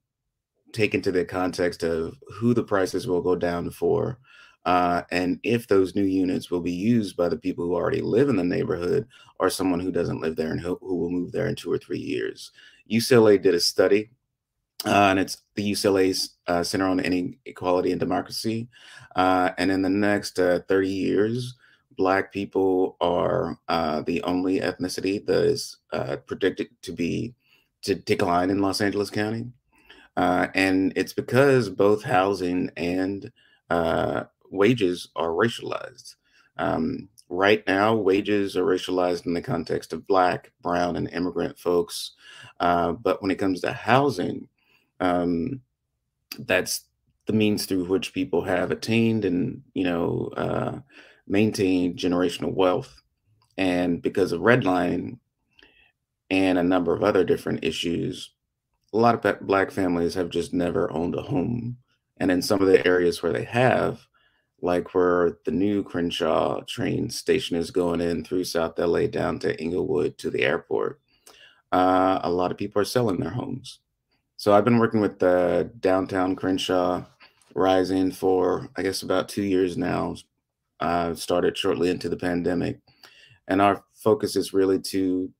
take 0.73 0.93
into 0.93 1.11
the 1.11 1.25
context 1.25 1.83
of 1.83 2.15
who 2.33 2.53
the 2.53 2.63
prices 2.63 3.07
will 3.07 3.21
go 3.21 3.35
down 3.35 3.69
for 3.69 4.17
uh, 4.65 5.01
and 5.11 5.39
if 5.43 5.67
those 5.67 5.95
new 5.95 6.03
units 6.03 6.51
will 6.51 6.61
be 6.61 6.71
used 6.71 7.17
by 7.17 7.27
the 7.27 7.37
people 7.37 7.65
who 7.65 7.75
already 7.75 8.01
live 8.01 8.29
in 8.29 8.35
the 8.35 8.43
neighborhood 8.43 9.07
or 9.39 9.49
someone 9.49 9.79
who 9.79 9.91
doesn't 9.91 10.21
live 10.21 10.35
there 10.35 10.51
and 10.51 10.61
who, 10.61 10.77
who 10.81 10.95
will 10.95 11.09
move 11.09 11.31
there 11.31 11.47
in 11.47 11.55
two 11.55 11.71
or 11.71 11.79
three 11.79 11.99
years. 11.99 12.51
UCLA 12.89 13.41
did 13.41 13.55
a 13.55 13.59
study, 13.59 14.11
uh, 14.85 15.09
and 15.09 15.19
it's 15.19 15.43
the 15.55 15.71
UCLA's 15.71 16.37
uh, 16.47 16.63
Center 16.63 16.87
on 16.87 16.99
Inequality 16.99 17.91
and 17.91 17.99
Democracy. 17.99 18.67
Uh, 19.15 19.51
and 19.57 19.71
in 19.71 19.81
the 19.81 19.89
next 19.89 20.39
uh, 20.39 20.59
30 20.67 20.89
years, 20.89 21.55
Black 21.97 22.31
people 22.31 22.97
are 22.99 23.59
uh, 23.67 24.01
the 24.01 24.23
only 24.23 24.59
ethnicity 24.59 25.23
that 25.25 25.43
is 25.43 25.77
predicted 26.25 26.69
to 26.81 26.93
be 26.93 27.35
to 27.83 27.93
decline 27.95 28.49
in 28.49 28.61
Los 28.61 28.81
Angeles 28.81 29.09
County. 29.09 29.51
and 30.15 30.93
it's 30.95 31.13
because 31.13 31.69
both 31.69 32.03
housing 32.03 32.71
and 32.77 33.31
uh, 33.71 34.25
wages 34.49 35.07
are 35.15 35.29
racialized. 35.29 36.15
Um, 36.57 37.07
right 37.29 37.65
now, 37.65 37.95
wages 37.95 38.57
are 38.57 38.65
racialized 38.65 39.25
in 39.25 39.33
the 39.33 39.41
context 39.41 39.93
of 39.93 40.05
Black, 40.05 40.51
Brown, 40.61 40.97
and 40.97 41.09
immigrant 41.09 41.57
folks. 41.57 42.11
Uh, 42.59 42.91
but 42.91 43.21
when 43.21 43.31
it 43.31 43.39
comes 43.39 43.61
to 43.61 43.71
housing, 43.71 44.49
um, 45.01 45.61
that's 46.39 46.85
the 47.25 47.33
means 47.33 47.65
through 47.65 47.85
which 47.85 48.13
people 48.13 48.41
have 48.43 48.71
attained 48.71 49.25
and 49.25 49.61
you 49.73 49.83
know 49.83 50.31
uh, 50.37 50.79
maintained 51.27 51.97
generational 51.97 52.53
wealth. 52.53 53.01
And 53.57 54.01
because 54.01 54.31
of 54.31 54.41
redlining 54.41 55.19
and 56.29 56.57
a 56.57 56.63
number 56.63 56.93
of 56.93 57.03
other 57.03 57.23
different 57.23 57.63
issues, 57.63 58.31
a 58.93 58.97
lot 58.97 59.25
of 59.25 59.47
Black 59.47 59.71
families 59.71 60.13
have 60.13 60.29
just 60.29 60.53
never 60.53 60.91
owned 60.91 61.15
a 61.15 61.21
home. 61.21 61.77
And 62.17 62.31
in 62.31 62.41
some 62.41 62.61
of 62.61 62.67
the 62.67 62.85
areas 62.87 63.21
where 63.21 63.33
they 63.33 63.43
have, 63.43 64.05
like 64.61 64.93
where 64.93 65.37
the 65.45 65.51
new 65.51 65.83
Crenshaw 65.83 66.61
train 66.61 67.09
station 67.09 67.57
is 67.57 67.71
going 67.71 67.99
in 67.99 68.23
through 68.23 68.43
South 68.43 68.77
LA 68.77 69.07
down 69.07 69.39
to 69.39 69.59
Inglewood 69.59 70.17
to 70.19 70.29
the 70.29 70.43
airport, 70.43 70.99
uh, 71.71 72.19
a 72.23 72.29
lot 72.29 72.51
of 72.51 72.57
people 72.57 72.81
are 72.81 72.85
selling 72.85 73.19
their 73.19 73.31
homes. 73.31 73.79
So 74.41 74.55
I've 74.55 74.65
been 74.65 74.79
working 74.79 75.01
with 75.01 75.19
the 75.19 75.69
downtown 75.81 76.35
Crenshaw 76.35 77.03
Rising 77.53 78.11
for, 78.11 78.67
I 78.75 78.81
guess, 78.81 79.03
about 79.03 79.29
two 79.29 79.43
years 79.43 79.77
now. 79.77 80.15
Uh, 80.79 81.13
started 81.13 81.55
shortly 81.55 81.91
into 81.91 82.09
the 82.09 82.17
pandemic. 82.17 82.79
And 83.47 83.61
our 83.61 83.83
focus 83.93 84.35
is 84.35 84.51
really 84.51 84.79
to 84.79 85.31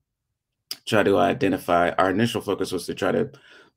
try 0.85 1.01
to 1.01 1.17
identify, 1.17 1.89
our 1.97 2.11
initial 2.11 2.41
focus 2.41 2.71
was 2.71 2.85
to 2.85 2.93
try 2.93 3.11
to 3.11 3.31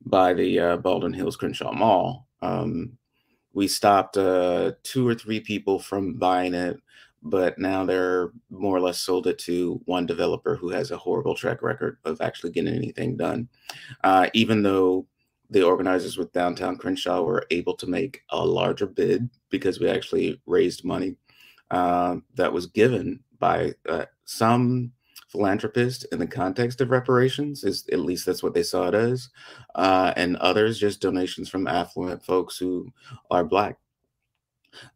buy 0.04 0.34
the 0.34 0.60
uh, 0.60 0.76
Baldwin 0.76 1.14
Hills 1.14 1.38
Crenshaw 1.38 1.72
Mall. 1.72 2.26
Um, 2.42 2.92
we 3.54 3.66
stopped 3.66 4.18
uh, 4.18 4.72
two 4.82 5.08
or 5.08 5.14
three 5.14 5.40
people 5.40 5.78
from 5.78 6.18
buying 6.18 6.52
it, 6.52 6.76
but 7.22 7.58
now 7.58 7.86
they're 7.86 8.30
more 8.50 8.76
or 8.76 8.80
less 8.80 9.00
sold 9.00 9.26
it 9.26 9.38
to 9.38 9.80
one 9.86 10.04
developer 10.04 10.54
who 10.54 10.68
has 10.68 10.90
a 10.90 10.98
horrible 10.98 11.34
track 11.34 11.62
record 11.62 11.96
of 12.04 12.20
actually 12.20 12.50
getting 12.50 12.74
anything 12.74 13.16
done. 13.16 13.48
Uh, 14.02 14.28
even 14.34 14.62
though 14.62 15.06
the 15.50 15.62
organizers 15.62 16.16
with 16.16 16.32
Downtown 16.32 16.76
Crenshaw 16.76 17.22
were 17.22 17.46
able 17.50 17.74
to 17.74 17.86
make 17.86 18.22
a 18.30 18.44
larger 18.44 18.86
bid 18.86 19.28
because 19.50 19.78
we 19.80 19.88
actually 19.88 20.40
raised 20.46 20.84
money 20.84 21.16
uh, 21.70 22.16
that 22.34 22.52
was 22.52 22.66
given 22.66 23.20
by 23.38 23.72
uh, 23.88 24.06
some 24.24 24.92
philanthropist 25.28 26.06
in 26.12 26.20
the 26.20 26.26
context 26.26 26.80
of 26.80 26.90
reparations 26.90 27.64
is 27.64 27.88
at 27.92 27.98
least 27.98 28.24
that's 28.24 28.42
what 28.42 28.54
they 28.54 28.62
saw 28.62 28.86
it 28.86 28.94
as 28.94 29.30
uh, 29.74 30.12
and 30.16 30.36
others 30.36 30.78
just 30.78 31.00
donations 31.00 31.48
from 31.48 31.66
affluent 31.66 32.24
folks 32.24 32.56
who 32.56 32.88
are 33.32 33.44
black. 33.44 33.76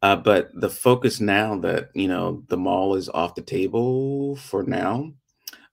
Uh, 0.02 0.14
but 0.14 0.48
the 0.54 0.70
focus 0.70 1.20
now 1.20 1.58
that 1.58 1.90
you 1.94 2.08
know 2.08 2.42
the 2.48 2.56
mall 2.56 2.94
is 2.94 3.08
off 3.08 3.34
the 3.34 3.42
table 3.42 4.36
for 4.36 4.62
now 4.62 5.12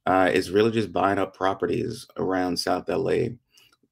uh, 0.05 0.29
is 0.33 0.51
really 0.51 0.71
just 0.71 0.91
buying 0.91 1.19
up 1.19 1.35
properties 1.35 2.07
around 2.17 2.57
south 2.57 2.89
la 2.89 3.27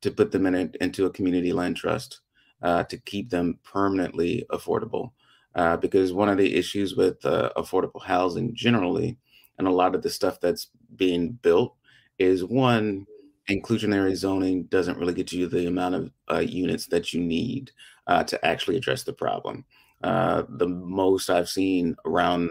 to 0.03 0.11
put 0.11 0.31
them 0.31 0.45
in 0.45 0.55
a, 0.55 0.69
into 0.83 1.05
a 1.05 1.09
community 1.09 1.53
land 1.53 1.75
trust 1.75 2.21
uh, 2.61 2.83
to 2.83 2.97
keep 2.97 3.29
them 3.29 3.57
permanently 3.63 4.45
affordable 4.51 5.11
uh, 5.55 5.77
because 5.77 6.13
one 6.13 6.29
of 6.29 6.37
the 6.37 6.55
issues 6.55 6.95
with 6.95 7.23
uh, 7.25 7.49
affordable 7.57 8.03
housing 8.03 8.53
generally 8.55 9.17
and 9.57 9.67
a 9.67 9.71
lot 9.71 9.95
of 9.95 10.01
the 10.01 10.09
stuff 10.09 10.39
that's 10.39 10.69
being 10.95 11.31
built 11.41 11.75
is 12.19 12.43
one 12.43 13.05
inclusionary 13.49 14.15
zoning 14.15 14.63
doesn't 14.63 14.97
really 14.97 15.13
get 15.13 15.31
you 15.31 15.47
the 15.47 15.67
amount 15.67 15.95
of 15.95 16.11
uh, 16.31 16.39
units 16.39 16.87
that 16.87 17.13
you 17.13 17.21
need 17.21 17.71
uh, 18.07 18.23
to 18.23 18.43
actually 18.45 18.77
address 18.77 19.03
the 19.03 19.13
problem. 19.13 19.65
Uh, 20.03 20.43
the 20.49 20.67
most 20.67 21.29
I've 21.29 21.49
seen 21.49 21.95
around 22.05 22.49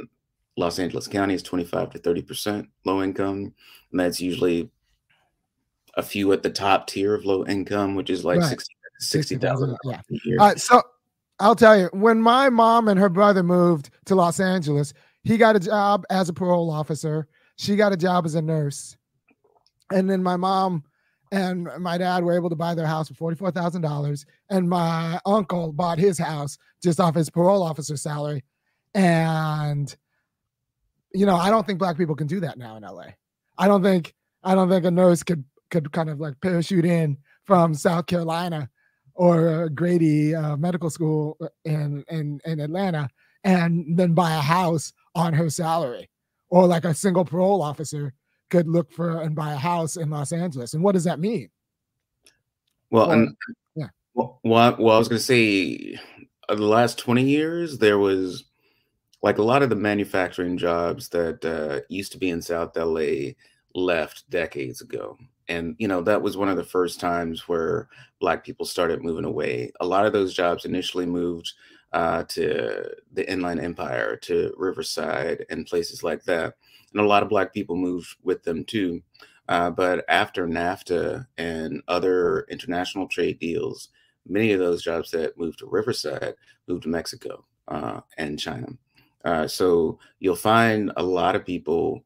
Los 0.56 0.78
Angeles 0.78 1.08
County 1.08 1.34
is 1.34 1.42
25 1.42 1.90
to 1.90 1.98
30 1.98 2.22
percent 2.22 2.68
low 2.84 3.02
income, 3.02 3.54
and 3.90 4.00
that's 4.00 4.20
usually 4.20 4.70
a 5.94 6.02
few 6.02 6.32
at 6.32 6.42
the 6.42 6.50
top 6.50 6.86
tier 6.86 7.14
of 7.14 7.24
low 7.24 7.44
income, 7.44 7.94
which 7.94 8.10
is 8.10 8.24
like 8.24 8.40
right. 8.40 8.62
60,000. 8.98 9.76
60, 9.82 10.20
yeah. 10.24 10.42
Uh, 10.42 10.54
so 10.54 10.82
I'll 11.38 11.56
tell 11.56 11.78
you, 11.78 11.90
when 11.92 12.20
my 12.20 12.48
mom 12.48 12.88
and 12.88 12.98
her 13.00 13.08
brother 13.08 13.42
moved 13.42 13.90
to 14.06 14.14
Los 14.14 14.40
Angeles, 14.40 14.92
he 15.24 15.36
got 15.36 15.56
a 15.56 15.60
job 15.60 16.04
as 16.10 16.28
a 16.28 16.32
parole 16.32 16.70
officer. 16.70 17.28
She 17.56 17.76
got 17.76 17.92
a 17.92 17.96
job 17.96 18.26
as 18.26 18.34
a 18.34 18.42
nurse. 18.42 18.96
And 19.92 20.08
then 20.08 20.22
my 20.22 20.36
mom 20.36 20.84
and 21.32 21.68
my 21.78 21.98
dad 21.98 22.24
were 22.24 22.34
able 22.34 22.50
to 22.50 22.56
buy 22.56 22.74
their 22.74 22.86
house 22.86 23.08
for 23.08 23.34
$44,000. 23.34 24.24
And 24.50 24.68
my 24.68 25.20
uncle 25.24 25.72
bought 25.72 25.98
his 25.98 26.18
house 26.18 26.58
just 26.82 27.00
off 27.00 27.14
his 27.14 27.30
parole 27.30 27.62
officer 27.62 27.96
salary. 27.96 28.44
And, 28.94 29.94
you 31.14 31.26
know, 31.26 31.36
I 31.36 31.50
don't 31.50 31.66
think 31.66 31.78
black 31.78 31.96
people 31.96 32.14
can 32.14 32.26
do 32.26 32.40
that 32.40 32.58
now 32.58 32.76
in 32.76 32.82
LA. 32.82 33.06
I 33.58 33.66
don't 33.66 33.82
think, 33.82 34.14
I 34.44 34.54
don't 34.54 34.68
think 34.68 34.84
a 34.84 34.90
nurse 34.90 35.22
could, 35.22 35.44
could 35.72 35.90
kind 35.90 36.08
of 36.08 36.20
like 36.20 36.40
parachute 36.40 36.84
in 36.84 37.16
from 37.44 37.74
South 37.74 38.06
Carolina 38.06 38.70
or 39.14 39.68
Grady 39.70 40.34
uh, 40.34 40.56
Medical 40.56 40.90
School 40.90 41.36
in, 41.64 42.04
in, 42.08 42.40
in 42.44 42.60
Atlanta 42.60 43.08
and 43.42 43.98
then 43.98 44.14
buy 44.14 44.32
a 44.32 44.40
house 44.40 44.92
on 45.14 45.32
her 45.34 45.50
salary, 45.50 46.08
or 46.48 46.66
like 46.66 46.84
a 46.84 46.94
single 46.94 47.24
parole 47.24 47.60
officer 47.60 48.14
could 48.50 48.68
look 48.68 48.92
for 48.92 49.22
and 49.22 49.34
buy 49.34 49.52
a 49.52 49.56
house 49.56 49.96
in 49.96 50.10
Los 50.10 50.32
Angeles. 50.32 50.74
And 50.74 50.82
what 50.82 50.92
does 50.92 51.04
that 51.04 51.18
mean? 51.18 51.48
Well, 52.90 53.10
or, 53.10 53.14
and 53.14 53.36
yeah. 53.74 53.88
Well, 54.14 54.38
well, 54.44 54.76
I 54.90 54.98
was 54.98 55.08
going 55.08 55.18
to 55.18 55.24
say 55.24 55.98
uh, 56.48 56.54
the 56.54 56.64
last 56.64 56.98
20 56.98 57.24
years, 57.24 57.78
there 57.78 57.98
was 57.98 58.44
like 59.22 59.38
a 59.38 59.42
lot 59.42 59.62
of 59.62 59.70
the 59.70 59.76
manufacturing 59.76 60.56
jobs 60.56 61.08
that 61.08 61.44
uh, 61.44 61.80
used 61.88 62.12
to 62.12 62.18
be 62.18 62.30
in 62.30 62.42
South 62.42 62.76
LA 62.76 63.32
left 63.74 64.28
decades 64.30 64.80
ago. 64.80 65.18
And, 65.52 65.76
you 65.78 65.86
know, 65.86 66.00
that 66.02 66.22
was 66.22 66.36
one 66.36 66.48
of 66.48 66.56
the 66.56 66.64
first 66.64 66.98
times 66.98 67.46
where 67.46 67.88
Black 68.20 68.42
people 68.42 68.64
started 68.64 69.04
moving 69.04 69.26
away. 69.26 69.70
A 69.80 69.86
lot 69.86 70.06
of 70.06 70.12
those 70.12 70.32
jobs 70.32 70.64
initially 70.64 71.04
moved 71.04 71.52
uh, 71.92 72.22
to 72.28 72.90
the 73.12 73.30
Inland 73.30 73.60
Empire, 73.60 74.16
to 74.16 74.54
Riverside, 74.56 75.44
and 75.50 75.66
places 75.66 76.02
like 76.02 76.24
that. 76.24 76.54
And 76.92 77.02
a 77.02 77.06
lot 77.06 77.22
of 77.22 77.28
Black 77.28 77.52
people 77.52 77.76
moved 77.76 78.16
with 78.22 78.42
them 78.42 78.64
too. 78.64 79.02
Uh, 79.48 79.70
but 79.70 80.04
after 80.08 80.46
NAFTA 80.46 81.26
and 81.36 81.82
other 81.86 82.46
international 82.48 83.06
trade 83.06 83.38
deals, 83.38 83.90
many 84.26 84.52
of 84.52 84.60
those 84.60 84.82
jobs 84.82 85.10
that 85.10 85.36
moved 85.36 85.58
to 85.58 85.66
Riverside 85.66 86.34
moved 86.66 86.84
to 86.84 86.88
Mexico 86.88 87.44
uh, 87.68 88.00
and 88.16 88.38
China. 88.38 88.68
Uh, 89.24 89.46
so 89.46 89.98
you'll 90.18 90.34
find 90.34 90.92
a 90.96 91.02
lot 91.02 91.36
of 91.36 91.44
people 91.44 92.04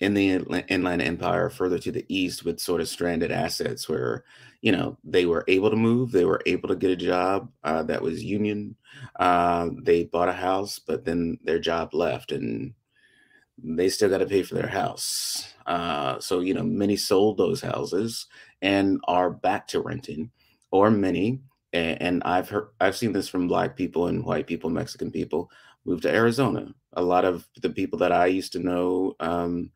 in 0.00 0.14
the 0.14 0.64
Inland 0.68 1.02
Empire 1.02 1.50
further 1.50 1.78
to 1.78 1.92
the 1.92 2.04
east 2.08 2.44
with 2.44 2.60
sort 2.60 2.80
of 2.80 2.88
stranded 2.88 3.30
assets 3.30 3.88
where, 3.88 4.24
you 4.60 4.72
know, 4.72 4.98
they 5.04 5.26
were 5.26 5.44
able 5.48 5.70
to 5.70 5.76
move, 5.76 6.10
they 6.10 6.24
were 6.24 6.42
able 6.46 6.68
to 6.68 6.76
get 6.76 6.90
a 6.90 6.96
job 6.96 7.50
uh, 7.62 7.82
that 7.84 8.02
was 8.02 8.24
union. 8.24 8.76
Uh, 9.16 9.70
they 9.82 10.04
bought 10.04 10.28
a 10.28 10.32
house, 10.32 10.78
but 10.78 11.04
then 11.04 11.38
their 11.44 11.58
job 11.58 11.94
left 11.94 12.32
and 12.32 12.74
they 13.62 13.88
still 13.88 14.08
got 14.08 14.18
to 14.18 14.26
pay 14.26 14.42
for 14.42 14.54
their 14.54 14.66
house. 14.66 15.54
Uh, 15.66 16.18
so, 16.18 16.40
you 16.40 16.54
know, 16.54 16.62
many 16.62 16.96
sold 16.96 17.38
those 17.38 17.60
houses 17.60 18.26
and 18.62 19.00
are 19.06 19.30
back 19.30 19.68
to 19.68 19.80
renting, 19.80 20.30
or 20.70 20.90
many, 20.90 21.40
and, 21.72 22.22
I've 22.24 22.48
heard, 22.48 22.68
I've 22.80 22.96
seen 22.96 23.12
this 23.12 23.28
from 23.28 23.48
Black 23.48 23.76
people 23.76 24.06
and 24.06 24.24
white 24.24 24.46
people, 24.46 24.70
Mexican 24.70 25.10
people, 25.10 25.50
moved 25.84 26.02
to 26.02 26.14
Arizona. 26.14 26.72
A 26.94 27.02
lot 27.02 27.24
of 27.24 27.46
the 27.60 27.70
people 27.70 27.98
that 27.98 28.12
I 28.12 28.26
used 28.26 28.52
to 28.52 28.60
know 28.60 29.14
um, 29.20 29.70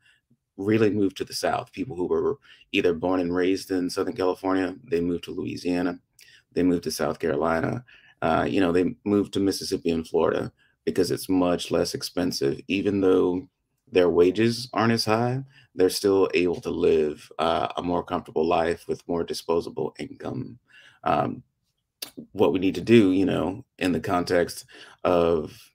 really 0.59 0.89
moved 0.89 1.17
to 1.17 1.23
the 1.23 1.33
South. 1.33 1.71
People 1.71 1.95
who 1.95 2.05
were 2.05 2.37
either 2.71 2.93
born 2.93 3.19
and 3.19 3.33
raised 3.33 3.71
in 3.71 3.89
Southern 3.89 4.15
California, 4.15 4.75
they 4.83 4.99
moved 4.99 5.23
to 5.23 5.31
Louisiana, 5.31 5.99
they 6.53 6.63
moved 6.63 6.83
to 6.83 6.91
South 6.91 7.19
Carolina. 7.19 7.83
Uh, 8.21 8.45
you 8.47 8.59
know, 8.59 8.71
they 8.71 8.95
moved 9.05 9.33
to 9.33 9.39
Mississippi 9.39 9.91
and 9.91 10.07
Florida 10.07 10.51
because 10.85 11.09
it's 11.09 11.29
much 11.29 11.71
less 11.71 11.93
expensive. 11.93 12.59
Even 12.67 12.99
though 12.99 13.47
their 13.91 14.09
wages 14.09 14.69
aren't 14.73 14.91
as 14.91 15.05
high, 15.05 15.41
they're 15.73 15.89
still 15.89 16.29
able 16.33 16.59
to 16.61 16.69
live 16.69 17.31
uh, 17.39 17.69
a 17.77 17.81
more 17.81 18.03
comfortable 18.03 18.45
life 18.45 18.85
with 18.87 19.07
more 19.07 19.23
disposable 19.23 19.95
income. 19.97 20.59
Um, 21.03 21.43
what 22.33 22.53
we 22.53 22.59
need 22.59 22.75
to 22.75 22.81
do, 22.81 23.11
you 23.11 23.25
know, 23.25 23.63
in 23.77 23.91
the 23.91 23.99
context 23.99 24.65
of 25.03 25.68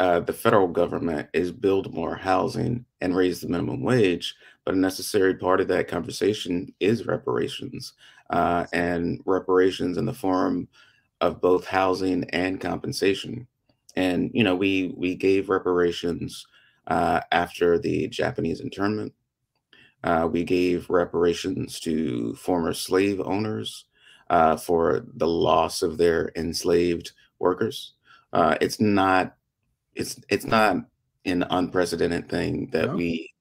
uh, 0.00 0.18
the 0.18 0.32
federal 0.32 0.66
government 0.66 1.28
is 1.34 1.52
build 1.52 1.92
more 1.92 2.16
housing 2.16 2.86
and 3.02 3.14
raise 3.14 3.42
the 3.42 3.48
minimum 3.48 3.82
wage, 3.82 4.34
but 4.64 4.74
a 4.74 4.78
necessary 4.78 5.34
part 5.34 5.60
of 5.60 5.68
that 5.68 5.88
conversation 5.88 6.72
is 6.80 7.06
reparations, 7.06 7.92
uh, 8.30 8.64
and 8.72 9.20
reparations 9.26 9.98
in 9.98 10.06
the 10.06 10.12
form 10.12 10.66
of 11.20 11.42
both 11.42 11.66
housing 11.66 12.24
and 12.30 12.62
compensation. 12.62 13.46
And 13.94 14.30
you 14.32 14.42
know, 14.42 14.56
we 14.56 14.94
we 14.96 15.14
gave 15.14 15.50
reparations 15.50 16.46
uh, 16.86 17.20
after 17.30 17.78
the 17.78 18.08
Japanese 18.08 18.60
internment. 18.60 19.12
Uh, 20.02 20.26
we 20.32 20.44
gave 20.44 20.88
reparations 20.88 21.78
to 21.80 22.34
former 22.36 22.72
slave 22.72 23.20
owners 23.20 23.84
uh, 24.30 24.56
for 24.56 25.04
the 25.16 25.28
loss 25.28 25.82
of 25.82 25.98
their 25.98 26.32
enslaved 26.36 27.12
workers. 27.38 27.92
Uh, 28.32 28.56
it's 28.62 28.80
not 28.80 29.36
it's 29.94 30.20
it's 30.28 30.44
not 30.44 30.76
an 31.24 31.44
unprecedented 31.50 32.28
thing 32.28 32.68
that 32.72 32.86
no. 32.86 32.96
we, 32.96 33.32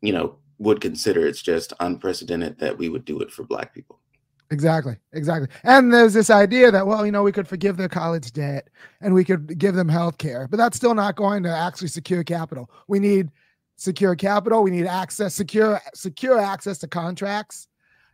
you 0.00 0.12
know, 0.12 0.36
would 0.58 0.80
consider. 0.80 1.26
It's 1.26 1.42
just 1.42 1.72
unprecedented 1.80 2.58
that 2.58 2.76
we 2.76 2.88
would 2.88 3.04
do 3.04 3.20
it 3.20 3.30
for 3.30 3.44
Black 3.44 3.74
people. 3.74 3.98
Exactly, 4.50 4.96
exactly. 5.12 5.48
And 5.64 5.92
there's 5.92 6.14
this 6.14 6.30
idea 6.30 6.70
that, 6.70 6.86
well, 6.86 7.04
you 7.04 7.12
know, 7.12 7.22
we 7.22 7.32
could 7.32 7.46
forgive 7.46 7.76
their 7.76 7.88
college 7.88 8.32
debt 8.32 8.68
and 9.02 9.12
we 9.12 9.22
could 9.22 9.58
give 9.58 9.74
them 9.74 9.88
health 9.88 10.16
care, 10.16 10.48
but 10.48 10.56
that's 10.56 10.76
still 10.76 10.94
not 10.94 11.16
going 11.16 11.42
to 11.42 11.50
actually 11.50 11.88
secure 11.88 12.24
capital. 12.24 12.70
We 12.86 12.98
need 12.98 13.30
secure 13.76 14.16
capital. 14.16 14.62
We 14.62 14.70
need 14.70 14.86
access, 14.86 15.34
secure, 15.34 15.80
secure 15.94 16.38
access 16.38 16.78
to 16.78 16.88
contracts 16.88 17.68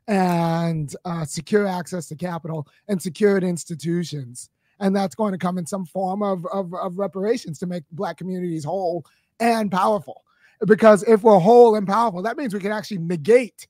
and 0.08 0.94
uh, 1.04 1.24
secure 1.24 1.68
access 1.68 2.08
to 2.08 2.16
capital 2.16 2.66
and 2.88 3.00
secured 3.00 3.44
institutions 3.44 4.50
and 4.84 4.94
that's 4.94 5.14
going 5.14 5.32
to 5.32 5.38
come 5.38 5.56
in 5.56 5.64
some 5.64 5.86
form 5.86 6.22
of, 6.22 6.44
of, 6.52 6.74
of 6.74 6.98
reparations 6.98 7.58
to 7.58 7.66
make 7.66 7.84
black 7.90 8.18
communities 8.18 8.64
whole 8.64 9.04
and 9.40 9.72
powerful. 9.72 10.22
Because 10.66 11.02
if 11.04 11.22
we're 11.22 11.38
whole 11.38 11.74
and 11.74 11.86
powerful 11.86 12.22
that 12.22 12.36
means 12.36 12.52
we 12.52 12.60
can 12.60 12.70
actually 12.70 12.98
negate 12.98 13.66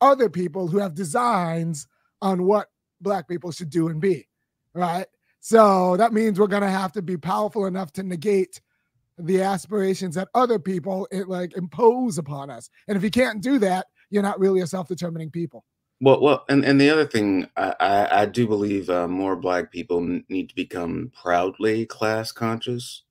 other 0.00 0.30
people 0.30 0.68
who 0.68 0.78
have 0.78 0.94
designs 0.94 1.88
on 2.22 2.44
what 2.44 2.68
black 3.00 3.28
people 3.28 3.50
should 3.50 3.70
do 3.70 3.88
and 3.88 4.00
be 4.00 4.28
right? 4.74 5.06
So 5.40 5.96
that 5.96 6.12
means 6.12 6.38
we're 6.38 6.46
going 6.46 6.62
to 6.62 6.70
have 6.70 6.92
to 6.92 7.02
be 7.02 7.16
powerful 7.16 7.66
enough 7.66 7.92
to 7.94 8.04
negate 8.04 8.60
the 9.18 9.42
aspirations 9.42 10.14
that 10.14 10.28
other 10.34 10.58
people 10.58 11.06
it, 11.10 11.28
like 11.28 11.56
impose 11.56 12.18
upon 12.18 12.48
us. 12.48 12.70
And 12.88 12.96
if 12.96 13.02
you 13.02 13.10
can't 13.10 13.42
do 13.42 13.58
that 13.58 13.86
you're 14.10 14.22
not 14.22 14.38
really 14.38 14.60
a 14.60 14.66
self-determining 14.66 15.30
people 15.30 15.64
well, 16.02 16.20
well, 16.20 16.44
and, 16.48 16.64
and 16.64 16.80
the 16.80 16.90
other 16.90 17.06
thing, 17.06 17.46
I, 17.56 17.74
I, 17.78 18.22
I 18.22 18.26
do 18.26 18.48
believe 18.48 18.90
uh, 18.90 19.06
more 19.06 19.36
Black 19.36 19.70
people 19.70 20.00
need 20.28 20.48
to 20.48 20.54
become 20.56 21.12
proudly 21.14 21.86
class 21.86 22.32
conscious, 22.32 23.04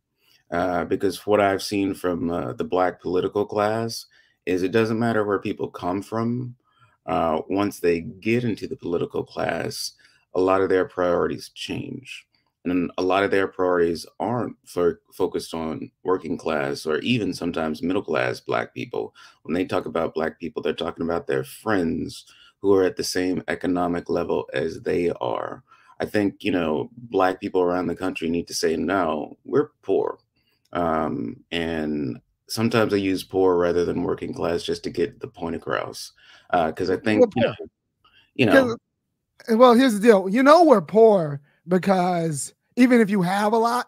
uh, 0.51 0.83
because 0.83 1.25
what 1.25 1.39
I've 1.39 1.63
seen 1.63 1.93
from 1.93 2.29
uh, 2.29 2.51
the 2.51 2.65
Black 2.65 3.01
political 3.01 3.45
class 3.45 4.07
is 4.45 4.61
it 4.61 4.73
doesn't 4.73 4.99
matter 4.99 5.23
where 5.23 5.39
people 5.39 5.69
come 5.69 6.01
from. 6.01 6.55
Uh, 7.05 7.41
once 7.49 7.79
they 7.79 8.01
get 8.01 8.43
into 8.43 8.67
the 8.67 8.75
political 8.75 9.23
class, 9.23 9.93
a 10.35 10.41
lot 10.41 10.59
of 10.59 10.67
their 10.67 10.83
priorities 10.83 11.49
change, 11.55 12.27
and 12.65 12.91
a 12.97 13.01
lot 13.01 13.23
of 13.23 13.31
their 13.31 13.47
priorities 13.47 14.05
aren't 14.19 14.57
for, 14.65 14.99
focused 15.13 15.53
on 15.53 15.89
working 16.03 16.37
class 16.37 16.85
or 16.85 16.97
even 16.97 17.33
sometimes 17.33 17.81
middle 17.81 18.03
class 18.03 18.41
Black 18.41 18.73
people. 18.73 19.15
When 19.43 19.53
they 19.53 19.63
talk 19.63 19.85
about 19.85 20.13
Black 20.13 20.41
people, 20.41 20.61
they're 20.61 20.73
talking 20.73 21.05
about 21.05 21.25
their 21.25 21.45
friends 21.45 22.25
who 22.62 22.74
are 22.74 22.84
at 22.84 22.95
the 22.95 23.03
same 23.03 23.43
economic 23.47 24.09
level 24.09 24.49
as 24.53 24.82
they 24.82 25.09
are. 25.22 25.64
I 25.99 26.05
think, 26.05 26.43
you 26.43 26.51
know, 26.51 26.89
Black 26.95 27.39
people 27.39 27.62
around 27.62 27.88
the 27.88 27.95
country 27.95 28.30
need 28.30 28.47
to 28.47 28.53
say, 28.53 28.76
no, 28.76 29.38
we're 29.45 29.70
poor. 29.82 30.18
Um, 30.74 31.43
and 31.51 32.20
sometimes 32.47 32.93
I 32.93 32.97
use 32.97 33.24
poor 33.24 33.57
rather 33.57 33.86
than 33.86 34.03
working 34.03 34.34
class 34.34 34.64
just 34.64 34.84
to 34.84 34.89
get 34.89 35.20
the 35.20 35.28
point 35.28 35.55
across. 35.55 36.12
Because 36.51 36.89
uh, 36.89 36.93
I 36.93 36.97
think, 36.97 37.26
you 37.36 37.43
know, 37.43 37.55
you 38.36 38.45
know, 38.45 38.78
well, 39.49 39.74
here's 39.74 39.93
the 39.93 39.99
deal. 39.99 40.30
You 40.30 40.43
know, 40.43 40.64
we're 40.64 40.82
poor 40.82 41.41
because 41.68 42.53
even 42.76 43.01
if 43.01 43.09
you 43.09 43.22
have 43.22 43.53
a 43.53 43.57
lot, 43.57 43.88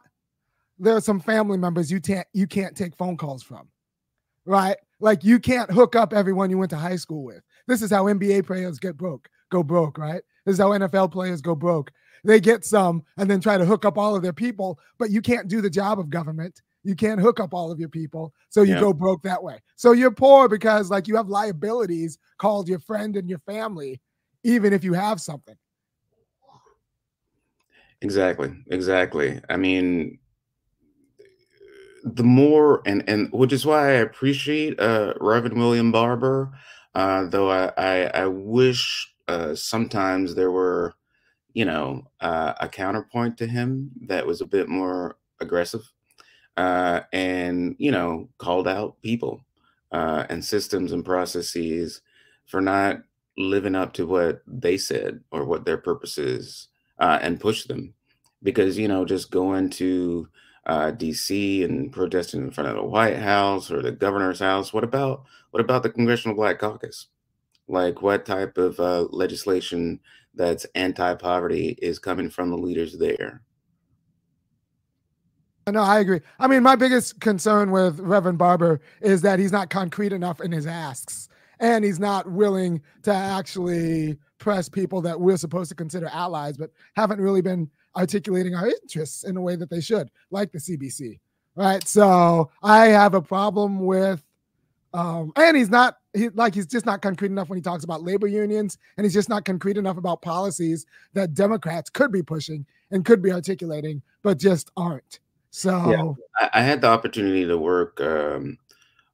there 0.80 0.96
are 0.96 1.02
some 1.02 1.20
family 1.20 1.58
members 1.58 1.92
you 1.92 2.02
can't 2.02 2.28
you 2.34 2.48
can't 2.48 2.76
take 2.76 2.96
phone 2.96 3.18
calls 3.18 3.44
from, 3.44 3.68
right? 4.46 4.78
Like 5.00 5.24
you 5.24 5.40
can't 5.40 5.70
hook 5.72 5.96
up 5.96 6.14
everyone 6.14 6.50
you 6.50 6.58
went 6.58 6.72
to 6.72 6.78
high 6.78 6.96
school 6.96 7.24
with. 7.24 7.42
This 7.68 7.82
is 7.82 7.92
how 7.92 8.06
NBA 8.06 8.46
players 8.46 8.80
get 8.80 8.98
broke, 8.98 9.30
go 9.50 9.64
broke, 9.64 9.98
right? 9.98 10.22
This 10.46 10.54
is 10.54 10.60
how 10.60 10.70
NFL 10.70 11.12
players 11.12 11.42
go 11.42 11.56
broke. 11.56 11.92
They 12.24 12.40
get 12.40 12.64
some 12.66 13.04
and 13.18 13.30
then 13.30 13.42
try 13.42 13.58
to 13.58 13.66
hook 13.66 13.86
up 13.86 13.98
all 13.98 14.16
of 14.16 14.24
their 14.24 14.34
people, 14.34 14.80
but 14.98 15.12
you 15.12 15.22
can't 15.22 15.48
do 15.48 15.62
the 15.62 15.70
job 15.70 16.00
of 16.00 16.10
government. 16.10 16.62
You 16.84 16.96
can't 16.96 17.20
hook 17.20 17.40
up 17.40 17.54
all 17.54 17.72
of 17.72 17.80
your 17.80 17.90
people. 17.90 18.34
So 18.50 18.62
you 18.62 18.74
yeah. 18.74 18.80
go 18.80 18.94
broke 18.94 19.24
that 19.24 19.42
way. 19.42 19.60
So 19.76 19.94
you're 19.94 20.12
poor 20.12 20.50
because 20.50 20.90
like 20.90 21.08
you 21.08 21.16
have 21.16 21.28
liabilities 21.28 22.18
called 22.38 22.68
your 22.68 22.80
friend 22.80 23.16
and 23.16 23.30
your 23.30 23.40
family, 23.40 24.02
even 24.44 24.74
if 24.74 24.84
you 24.84 24.94
have 24.94 25.22
something. 25.22 25.56
Exactly. 28.02 28.54
Exactly. 28.68 29.40
I 29.50 29.56
mean, 29.56 30.20
the 32.04 32.24
more 32.24 32.82
and 32.86 33.04
and 33.08 33.32
which 33.32 33.54
is 33.54 33.66
why 33.66 33.88
I 33.88 33.94
appreciate 33.94 34.78
uh 34.78 35.14
Reverend 35.22 35.58
William 35.58 35.92
Barber 35.92 36.52
uh, 36.96 37.26
though 37.26 37.50
I, 37.50 37.72
I, 37.78 38.04
I 38.24 38.28
wish 38.28 39.14
uh, 39.28 39.56
sometimes 39.56 40.36
there 40.36 40.52
were, 40.52 40.94
you 41.54 41.66
know, 41.66 42.08
uh, 42.20 42.54
a 42.60 42.68
counterpoint 42.68 43.38
to 43.38 43.48
him 43.48 43.92
that 44.08 44.26
was 44.26 44.42
a 44.42 44.46
bit 44.46 44.70
more 44.70 45.18
aggressive 45.40 45.82
uh, 46.58 47.02
and, 47.12 47.76
you 47.80 47.92
know, 47.92 48.30
called 48.38 48.68
out 48.68 49.02
people 49.02 49.44
uh, 49.92 50.26
and 50.30 50.44
systems 50.44 50.92
and 50.92 51.06
processes 51.06 52.02
for 52.46 52.62
not 52.62 53.02
living 53.38 53.76
up 53.76 53.94
to 53.94 54.06
what 54.06 54.42
they 54.46 54.78
said 54.78 55.20
or 55.32 55.46
what 55.46 55.66
their 55.66 55.78
purpose 55.78 56.18
is 56.18 56.68
and 57.00 57.40
push 57.40 57.66
them. 57.66 57.94
Because, 58.44 58.78
you 58.78 58.88
know, 58.88 59.06
just 59.06 59.32
going 59.32 59.70
to 59.72 60.28
uh, 60.66 60.92
DC 60.92 61.64
and 61.64 61.92
protesting 61.92 62.42
in 62.42 62.52
front 62.52 62.70
of 62.70 62.76
the 62.76 62.84
White 62.84 63.18
House 63.18 63.70
or 63.70 63.82
the 63.82 63.92
governor's 63.92 64.40
house. 64.40 64.74
What 64.74 64.84
about 64.84 65.26
what 65.52 65.62
about 65.62 65.84
the 65.84 65.90
Congressional 65.90 66.36
Black 66.36 66.60
Caucus? 66.60 67.08
Like, 67.68 68.02
what 68.02 68.26
type 68.26 68.58
of 68.58 68.80
uh, 68.80 69.04
legislation 69.12 70.00
that's 70.34 70.66
anti-poverty 70.76 71.78
is 71.82 72.00
coming 72.00 72.30
from 72.30 72.50
the 72.50 72.58
leaders 72.58 72.98
there? 72.98 73.42
No, 75.70 75.82
I 75.82 76.00
agree. 76.00 76.20
I 76.40 76.48
mean, 76.48 76.62
my 76.62 76.76
biggest 76.76 77.22
concern 77.22 77.72
with 77.72 78.00
Reverend 78.00 78.38
Barber 78.38 78.82
is 79.02 79.22
that 79.22 79.40
he's 79.40 79.52
not 79.52 79.70
concrete 79.70 80.12
enough 80.12 80.42
in 80.42 80.52
his 80.52 80.68
asks, 80.68 81.30
and 81.60 81.86
he's 81.86 82.00
not 82.00 82.30
willing 82.30 82.82
to 83.04 83.14
actually 83.14 84.18
press 84.40 84.68
people 84.68 85.00
that 85.02 85.22
we're 85.22 85.38
supposed 85.38 85.70
to 85.70 85.76
consider 85.76 86.08
allies, 86.08 86.58
but 86.58 86.72
haven't 86.98 87.22
really 87.22 87.42
been 87.42 87.70
articulating 87.96 88.56
our 88.56 88.68
interests 88.68 89.24
in 89.24 89.38
a 89.38 89.42
way 89.42 89.56
that 89.56 89.70
they 89.70 89.82
should, 89.82 90.10
like 90.32 90.52
the 90.52 90.60
CBC. 90.60 91.20
Right. 91.56 91.88
So 91.88 92.50
I 92.64 92.88
have 92.88 93.14
a 93.14 93.22
problem 93.22 93.86
with, 93.86 94.24
um, 94.94 95.32
and 95.36 95.56
he's 95.56 95.70
not 95.70 95.98
he, 96.14 96.30
like 96.30 96.54
he's 96.56 96.68
just 96.68 96.86
not 96.86 97.02
concrete 97.02 97.32
enough 97.32 97.50
when 97.50 97.58
he 97.58 97.62
talks 97.62 97.84
about 97.84 98.04
labor 98.04 98.28
unions, 98.28 98.78
and 98.98 99.06
he's 99.06 99.14
just 99.14 99.30
not 99.30 99.46
concrete 99.46 99.78
enough 99.78 99.98
about 99.98 100.22
policies 100.22 100.86
that 101.14 101.34
Democrats 101.34 101.90
could 101.90 102.12
be 102.12 102.24
pushing 102.24 102.66
and 102.92 103.06
could 103.06 103.22
be 103.22 103.32
articulating, 103.32 104.02
but 104.22 104.38
just 104.38 104.72
aren't. 104.78 105.20
So 105.50 105.92
yeah. 105.92 106.48
I, 106.54 106.60
I, 106.60 106.64
had 106.64 106.82
the 106.82 106.88
opportunity 106.88 107.46
to 107.46 107.58
work 107.58 108.02
um, 108.02 108.58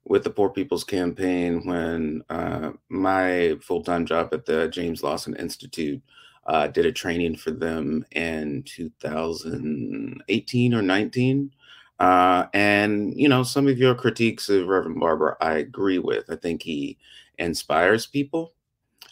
with 0.04 0.24
the 0.24 0.30
Poor 0.30 0.48
People's 0.48 0.84
Campaign 0.84 1.66
when 1.66 2.22
uh, 2.30 2.72
my 2.88 3.58
full 3.62 3.82
time 3.82 4.06
job 4.06 4.30
at 4.32 4.46
the 4.46 4.68
James 4.68 5.02
Lawson 5.02 5.36
Institute 5.36 6.02
uh, 6.50 6.66
did 6.66 6.84
a 6.84 6.90
training 6.90 7.36
for 7.36 7.52
them 7.52 8.04
in 8.10 8.64
2018 8.64 10.74
or 10.74 10.82
19. 10.82 11.54
Uh, 12.00 12.46
and, 12.52 13.16
you 13.16 13.28
know, 13.28 13.44
some 13.44 13.68
of 13.68 13.78
your 13.78 13.94
critiques 13.94 14.48
of 14.48 14.66
Reverend 14.66 14.98
Barber, 14.98 15.36
I 15.40 15.58
agree 15.58 16.00
with. 16.00 16.24
I 16.28 16.34
think 16.34 16.64
he 16.64 16.98
inspires 17.38 18.06
people. 18.06 18.54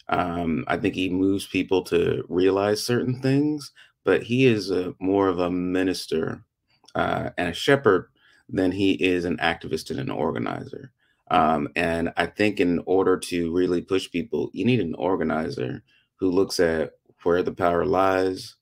Um, 0.09 0.65
I 0.67 0.75
think 0.75 0.95
he 0.95 1.09
moves 1.09 1.47
people 1.47 1.81
to 1.83 2.25
realize 2.27 2.83
certain 2.83 3.21
things, 3.21 3.71
but 4.03 4.21
he 4.21 4.45
is 4.45 4.69
a, 4.69 4.93
more 4.99 5.29
of 5.29 5.39
a 5.39 5.49
minister 5.49 6.43
uh, 6.95 7.29
and 7.37 7.47
a 7.47 7.53
shepherd 7.53 8.09
than 8.49 8.73
he 8.73 8.95
is 8.95 9.23
an 9.23 9.37
activist 9.37 9.91
and 9.91 9.99
an 10.01 10.11
organizer. 10.11 10.91
Um, 11.31 11.69
and 11.77 12.11
I 12.17 12.25
think 12.25 12.59
in 12.59 12.81
order 12.85 13.17
to 13.17 13.53
really 13.53 13.81
push 13.81 14.11
people, 14.11 14.49
you 14.51 14.65
need 14.65 14.81
an 14.81 14.95
organizer 14.95 15.83
who 16.17 16.31
looks 16.31 16.59
at 16.59 16.98
where 17.23 17.43
the 17.43 17.51
power 17.53 17.85
lies, 17.85 18.55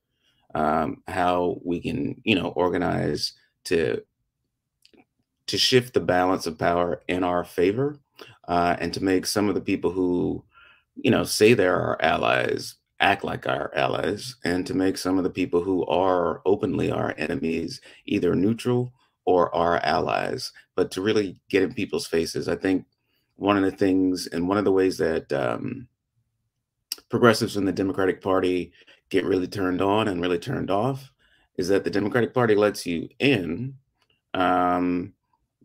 um, 0.56 1.04
how 1.08 1.60
we 1.64 1.82
can, 1.82 2.22
you 2.24 2.36
know, 2.36 2.50
organize 2.50 3.34
to 3.66 4.02
to 5.48 5.58
shift 5.58 5.94
the 5.94 6.02
balance 6.02 6.46
of 6.46 6.58
power 6.58 7.02
in 7.08 7.24
our 7.24 7.44
favor, 7.46 8.00
uh, 8.48 8.76
and 8.80 8.94
to 8.94 9.04
make 9.04 9.26
some 9.26 9.48
of 9.48 9.56
the 9.56 9.62
people 9.62 9.92
who, 9.92 10.44
you 10.96 11.10
know, 11.10 11.24
say 11.24 11.54
they're 11.54 11.80
our 11.80 12.02
allies 12.02 12.76
act 13.00 13.24
like 13.24 13.48
our 13.48 13.72
allies 13.76 14.36
and 14.44 14.66
to 14.66 14.74
make 14.74 14.98
some 14.98 15.18
of 15.18 15.24
the 15.24 15.30
people 15.30 15.62
who 15.62 15.86
are 15.86 16.42
openly 16.46 16.92
our 16.92 17.14
enemies 17.18 17.82
either 18.06 18.36
neutral 18.36 18.92
or 19.26 19.54
our 19.54 19.78
allies, 19.84 20.52
but 20.76 20.90
to 20.92 21.02
really 21.02 21.38
get 21.50 21.64
in 21.64 21.74
people's 21.74 22.08
faces. 22.08 22.48
I 22.48 22.56
think 22.56 22.86
one 23.36 23.58
of 23.58 23.64
the 23.64 23.72
things 23.72 24.28
and 24.28 24.48
one 24.48 24.58
of 24.58 24.66
the 24.66 24.72
ways 24.72 24.98
that 24.98 25.32
um, 25.32 25.88
progressives 27.10 27.58
in 27.58 27.66
the 27.66 27.72
Democratic 27.72 28.22
Party 28.22 28.72
get 29.10 29.26
really 29.26 29.48
turned 29.48 29.82
on 29.82 30.08
and 30.08 30.22
really 30.22 30.40
turned 30.40 30.70
off 30.70 31.12
is 31.58 31.68
that 31.70 31.84
the 31.84 31.90
Democratic 31.90 32.34
Party 32.34 32.56
lets 32.56 32.86
you 32.86 33.10
in, 33.20 33.74
um, 34.34 35.14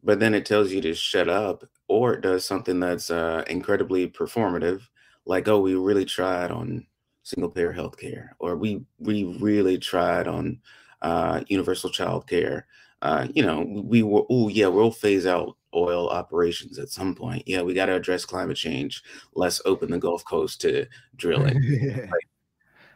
but 0.03 0.19
then 0.19 0.35
it 0.35 0.47
tells 0.47 0.73
you 0.73 0.81
to 0.81 0.95
shut 0.95 1.29
up, 1.29 1.65
or 1.89 2.15
it 2.15 2.23
does 2.23 2.45
something 2.45 2.81
that's 2.81 3.11
uh, 3.11 3.45
incredibly 3.49 4.09
performative, 4.09 4.83
like, 5.27 5.49
oh, 5.49 5.61
we 5.61 5.75
really 5.75 6.05
tried 6.05 6.51
on 6.51 6.87
single 7.23 7.51
payer 7.51 7.73
health 7.73 7.97
care, 7.99 8.35
or 8.39 8.57
we 8.57 8.85
we 8.99 9.25
really 9.41 9.79
tried 9.79 10.27
on 10.27 10.61
uh, 11.03 11.43
universal 11.49 11.91
child 11.91 12.27
care. 12.27 12.67
Uh, 13.03 13.29
you 13.35 13.45
know, 13.45 13.61
we 13.85 14.03
were, 14.03 14.23
oh, 14.31 14.49
yeah, 14.49 14.69
we'll 14.69 14.91
phase 14.91 15.27
out 15.27 15.57
oil 15.75 16.09
operations 16.09 16.79
at 16.79 16.91
some 16.91 17.15
point. 17.15 17.43
Yeah, 17.47 17.63
we 17.63 17.75
got 17.75 17.87
to 17.87 17.95
address 17.95 18.25
climate 18.25 18.57
change. 18.57 19.03
Let's 19.35 19.61
open 19.65 19.91
the 19.91 19.99
Gulf 19.99 20.25
Coast 20.25 20.61
to 20.63 20.87
drilling. 21.17 21.61
like, 22.11 22.27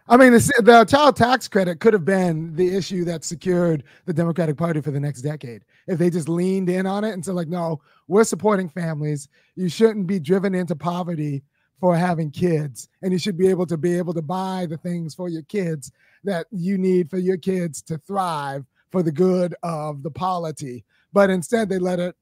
I 0.08 0.16
mean, 0.16 0.32
the, 0.32 0.52
the, 0.62 0.84
child 0.84 1.16
tax 1.16 1.48
credit 1.48 1.80
could 1.80 1.92
have 1.92 2.04
been 2.04 2.54
the 2.54 2.76
issue 2.76 3.04
that 3.04 3.24
secured 3.24 3.82
the 4.04 4.12
Democratic 4.12 4.56
Party 4.56 4.80
for 4.80 4.92
the 4.92 5.00
next 5.00 5.22
decade 5.22 5.64
if 5.88 5.98
they 5.98 6.10
just 6.10 6.28
leaned 6.28 6.70
in 6.70 6.86
on 6.86 7.02
it 7.02 7.12
and 7.12 7.24
said, 7.24 7.34
like, 7.34 7.48
no, 7.48 7.80
we're 8.06 8.22
supporting 8.24 8.68
families. 8.68 9.28
You 9.56 9.68
shouldn't 9.68 10.06
be 10.06 10.20
driven 10.20 10.54
into 10.54 10.76
poverty 10.76 11.42
for 11.80 11.96
having 11.96 12.30
kids 12.30 12.88
and 13.02 13.12
you 13.12 13.18
should 13.18 13.36
be 13.36 13.48
able 13.48 13.66
to 13.66 13.76
be 13.76 13.98
able 13.98 14.14
to 14.14 14.22
buy 14.22 14.66
the 14.68 14.78
things 14.78 15.14
for 15.14 15.28
your 15.28 15.42
kids 15.42 15.92
that 16.24 16.46
you 16.50 16.78
need 16.78 17.10
for 17.10 17.18
your 17.18 17.36
kids 17.36 17.82
to 17.82 17.98
thrive 17.98 18.64
for 18.90 19.02
the 19.02 19.12
good 19.12 19.54
of 19.62 20.02
the 20.02 20.10
polity 20.10 20.84
but 21.12 21.28
instead 21.28 21.68
they 21.68 21.78
let 21.78 21.98
it 21.98 22.16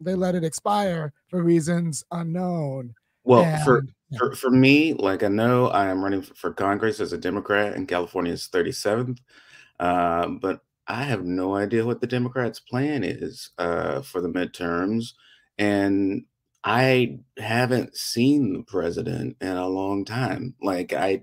they 0.00 0.14
let 0.14 0.34
it 0.34 0.44
expire 0.44 1.12
for 1.28 1.42
reasons 1.42 2.04
unknown 2.12 2.94
well 3.24 3.44
and, 3.44 3.62
for, 3.64 3.84
yeah. 4.10 4.18
for 4.18 4.34
for 4.34 4.50
me 4.50 4.94
like 4.94 5.22
i 5.22 5.28
know 5.28 5.68
i 5.68 5.86
am 5.86 6.02
running 6.02 6.22
for 6.22 6.52
congress 6.52 7.00
as 7.00 7.12
a 7.12 7.18
democrat 7.18 7.74
and 7.74 7.88
california's 7.88 8.48
37th 8.52 9.18
uh, 9.78 10.26
but 10.26 10.60
i 10.86 11.02
have 11.02 11.24
no 11.24 11.54
idea 11.54 11.84
what 11.84 12.00
the 12.00 12.06
democrats 12.06 12.60
plan 12.60 13.04
is 13.04 13.50
uh, 13.58 14.00
for 14.02 14.20
the 14.20 14.28
midterms 14.28 15.12
and 15.58 16.24
I 16.64 17.20
haven't 17.38 17.96
seen 17.96 18.52
the 18.52 18.62
president 18.62 19.36
in 19.40 19.56
a 19.56 19.68
long 19.68 20.04
time. 20.04 20.54
Like 20.60 20.92
I, 20.92 21.22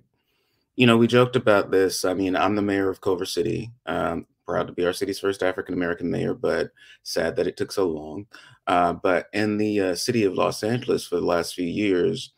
you 0.75 0.87
know, 0.87 0.97
we 0.97 1.07
joked 1.07 1.35
about 1.35 1.71
this. 1.71 2.05
I 2.05 2.13
mean, 2.13 2.35
I'm 2.35 2.55
the 2.55 2.61
mayor 2.61 2.89
of 2.89 3.01
Culver 3.01 3.25
City. 3.25 3.71
Um, 3.85 4.25
proud 4.47 4.67
to 4.67 4.73
be 4.73 4.85
our 4.85 4.93
city's 4.93 5.19
first 5.19 5.43
African 5.43 5.73
American 5.73 6.09
mayor, 6.09 6.33
but 6.33 6.71
sad 7.03 7.35
that 7.35 7.47
it 7.47 7.57
took 7.57 7.71
so 7.71 7.87
long. 7.87 8.25
Uh, 8.65 8.93
but 8.93 9.27
in 9.33 9.57
the 9.57 9.79
uh, 9.81 9.95
city 9.95 10.23
of 10.23 10.33
Los 10.33 10.63
Angeles 10.63 11.05
for 11.05 11.17
the 11.17 11.25
last 11.25 11.53
few 11.53 11.67
years, 11.67 12.31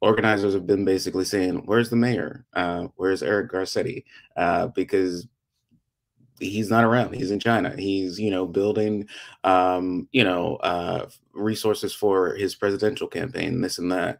organizers 0.00 0.54
have 0.54 0.66
been 0.66 0.84
basically 0.84 1.24
saying, 1.24 1.62
"Where's 1.66 1.90
the 1.90 1.96
mayor? 1.96 2.46
Uh, 2.52 2.88
where's 2.96 3.22
Eric 3.22 3.50
Garcetti?" 3.50 4.04
Uh, 4.36 4.68
because 4.68 5.28
he's 6.40 6.70
not 6.70 6.84
around 6.84 7.14
he's 7.14 7.30
in 7.30 7.38
china 7.38 7.74
he's 7.76 8.18
you 8.18 8.30
know 8.30 8.46
building 8.46 9.06
um 9.44 10.08
you 10.10 10.24
know 10.24 10.56
uh 10.56 11.06
resources 11.34 11.94
for 11.94 12.34
his 12.34 12.54
presidential 12.54 13.06
campaign 13.06 13.60
this 13.60 13.78
and 13.78 13.92
that 13.92 14.18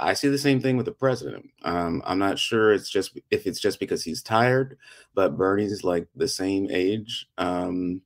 I, 0.00 0.14
see 0.14 0.28
the 0.28 0.38
same 0.38 0.60
thing 0.60 0.76
with 0.76 0.86
the 0.86 0.92
president 0.92 1.50
um 1.62 2.02
i'm 2.06 2.18
not 2.18 2.38
sure 2.38 2.72
it's 2.72 2.90
just 2.90 3.18
if 3.30 3.46
it's 3.46 3.60
just 3.60 3.80
because 3.80 4.02
he's 4.04 4.22
tired 4.22 4.78
but 5.14 5.36
bernie's 5.36 5.84
like 5.84 6.06
the 6.16 6.28
same 6.28 6.68
age 6.70 7.28
um 7.38 8.00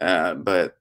uh 0.00 0.34
but 0.34 0.76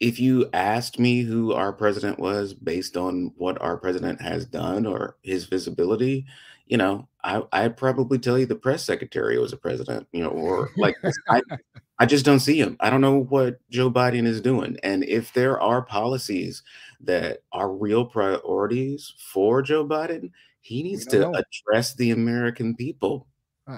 if 0.00 0.18
you 0.18 0.48
asked 0.52 0.98
me 0.98 1.22
who 1.22 1.52
our 1.52 1.72
president 1.72 2.18
was 2.18 2.54
based 2.54 2.96
on 2.96 3.32
what 3.36 3.60
our 3.60 3.76
president 3.76 4.20
has 4.20 4.46
done 4.46 4.86
or 4.86 5.16
his 5.22 5.44
visibility 5.44 6.26
you 6.72 6.78
know, 6.78 7.06
I 7.22 7.42
I'd 7.52 7.76
probably 7.76 8.18
tell 8.18 8.38
you 8.38 8.46
the 8.46 8.54
press 8.54 8.82
secretary 8.82 9.38
was 9.38 9.52
a 9.52 9.58
president, 9.58 10.08
you 10.12 10.22
know, 10.22 10.30
or 10.30 10.70
like 10.78 10.96
I 11.28 11.42
I 11.98 12.06
just 12.06 12.24
don't 12.24 12.40
see 12.40 12.58
him. 12.58 12.78
I 12.80 12.88
don't 12.88 13.02
know 13.02 13.24
what 13.24 13.58
Joe 13.68 13.90
Biden 13.90 14.26
is 14.26 14.40
doing. 14.40 14.78
And 14.82 15.04
if 15.04 15.34
there 15.34 15.60
are 15.60 15.82
policies 15.82 16.62
that 17.02 17.42
are 17.52 17.70
real 17.70 18.04
priorities 18.04 19.12
for 19.18 19.62
Joe 19.62 19.86
Biden, 19.86 20.30
he 20.60 20.82
needs 20.82 21.04
to 21.06 21.18
know. 21.18 21.34
address 21.34 21.94
the 21.94 22.10
American 22.10 22.74
people. 22.74 23.26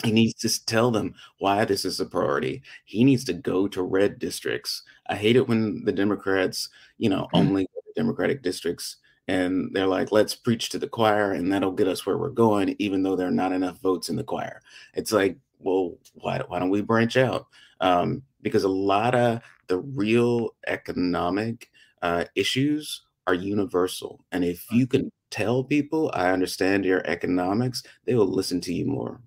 He 0.02 0.12
needs 0.12 0.34
to 0.40 0.64
tell 0.64 0.90
them 0.90 1.14
why 1.38 1.64
this 1.66 1.84
is 1.84 2.00
a 2.00 2.06
priority. 2.06 2.62
He 2.84 3.04
needs 3.04 3.22
to 3.24 3.34
go 3.34 3.68
to 3.68 3.82
red 3.82 4.18
districts. 4.18 4.82
I 5.08 5.14
hate 5.14 5.36
it 5.36 5.46
when 5.46 5.84
the 5.84 5.92
Democrats, 5.92 6.70
you 6.96 7.10
know, 7.10 7.28
only 7.34 7.68
Democratic 7.94 8.42
districts 8.42 8.96
and 9.28 9.70
they're 9.72 9.86
like, 9.86 10.12
let's 10.12 10.34
preach 10.34 10.68
to 10.70 10.78
the 10.78 10.88
choir 10.88 11.32
and 11.32 11.50
that'll 11.50 11.72
get 11.72 11.88
us 11.88 12.04
where 12.04 12.18
we're 12.18 12.30
going, 12.30 12.76
even 12.78 13.02
though 13.02 13.16
there 13.16 13.28
are 13.28 13.32
not 13.32 13.52
enough 13.52 13.80
votes 13.80 14.08
in 14.08 14.16
the 14.16 14.24
choir. 14.24 14.60
It's 14.94 15.12
like, 15.12 15.38
well, 15.58 15.96
why, 16.14 16.40
why 16.46 16.58
don't 16.58 16.70
we 16.70 16.82
branch 16.82 17.16
out? 17.16 17.46
Um, 17.80 18.22
because 18.42 18.64
a 18.64 18.68
lot 18.68 19.14
of 19.14 19.40
the 19.68 19.78
real 19.78 20.50
economic 20.66 21.70
uh, 22.02 22.24
issues 22.34 23.02
are 23.26 23.34
universal. 23.34 24.24
And 24.32 24.44
if 24.44 24.70
you 24.70 24.86
can 24.86 25.10
tell 25.30 25.64
people, 25.64 26.10
I 26.14 26.30
understand 26.30 26.84
your 26.84 27.02
economics, 27.06 27.82
they 28.04 28.14
will 28.14 28.26
listen 28.26 28.60
to 28.62 28.72
you 28.72 28.86
more. 28.86 29.20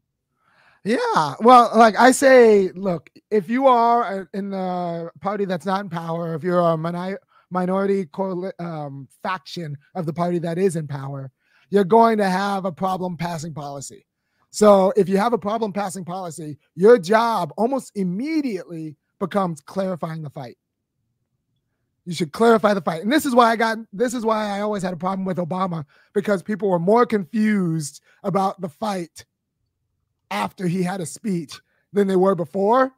Yeah. 0.83 1.33
Well, 1.41 1.71
like 1.75 1.99
I 1.99 2.11
say, 2.11 2.69
look, 2.69 3.09
if 3.29 3.49
you 3.49 3.67
are 3.67 4.29
in 4.33 4.51
the 4.51 5.11
party 5.19 5.45
that's 5.45 5.65
not 5.65 5.81
in 5.81 5.89
power, 5.89 6.33
if 6.33 6.43
you're 6.43 6.59
a 6.59 6.77
minority 7.49 8.07
um, 8.59 9.07
faction 9.21 9.77
of 9.95 10.05
the 10.05 10.13
party 10.13 10.39
that 10.39 10.57
is 10.57 10.77
in 10.77 10.87
power, 10.87 11.29
you're 11.69 11.83
going 11.83 12.17
to 12.19 12.29
have 12.29 12.63
a 12.63 12.71
problem 12.71 13.17
passing 13.17 13.53
policy. 13.53 14.05
So 14.49 14.93
if 14.95 15.09
you 15.09 15.17
have 15.17 15.33
a 15.33 15.37
problem 15.37 15.73
passing 15.73 16.05
policy, 16.05 16.57
your 16.75 16.97
job 16.97 17.51
almost 17.57 17.91
immediately 17.95 18.95
becomes 19.19 19.59
clarifying 19.59 20.21
the 20.21 20.29
fight. 20.29 20.57
You 22.07 22.13
should 22.13 22.31
clarify 22.31 22.73
the 22.73 22.79
fight. 22.79 23.03
And 23.03 23.11
this 23.11 23.25
is 23.25 23.35
why 23.35 23.51
I 23.51 23.57
got 23.57 23.79
this 23.91 24.13
is 24.13 24.23
why 24.23 24.47
I 24.47 24.61
always 24.61 24.81
had 24.81 24.93
a 24.93 24.97
problem 24.97 25.25
with 25.25 25.35
Obama 25.35 25.83
because 26.13 26.41
people 26.41 26.69
were 26.69 26.79
more 26.79 27.05
confused 27.05 28.01
about 28.23 28.61
the 28.61 28.69
fight 28.69 29.25
after 30.31 30.67
he 30.67 30.81
had 30.83 31.01
a 31.01 31.05
speech 31.05 31.59
than 31.91 32.07
they 32.07 32.15
were 32.15 32.33
before. 32.33 32.93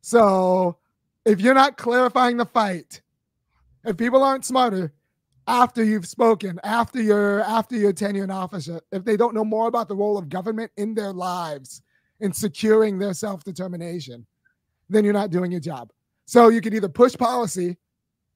So 0.00 0.78
if 1.24 1.40
you're 1.40 1.54
not 1.54 1.76
clarifying 1.76 2.38
the 2.38 2.44
fight, 2.44 3.02
if 3.84 3.96
people 3.96 4.24
aren't 4.24 4.44
smarter 4.44 4.92
after 5.46 5.84
you've 5.84 6.08
spoken, 6.08 6.58
after 6.64 7.00
your 7.00 7.42
after 7.42 7.76
your 7.76 7.92
tenure 7.92 8.24
in 8.24 8.32
office, 8.32 8.68
if 8.90 9.04
they 9.04 9.16
don't 9.16 9.34
know 9.34 9.44
more 9.44 9.68
about 9.68 9.86
the 9.86 9.94
role 9.94 10.18
of 10.18 10.28
government 10.28 10.72
in 10.76 10.92
their 10.92 11.12
lives 11.12 11.82
in 12.18 12.32
securing 12.32 12.98
their 12.98 13.14
self-determination, 13.14 14.26
then 14.88 15.04
you're 15.04 15.12
not 15.12 15.30
doing 15.30 15.52
your 15.52 15.60
job. 15.60 15.92
So 16.26 16.48
you 16.48 16.60
could 16.60 16.74
either 16.74 16.88
push 16.88 17.16
policy 17.16 17.76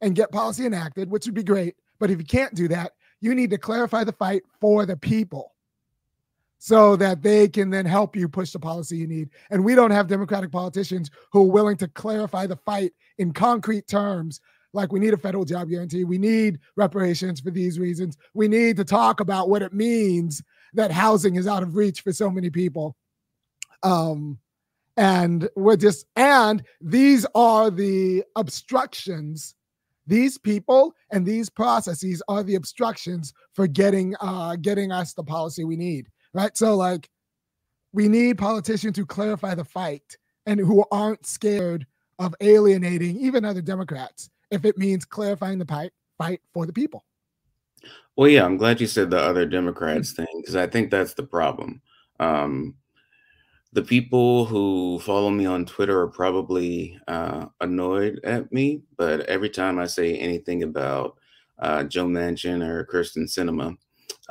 and 0.00 0.14
get 0.14 0.32
policy 0.32 0.66
enacted, 0.66 1.10
which 1.10 1.26
would 1.26 1.34
be 1.34 1.42
great. 1.42 1.76
But 1.98 2.10
if 2.10 2.18
you 2.18 2.24
can't 2.24 2.54
do 2.54 2.68
that, 2.68 2.92
you 3.20 3.34
need 3.34 3.50
to 3.50 3.58
clarify 3.58 4.04
the 4.04 4.12
fight 4.12 4.42
for 4.60 4.84
the 4.84 4.96
people 4.96 5.54
so 6.58 6.96
that 6.96 7.22
they 7.22 7.46
can 7.46 7.68
then 7.68 7.84
help 7.84 8.16
you 8.16 8.28
push 8.28 8.50
the 8.50 8.58
policy 8.58 8.96
you 8.96 9.06
need. 9.06 9.28
And 9.50 9.64
we 9.64 9.74
don't 9.74 9.90
have 9.90 10.06
Democratic 10.06 10.50
politicians 10.50 11.10
who 11.32 11.42
are 11.42 11.52
willing 11.52 11.76
to 11.76 11.88
clarify 11.88 12.46
the 12.46 12.56
fight 12.56 12.92
in 13.18 13.32
concrete 13.32 13.86
terms. 13.86 14.40
Like 14.72 14.90
we 14.90 14.98
need 14.98 15.14
a 15.14 15.18
federal 15.18 15.44
job 15.44 15.68
guarantee. 15.68 16.04
We 16.04 16.18
need 16.18 16.58
reparations 16.76 17.40
for 17.40 17.50
these 17.50 17.78
reasons. 17.78 18.16
We 18.32 18.48
need 18.48 18.76
to 18.78 18.84
talk 18.84 19.20
about 19.20 19.50
what 19.50 19.62
it 19.62 19.72
means 19.72 20.42
that 20.72 20.90
housing 20.90 21.36
is 21.36 21.46
out 21.46 21.62
of 21.62 21.76
reach 21.76 22.00
for 22.00 22.12
so 22.12 22.30
many 22.30 22.50
people. 22.50 22.96
Um, 23.82 24.38
and 24.96 25.48
we're 25.56 25.76
just, 25.76 26.06
and 26.16 26.62
these 26.80 27.26
are 27.34 27.70
the 27.70 28.24
obstructions 28.36 29.54
these 30.06 30.36
people 30.38 30.94
and 31.10 31.24
these 31.24 31.48
processes 31.48 32.22
are 32.28 32.42
the 32.42 32.56
obstructions 32.56 33.32
for 33.52 33.66
getting 33.66 34.14
uh 34.20 34.56
getting 34.56 34.92
us 34.92 35.14
the 35.14 35.24
policy 35.24 35.64
we 35.64 35.76
need 35.76 36.08
right? 36.34 36.56
So 36.56 36.76
like 36.76 37.08
we 37.92 38.08
need 38.08 38.36
politicians 38.36 38.98
who 38.98 39.06
clarify 39.06 39.54
the 39.54 39.64
fight 39.64 40.18
and 40.46 40.60
who 40.60 40.84
aren't 40.90 41.24
scared 41.24 41.86
of 42.18 42.34
alienating 42.40 43.16
even 43.18 43.44
other 43.44 43.62
democrats 43.62 44.28
if 44.50 44.64
it 44.64 44.76
means 44.76 45.04
clarifying 45.04 45.58
the 45.58 45.64
fight 45.64 45.92
fight 46.18 46.40
for 46.52 46.66
the 46.66 46.72
people. 46.72 47.04
Well 48.16 48.28
yeah 48.28 48.44
i'm 48.44 48.56
glad 48.56 48.80
you 48.80 48.86
said 48.86 49.10
the 49.10 49.18
other 49.18 49.46
democrats 49.46 50.12
thing 50.12 50.26
because 50.36 50.56
i 50.56 50.66
think 50.66 50.90
that's 50.90 51.14
the 51.14 51.22
problem. 51.24 51.80
Um 52.20 52.74
the 53.74 53.82
people 53.82 54.44
who 54.44 55.00
follow 55.00 55.30
me 55.30 55.46
on 55.46 55.66
Twitter 55.66 56.00
are 56.00 56.08
probably 56.08 56.96
uh, 57.08 57.46
annoyed 57.60 58.20
at 58.22 58.52
me, 58.52 58.82
but 58.96 59.22
every 59.22 59.50
time 59.50 59.80
I 59.80 59.86
say 59.86 60.16
anything 60.16 60.62
about 60.62 61.18
uh, 61.58 61.82
Joe 61.82 62.06
Manchin 62.06 62.64
or 62.64 62.86
Kyrsten 62.86 63.24
Sinema, 63.24 63.76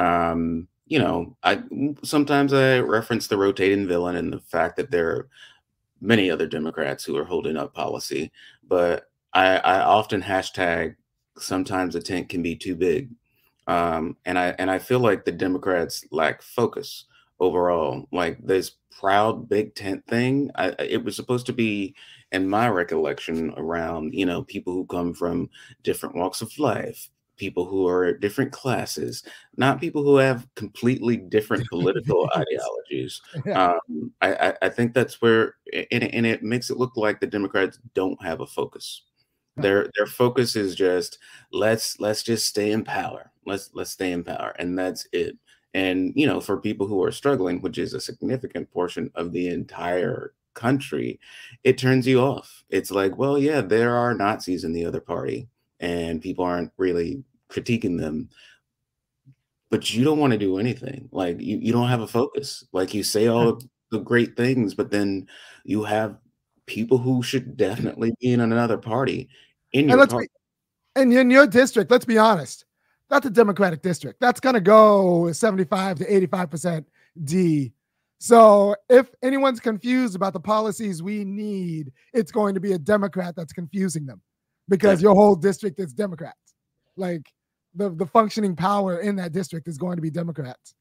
um, 0.01 0.65
you 0.85 0.97
know, 0.97 1.35
I 1.43 1.61
sometimes 2.03 2.53
I 2.53 2.79
reference 2.79 3.27
the 3.27 3.37
rotating 3.37 3.85
villain 3.85 4.15
and 4.15 4.31
the 4.31 4.39
fact 4.39 4.77
that 4.77 4.91
there 4.91 5.09
are 5.09 5.29
many 5.99 6.31
other 6.31 6.47
Democrats 6.47 7.03
who 7.03 7.17
are 7.17 7.25
holding 7.25 7.57
up 7.57 7.73
policy, 7.73 8.31
but 8.65 9.09
I, 9.33 9.57
I 9.57 9.81
often 9.81 10.21
hashtag 10.21 10.95
sometimes 11.37 11.95
the 11.95 12.01
tent 12.01 12.29
can 12.29 12.41
be 12.41 12.55
too 12.55 12.75
big, 12.75 13.09
um, 13.67 14.15
and 14.23 14.39
I 14.39 14.55
and 14.57 14.71
I 14.71 14.79
feel 14.79 14.99
like 14.99 15.25
the 15.25 15.33
Democrats 15.33 16.05
lack 16.11 16.41
focus 16.41 17.05
overall. 17.41 18.07
Like 18.11 18.37
this 18.45 18.71
proud 18.99 19.49
big 19.49 19.75
tent 19.75 20.05
thing, 20.07 20.51
I, 20.55 20.69
it 20.79 21.03
was 21.03 21.15
supposed 21.15 21.45
to 21.47 21.53
be, 21.53 21.95
in 22.31 22.47
my 22.47 22.69
recollection, 22.69 23.53
around 23.57 24.13
you 24.13 24.25
know 24.25 24.43
people 24.43 24.73
who 24.73 24.85
come 24.85 25.13
from 25.13 25.49
different 25.83 26.15
walks 26.15 26.41
of 26.41 26.57
life, 26.59 27.09
people 27.37 27.65
who 27.65 27.87
are 27.87 28.13
different 28.13 28.51
classes, 28.51 29.23
not 29.57 29.79
people 29.79 30.03
who 30.03 30.17
have 30.17 30.47
completely 30.55 31.17
different 31.17 31.67
political 31.69 32.29
ideologies. 32.35 33.21
Yeah. 33.45 33.73
Um, 33.89 34.11
I, 34.21 34.53
I, 34.61 34.69
think 34.69 34.93
that's 34.93 35.21
where, 35.21 35.55
and, 35.91 36.03
and 36.03 36.25
it 36.25 36.43
makes 36.43 36.69
it 36.69 36.77
look 36.77 36.95
like 36.95 37.19
the 37.19 37.27
Democrats 37.27 37.79
don't 37.93 38.21
have 38.23 38.41
a 38.41 38.47
focus. 38.47 39.03
Their 39.55 39.91
their 39.95 40.07
focus 40.07 40.55
is 40.55 40.73
just 40.73 41.19
let's 41.51 41.99
let's 41.99 42.23
just 42.23 42.47
stay 42.47 42.71
in 42.71 42.83
power. 42.83 43.31
Let's 43.45 43.69
let's 43.73 43.91
stay 43.91 44.11
in 44.11 44.23
power, 44.23 44.55
and 44.57 44.77
that's 44.77 45.07
it. 45.11 45.37
And, 45.73 46.13
you 46.15 46.27
know, 46.27 46.39
for 46.39 46.57
people 46.57 46.87
who 46.87 47.03
are 47.03 47.11
struggling, 47.11 47.61
which 47.61 47.77
is 47.77 47.93
a 47.93 48.01
significant 48.01 48.71
portion 48.71 49.11
of 49.15 49.31
the 49.31 49.47
entire 49.47 50.33
country, 50.53 51.19
it 51.63 51.77
turns 51.77 52.05
you 52.05 52.19
off. 52.19 52.63
It's 52.69 52.91
like, 52.91 53.17
well, 53.17 53.39
yeah, 53.39 53.61
there 53.61 53.95
are 53.95 54.13
Nazis 54.13 54.63
in 54.63 54.73
the 54.73 54.85
other 54.85 55.01
party 55.01 55.47
and 55.79 56.21
people 56.21 56.45
aren't 56.45 56.71
really 56.77 57.23
critiquing 57.49 57.99
them. 57.99 58.29
But 59.71 59.91
you 59.91 60.03
don't 60.03 60.19
want 60.19 60.31
to 60.33 60.37
do 60.37 60.59
anything. 60.59 61.09
Like 61.11 61.41
you, 61.41 61.57
you 61.57 61.73
don't 61.73 61.89
have 61.89 62.01
a 62.01 62.07
focus. 62.07 62.63
Like 62.71 62.93
you 62.93 63.01
say 63.01 63.27
all 63.27 63.59
the 63.89 63.99
great 63.99 64.37
things, 64.37 64.75
but 64.75 64.91
then 64.91 65.27
you 65.63 65.83
have 65.83 66.17
people 66.67 66.99
who 66.99 67.23
should 67.23 67.57
definitely 67.57 68.13
be 68.21 68.31
in 68.31 68.41
another 68.41 68.77
party 68.77 69.27
in 69.71 69.89
your 69.89 69.99
and, 69.99 70.09
party. 70.09 70.27
Be, 70.27 71.01
and 71.01 71.11
in 71.11 71.31
your 71.31 71.47
district, 71.47 71.89
let's 71.89 72.05
be 72.05 72.19
honest 72.19 72.65
that's 73.13 73.27
a 73.27 73.29
Democratic 73.29 73.83
district. 73.83 74.19
That's 74.19 74.39
going 74.39 74.55
to 74.55 74.61
go 74.61 75.31
75 75.31 75.99
to 75.99 76.27
85% 76.27 76.83
D. 77.23 77.71
So 78.17 78.75
if 78.89 79.11
anyone's 79.21 79.59
confused 79.59 80.15
about 80.15 80.33
the 80.33 80.39
policies 80.39 81.03
we 81.03 81.23
need, 81.23 81.91
it's 82.13 82.31
going 82.31 82.55
to 82.55 82.59
be 82.59 82.71
a 82.71 82.79
Democrat 82.79 83.35
that's 83.35 83.53
confusing 83.53 84.07
them 84.07 84.19
because 84.67 84.99
your 84.99 85.13
whole 85.13 85.35
district 85.35 85.79
is 85.79 85.93
Democrats. 85.93 86.55
Like 86.97 87.29
the, 87.75 87.91
the 87.91 88.07
functioning 88.07 88.55
power 88.55 88.99
in 88.99 89.15
that 89.17 89.31
district 89.31 89.67
is 89.67 89.77
going 89.77 89.97
to 89.97 90.01
be 90.01 90.09
Democrats. 90.09 90.73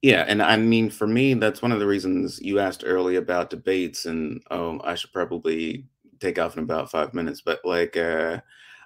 Yeah, 0.00 0.24
and 0.26 0.42
I 0.42 0.56
mean, 0.56 0.88
for 0.88 1.06
me, 1.06 1.34
that's 1.34 1.60
one 1.60 1.72
of 1.72 1.80
the 1.80 1.86
reasons 1.86 2.40
you 2.40 2.60
asked 2.60 2.82
early 2.86 3.16
about 3.16 3.50
debates, 3.50 4.06
and 4.06 4.42
um, 4.50 4.80
I 4.84 4.94
should 4.94 5.12
probably 5.12 5.86
take 6.20 6.38
off 6.38 6.56
in 6.56 6.62
about 6.62 6.90
five 6.90 7.12
minutes. 7.12 7.40
But 7.40 7.60
like, 7.64 7.96
uh, 7.96 8.40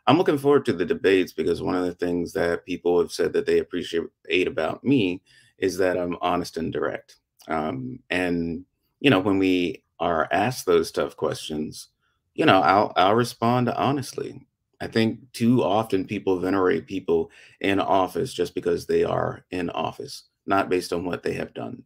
I'm 0.07 0.19
looking 0.19 0.39
forward 0.39 0.65
to 0.67 0.73
the 0.73 0.85
debates 0.85 1.33
because 1.33 1.63
one 1.63 1.75
of 1.75 1.85
the 1.85 1.95
things 1.95 2.33
that 2.33 2.67
people 2.67 3.01
have 3.01 3.13
said 3.13 3.33
that 3.35 3.47
they 3.47 3.59
appreciate 3.59 4.47
about 4.47 4.83
me 4.85 5.23
is 5.59 5.77
that 5.79 5.99
I'm 5.99 6.17
honest 6.21 6.57
and 6.57 6.73
direct. 6.73 7.17
Um, 7.49 8.01
and 8.11 8.65
you 9.01 9.11
know, 9.11 9.21
when 9.21 9.39
we 9.39 9.83
are 9.99 10.29
asked 10.33 10.67
those 10.67 10.91
tough 10.91 11.17
questions, 11.17 11.89
you 12.35 12.47
know, 12.47 12.61
I'll 12.61 12.93
I'll 12.97 13.15
respond 13.15 13.69
honestly. 13.69 14.47
I 14.81 14.87
think 14.87 15.31
too 15.33 15.63
often 15.63 16.07
people 16.07 16.39
venerate 16.41 16.87
people 16.87 17.31
in 17.61 17.81
office 17.81 18.33
just 18.33 18.55
because 18.55 18.87
they 18.87 19.05
are 19.05 19.45
in 19.51 19.69
office, 19.71 20.25
not 20.47 20.71
based 20.71 20.93
on 20.95 21.05
what 21.05 21.23
they 21.23 21.35
have 21.35 21.53
done, 21.53 21.83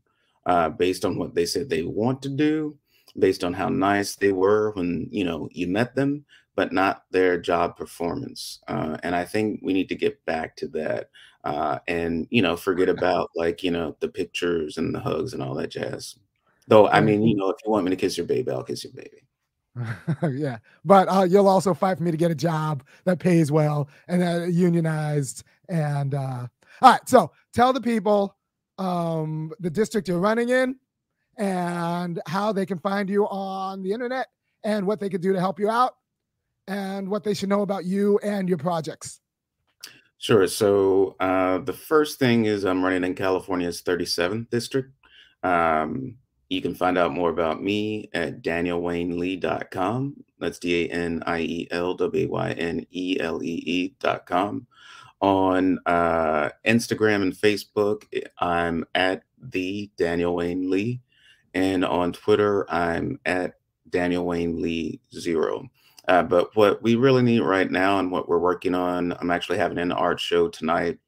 uh, 0.46 0.68
based 0.68 1.04
on 1.04 1.18
what 1.18 1.34
they 1.34 1.44
said 1.44 1.68
they 1.68 1.82
want 1.82 2.22
to 2.22 2.28
do, 2.28 2.78
based 3.18 3.44
on 3.44 3.52
how 3.52 3.68
nice 3.68 4.16
they 4.16 4.32
were 4.32 4.72
when 4.72 5.08
you 5.10 5.24
know 5.24 5.48
you 5.52 5.66
met 5.66 5.94
them, 5.94 6.24
but 6.56 6.72
not 6.72 7.04
their 7.10 7.38
job 7.38 7.76
performance. 7.76 8.60
Uh, 8.68 8.96
and 9.02 9.14
I 9.14 9.24
think 9.24 9.60
we 9.62 9.72
need 9.72 9.88
to 9.88 9.94
get 9.94 10.24
back 10.24 10.56
to 10.56 10.68
that 10.68 11.10
uh, 11.44 11.78
and, 11.86 12.26
you 12.30 12.42
know, 12.42 12.56
forget 12.56 12.88
about 12.98 13.30
like, 13.34 13.62
you 13.62 13.70
know, 13.70 13.96
the 14.00 14.08
pictures 14.08 14.78
and 14.78 14.94
the 14.94 15.00
hugs 15.00 15.32
and 15.32 15.42
all 15.42 15.54
that 15.54 15.70
jazz. 15.70 16.16
Though, 16.66 16.88
I 16.88 17.00
mean, 17.00 17.22
you 17.22 17.36
know, 17.36 17.50
if 17.50 17.56
you 17.64 17.70
want 17.70 17.84
me 17.84 17.90
to 17.90 17.96
kiss 17.96 18.16
your 18.16 18.26
baby, 18.26 18.50
I'll 18.50 18.64
kiss 18.64 18.84
your 18.84 18.94
baby. 18.94 19.20
yeah, 20.38 20.58
but 20.84 21.08
uh, 21.08 21.24
you'll 21.24 21.48
also 21.48 21.74
fight 21.74 21.98
for 21.98 22.04
me 22.04 22.10
to 22.10 22.16
get 22.16 22.30
a 22.30 22.34
job 22.34 22.84
that 23.04 23.18
pays 23.18 23.52
well 23.52 23.88
and 24.08 24.22
uh, 24.22 24.46
unionized. 24.46 25.42
And 25.68 26.14
uh, 26.14 26.46
all 26.80 26.92
right, 26.92 27.06
so 27.06 27.32
tell 27.52 27.74
the 27.74 27.82
people 27.82 28.36
um, 28.78 29.52
the 29.60 29.68
district 29.68 30.08
you're 30.08 30.20
running 30.20 30.48
in 30.48 30.76
and 31.36 32.20
how 32.26 32.52
they 32.52 32.66
can 32.66 32.78
find 32.78 33.08
you 33.08 33.26
on 33.28 33.82
the 33.82 33.92
internet 33.92 34.28
and 34.62 34.86
what 34.86 35.00
they 35.00 35.08
can 35.08 35.20
do 35.20 35.32
to 35.32 35.40
help 35.40 35.58
you 35.58 35.68
out 35.68 35.96
and 36.66 37.08
what 37.08 37.24
they 37.24 37.34
should 37.34 37.48
know 37.48 37.62
about 37.62 37.84
you 37.84 38.18
and 38.22 38.48
your 38.48 38.58
projects. 38.58 39.20
Sure. 40.18 40.46
So 40.46 41.16
uh, 41.20 41.58
the 41.58 41.72
first 41.72 42.18
thing 42.18 42.46
is 42.46 42.64
I'm 42.64 42.82
running 42.82 43.04
in 43.04 43.14
California's 43.14 43.82
37th 43.82 44.48
district. 44.48 44.92
Um, 45.42 46.16
you 46.48 46.62
can 46.62 46.74
find 46.74 46.96
out 46.96 47.12
more 47.12 47.30
about 47.30 47.62
me 47.62 48.08
at 48.14 48.42
danielwaynelee.com. 48.42 50.24
That's 50.38 50.58
D 50.58 50.84
A 50.84 50.88
N 50.88 51.22
I 51.26 51.40
E 51.40 51.68
L 51.70 51.94
W 51.94 52.26
A 52.26 52.28
Y 52.28 52.50
N 52.52 52.86
E 52.90 53.16
L 53.20 53.42
E 53.42 53.62
E.com. 53.66 54.66
On 55.20 55.78
uh, 55.86 56.50
Instagram 56.66 57.22
and 57.22 57.32
Facebook, 57.32 58.04
I'm 58.38 58.84
at 58.94 59.22
the 59.38 59.90
Daniel 59.96 60.36
Wayne 60.36 60.70
Lee. 60.70 61.00
And 61.54 61.84
on 61.84 62.12
Twitter, 62.12 62.70
I'm 62.70 63.18
at 63.24 63.54
Daniel 63.88 64.26
Wayne 64.26 64.60
Lee 64.60 65.00
Zero. 65.14 65.68
Uh, 66.08 66.22
but 66.22 66.54
what 66.54 66.82
we 66.82 66.96
really 66.96 67.22
need 67.22 67.40
right 67.40 67.70
now 67.70 67.98
and 67.98 68.10
what 68.10 68.28
we're 68.28 68.38
working 68.38 68.74
on, 68.74 69.12
I'm 69.20 69.30
actually 69.30 69.58
having 69.58 69.78
an 69.78 69.92
art 69.92 70.20
show 70.20 70.48
tonight, 70.48 70.98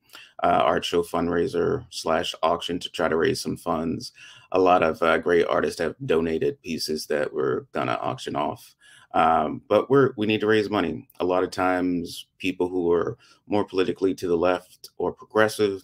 uh, 0.43 0.63
art 0.65 0.85
show 0.85 1.03
fundraiser 1.03 1.85
slash 1.91 2.35
auction 2.43 2.79
to 2.79 2.89
try 2.91 3.09
to 3.09 3.17
raise 3.17 3.41
some 3.41 3.57
funds. 3.57 4.13
A 4.53 4.59
lot 4.59 4.83
of 4.83 5.03
uh, 5.03 5.19
great 5.19 5.47
artists 5.47 5.81
have 5.81 5.97
donated 6.07 6.63
pieces 6.63 7.07
that 7.07 7.33
we're 7.33 7.63
gonna 7.73 7.99
auction 8.01 8.37
off. 8.37 8.75
Um, 9.13 9.63
but 9.69 9.91
we're 9.91 10.13
we 10.17 10.27
need 10.27 10.41
to 10.41 10.47
raise 10.47 10.71
money. 10.71 11.09
A 11.21 11.25
lot 11.25 11.43
of 11.43 11.51
times, 11.51 12.27
people 12.39 12.69
who 12.69 12.93
are 12.93 13.17
more 13.47 13.65
politically 13.65 14.15
to 14.15 14.29
the 14.29 14.37
left 14.37 14.91
or 14.99 15.13
progressive 15.13 15.83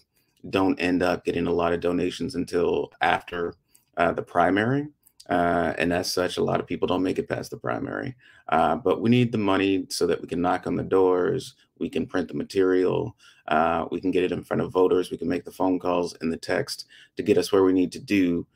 don't 0.50 0.78
end 0.78 1.02
up 1.02 1.24
getting 1.24 1.46
a 1.46 1.52
lot 1.52 1.72
of 1.72 1.80
donations 1.80 2.34
until 2.34 2.90
after 3.00 3.54
uh, 3.96 4.12
the 4.12 4.22
primary. 4.22 4.88
Uh, 5.28 5.72
and 5.78 5.92
as 5.92 6.12
such, 6.12 6.36
a 6.36 6.44
lot 6.44 6.60
of 6.60 6.66
people 6.66 6.88
don't 6.88 7.02
make 7.02 7.18
it 7.18 7.28
past 7.28 7.50
the 7.50 7.56
primary. 7.56 8.14
Uh, 8.48 8.76
but 8.76 9.00
we 9.00 9.08
need 9.08 9.30
the 9.32 9.38
money 9.38 9.86
so 9.88 10.06
that 10.06 10.20
we 10.20 10.26
can 10.26 10.40
knock 10.40 10.66
on 10.66 10.74
the 10.74 10.82
doors, 10.82 11.54
we 11.78 11.88
can 11.88 12.06
print 12.06 12.28
the 12.28 12.34
material, 12.34 13.16
uh, 13.48 13.86
we 13.90 14.00
can 14.00 14.10
get 14.10 14.24
it 14.24 14.32
in 14.32 14.42
front 14.42 14.60
of 14.60 14.72
voters, 14.72 15.10
we 15.10 15.16
can 15.16 15.28
make 15.28 15.44
the 15.44 15.52
phone 15.52 15.78
calls 15.78 16.14
and 16.20 16.32
the 16.32 16.36
text 16.36 16.86
to 17.16 17.22
get 17.22 17.38
us 17.38 17.52
where 17.52 17.62
we 17.62 17.72
need 17.72 17.92
to 17.92 18.00
do 18.00 18.46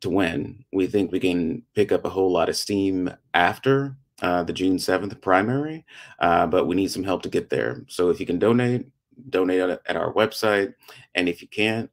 to 0.00 0.10
win. 0.10 0.64
We 0.72 0.86
think 0.86 1.10
we 1.10 1.20
can 1.20 1.62
pick 1.74 1.92
up 1.92 2.04
a 2.04 2.10
whole 2.10 2.30
lot 2.30 2.48
of 2.48 2.56
steam 2.56 3.10
after 3.34 3.96
uh, 4.20 4.44
the 4.44 4.52
June 4.52 4.76
7th 4.76 5.20
primary, 5.20 5.84
uh, 6.20 6.46
but 6.46 6.66
we 6.66 6.76
need 6.76 6.90
some 6.90 7.04
help 7.04 7.22
to 7.22 7.28
get 7.28 7.50
there. 7.50 7.84
So 7.88 8.10
if 8.10 8.20
you 8.20 8.26
can 8.26 8.38
donate, 8.38 8.86
donate 9.30 9.60
at, 9.60 9.96
our 9.96 10.12
website. 10.14 10.74
And 11.14 11.28
if 11.28 11.42
you 11.42 11.48
can't, 11.48 11.90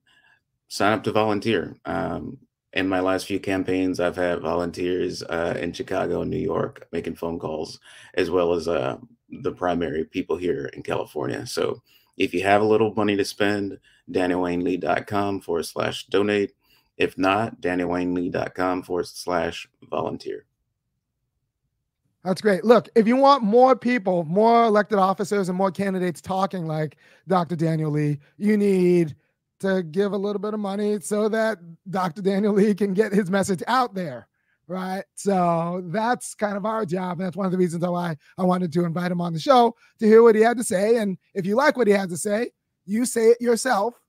sign 0.68 0.94
up 0.94 1.04
to 1.04 1.12
volunteer. 1.12 1.76
Um, 1.86 2.38
in 2.74 2.88
my 2.88 3.00
last 3.00 3.26
few 3.26 3.40
campaigns, 3.40 4.00
I've 4.00 4.16
had 4.16 4.42
volunteers 4.42 5.24
uh, 5.24 5.58
in 5.60 5.74
Chicago 5.74 6.22
and 6.22 6.30
New 6.30 6.38
York 6.38 6.88
making 6.92 7.16
phone 7.16 7.40
calls, 7.40 7.80
as 8.14 8.30
well 8.30 8.54
as 8.54 8.68
uh, 8.68 8.98
the 9.30 9.52
primary 9.52 10.06
people 10.06 10.38
here 10.38 10.66
in 10.74 10.84
California. 10.84 11.46
So 11.46 11.82
if 12.18 12.34
you 12.34 12.44
have 12.44 12.62
a 12.62 12.66
little 12.66 12.94
money 12.94 13.16
to 13.16 13.26
spend, 13.26 13.80
dannywaynelee.com 14.12 15.42
forward 15.42 15.66
slash 15.66 16.06
donate. 16.08 16.54
If 16.98 17.18
not, 17.18 17.62
dannywaynelee.com 17.62 18.84
forward 18.84 19.08
slash 19.08 19.68
volunteer. 19.90 20.46
That's 22.26 22.42
great. 22.42 22.66
Look, 22.66 22.90
if 22.96 23.08
you 23.08 23.16
want 23.16 23.44
more 23.44 23.76
people, 23.76 24.26
more 24.26 24.66
elected 24.66 25.00
officers, 25.00 25.48
and 25.48 25.58
more 25.58 25.72
candidates 25.72 26.20
talking 26.20 26.68
like 26.68 26.98
Dr. 27.28 27.56
Daniel 27.56 27.92
Lee, 27.92 28.20
you 28.38 28.58
need 28.58 29.16
to 29.60 29.84
give 29.84 30.14
a 30.14 30.18
little 30.18 30.40
bit 30.40 30.54
of 30.54 30.60
money 30.60 31.00
so 31.00 31.30
that 31.30 31.60
Dr. 31.90 32.22
Daniel 32.22 32.54
Lee 32.54 32.74
can 32.74 32.94
get 32.94 33.14
his 33.14 33.30
message 33.30 33.64
out 33.68 33.94
there. 33.94 34.28
Right. 34.68 35.04
So 35.16 35.82
that's 35.86 36.36
kind 36.36 36.56
of 36.56 36.64
our 36.64 36.86
job. 36.86 37.20
And 37.20 37.26
that's 37.26 37.36
one 37.36 37.48
of 37.48 37.52
the 37.52 37.58
reasons 37.58 37.84
why 37.84 38.16
I 38.38 38.44
wanted 38.44 38.72
to 38.74 38.86
invite 38.86 39.12
him 39.12 39.20
on 39.20 39.34
the 39.34 39.40
show 39.40 39.76
to 40.00 40.06
hear 40.06 40.22
what 40.22 40.36
he 40.36 40.42
had 40.42 40.58
to 40.58 40.64
say. 40.64 40.98
And 40.98 41.18
if 41.34 41.46
you 41.46 41.56
like 41.56 41.76
what 41.76 41.88
he 41.88 41.94
had 41.94 42.10
to 42.10 42.18
say, 42.18 42.52
you 42.86 43.06
say 43.06 43.30
it 43.30 43.42
yourself, 43.42 44.00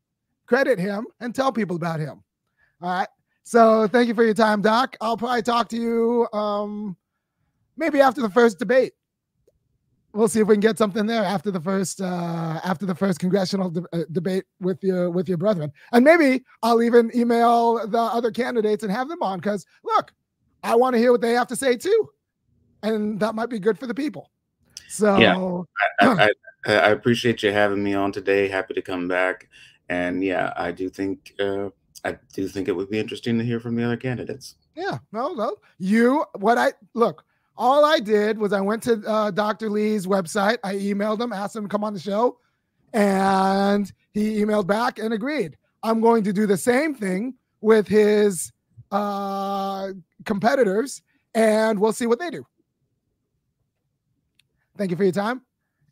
credit 0.46 0.78
him, 0.78 1.06
and 1.18 1.34
tell 1.34 1.50
people 1.50 1.76
about 1.76 1.98
him. 1.98 2.22
All 2.82 2.90
right. 2.90 3.08
So 3.42 3.88
thank 3.88 4.08
you 4.08 4.14
for 4.14 4.22
your 4.22 4.34
time, 4.34 4.60
Doc. 4.60 4.96
I'll 5.00 5.16
probably 5.16 5.42
talk 5.42 5.68
to 5.70 5.76
you 5.78 6.28
um, 6.38 6.94
maybe 7.78 8.00
after 8.02 8.20
the 8.20 8.30
first 8.30 8.58
debate 8.58 8.92
we'll 10.12 10.28
see 10.28 10.40
if 10.40 10.48
we 10.48 10.54
can 10.54 10.60
get 10.60 10.78
something 10.78 11.06
there 11.06 11.24
after 11.24 11.50
the 11.50 11.60
first 11.60 12.00
uh, 12.00 12.60
after 12.64 12.86
the 12.86 12.94
first 12.94 13.18
congressional 13.18 13.70
de- 13.70 13.84
uh, 13.92 14.04
debate 14.12 14.44
with 14.60 14.82
your 14.82 15.10
with 15.10 15.28
your 15.28 15.38
brethren, 15.38 15.72
and 15.92 16.04
maybe 16.04 16.44
I'll 16.62 16.82
even 16.82 17.10
email 17.14 17.86
the 17.86 17.98
other 17.98 18.30
candidates 18.30 18.82
and 18.82 18.92
have 18.92 19.08
them 19.08 19.22
on 19.22 19.38
because 19.38 19.66
look, 19.84 20.12
I 20.62 20.74
want 20.74 20.94
to 20.94 20.98
hear 20.98 21.12
what 21.12 21.20
they 21.20 21.32
have 21.32 21.48
to 21.48 21.56
say 21.56 21.76
too, 21.76 22.08
and 22.82 23.18
that 23.20 23.34
might 23.34 23.50
be 23.50 23.58
good 23.58 23.78
for 23.78 23.86
the 23.86 23.94
people. 23.94 24.30
So 24.88 25.18
yeah, 25.18 25.36
I, 26.00 26.06
I, 26.06 26.30
I, 26.66 26.74
I 26.74 26.88
appreciate 26.90 27.42
you 27.42 27.52
having 27.52 27.82
me 27.82 27.94
on 27.94 28.12
today. 28.12 28.48
Happy 28.48 28.74
to 28.74 28.82
come 28.82 29.08
back, 29.08 29.48
and 29.88 30.22
yeah, 30.22 30.52
I 30.56 30.72
do 30.72 30.88
think 30.88 31.34
uh, 31.40 31.70
I 32.04 32.18
do 32.32 32.48
think 32.48 32.68
it 32.68 32.72
would 32.72 32.90
be 32.90 32.98
interesting 32.98 33.38
to 33.38 33.44
hear 33.44 33.60
from 33.60 33.76
the 33.76 33.84
other 33.84 33.96
candidates. 33.96 34.56
Yeah, 34.74 34.98
no, 35.12 35.34
no, 35.34 35.56
you 35.78 36.24
what 36.38 36.58
I 36.58 36.72
look 36.94 37.24
all 37.60 37.84
I 37.84 38.00
did 38.00 38.38
was 38.38 38.54
I 38.54 38.60
went 38.62 38.82
to 38.84 39.02
uh, 39.06 39.30
Dr. 39.30 39.68
Lee's 39.68 40.06
website. 40.06 40.56
I 40.64 40.74
emailed 40.76 41.20
him, 41.20 41.30
asked 41.30 41.54
him 41.54 41.64
to 41.64 41.68
come 41.68 41.84
on 41.84 41.92
the 41.92 42.00
show, 42.00 42.38
and 42.94 43.92
he 44.12 44.40
emailed 44.40 44.66
back 44.66 44.98
and 44.98 45.12
agreed. 45.12 45.58
I'm 45.82 46.00
going 46.00 46.24
to 46.24 46.32
do 46.32 46.46
the 46.46 46.56
same 46.56 46.94
thing 46.94 47.34
with 47.60 47.86
his 47.86 48.50
uh, 48.90 49.90
competitors, 50.24 51.02
and 51.34 51.78
we'll 51.78 51.92
see 51.92 52.06
what 52.06 52.18
they 52.18 52.30
do. 52.30 52.46
Thank 54.78 54.90
you 54.90 54.96
for 54.96 55.04
your 55.04 55.12
time. 55.12 55.42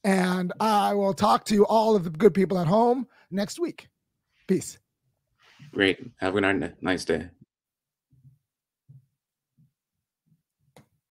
And 0.05 0.55
I 0.61 0.95
will 0.95 1.13
talk 1.13 1.45
to 1.47 1.67
all 1.67 1.95
of 1.95 2.05
the 2.05 2.11
good 2.11 2.33
people 2.33 2.59
at 2.59 2.67
home 2.67 3.07
next 3.31 3.61
week. 3.61 3.89
Peace. 4.47 4.79
Great. 5.73 5.99
Have 6.17 6.35
a 6.35 6.75
nice 6.81 7.05
day. 7.05 7.29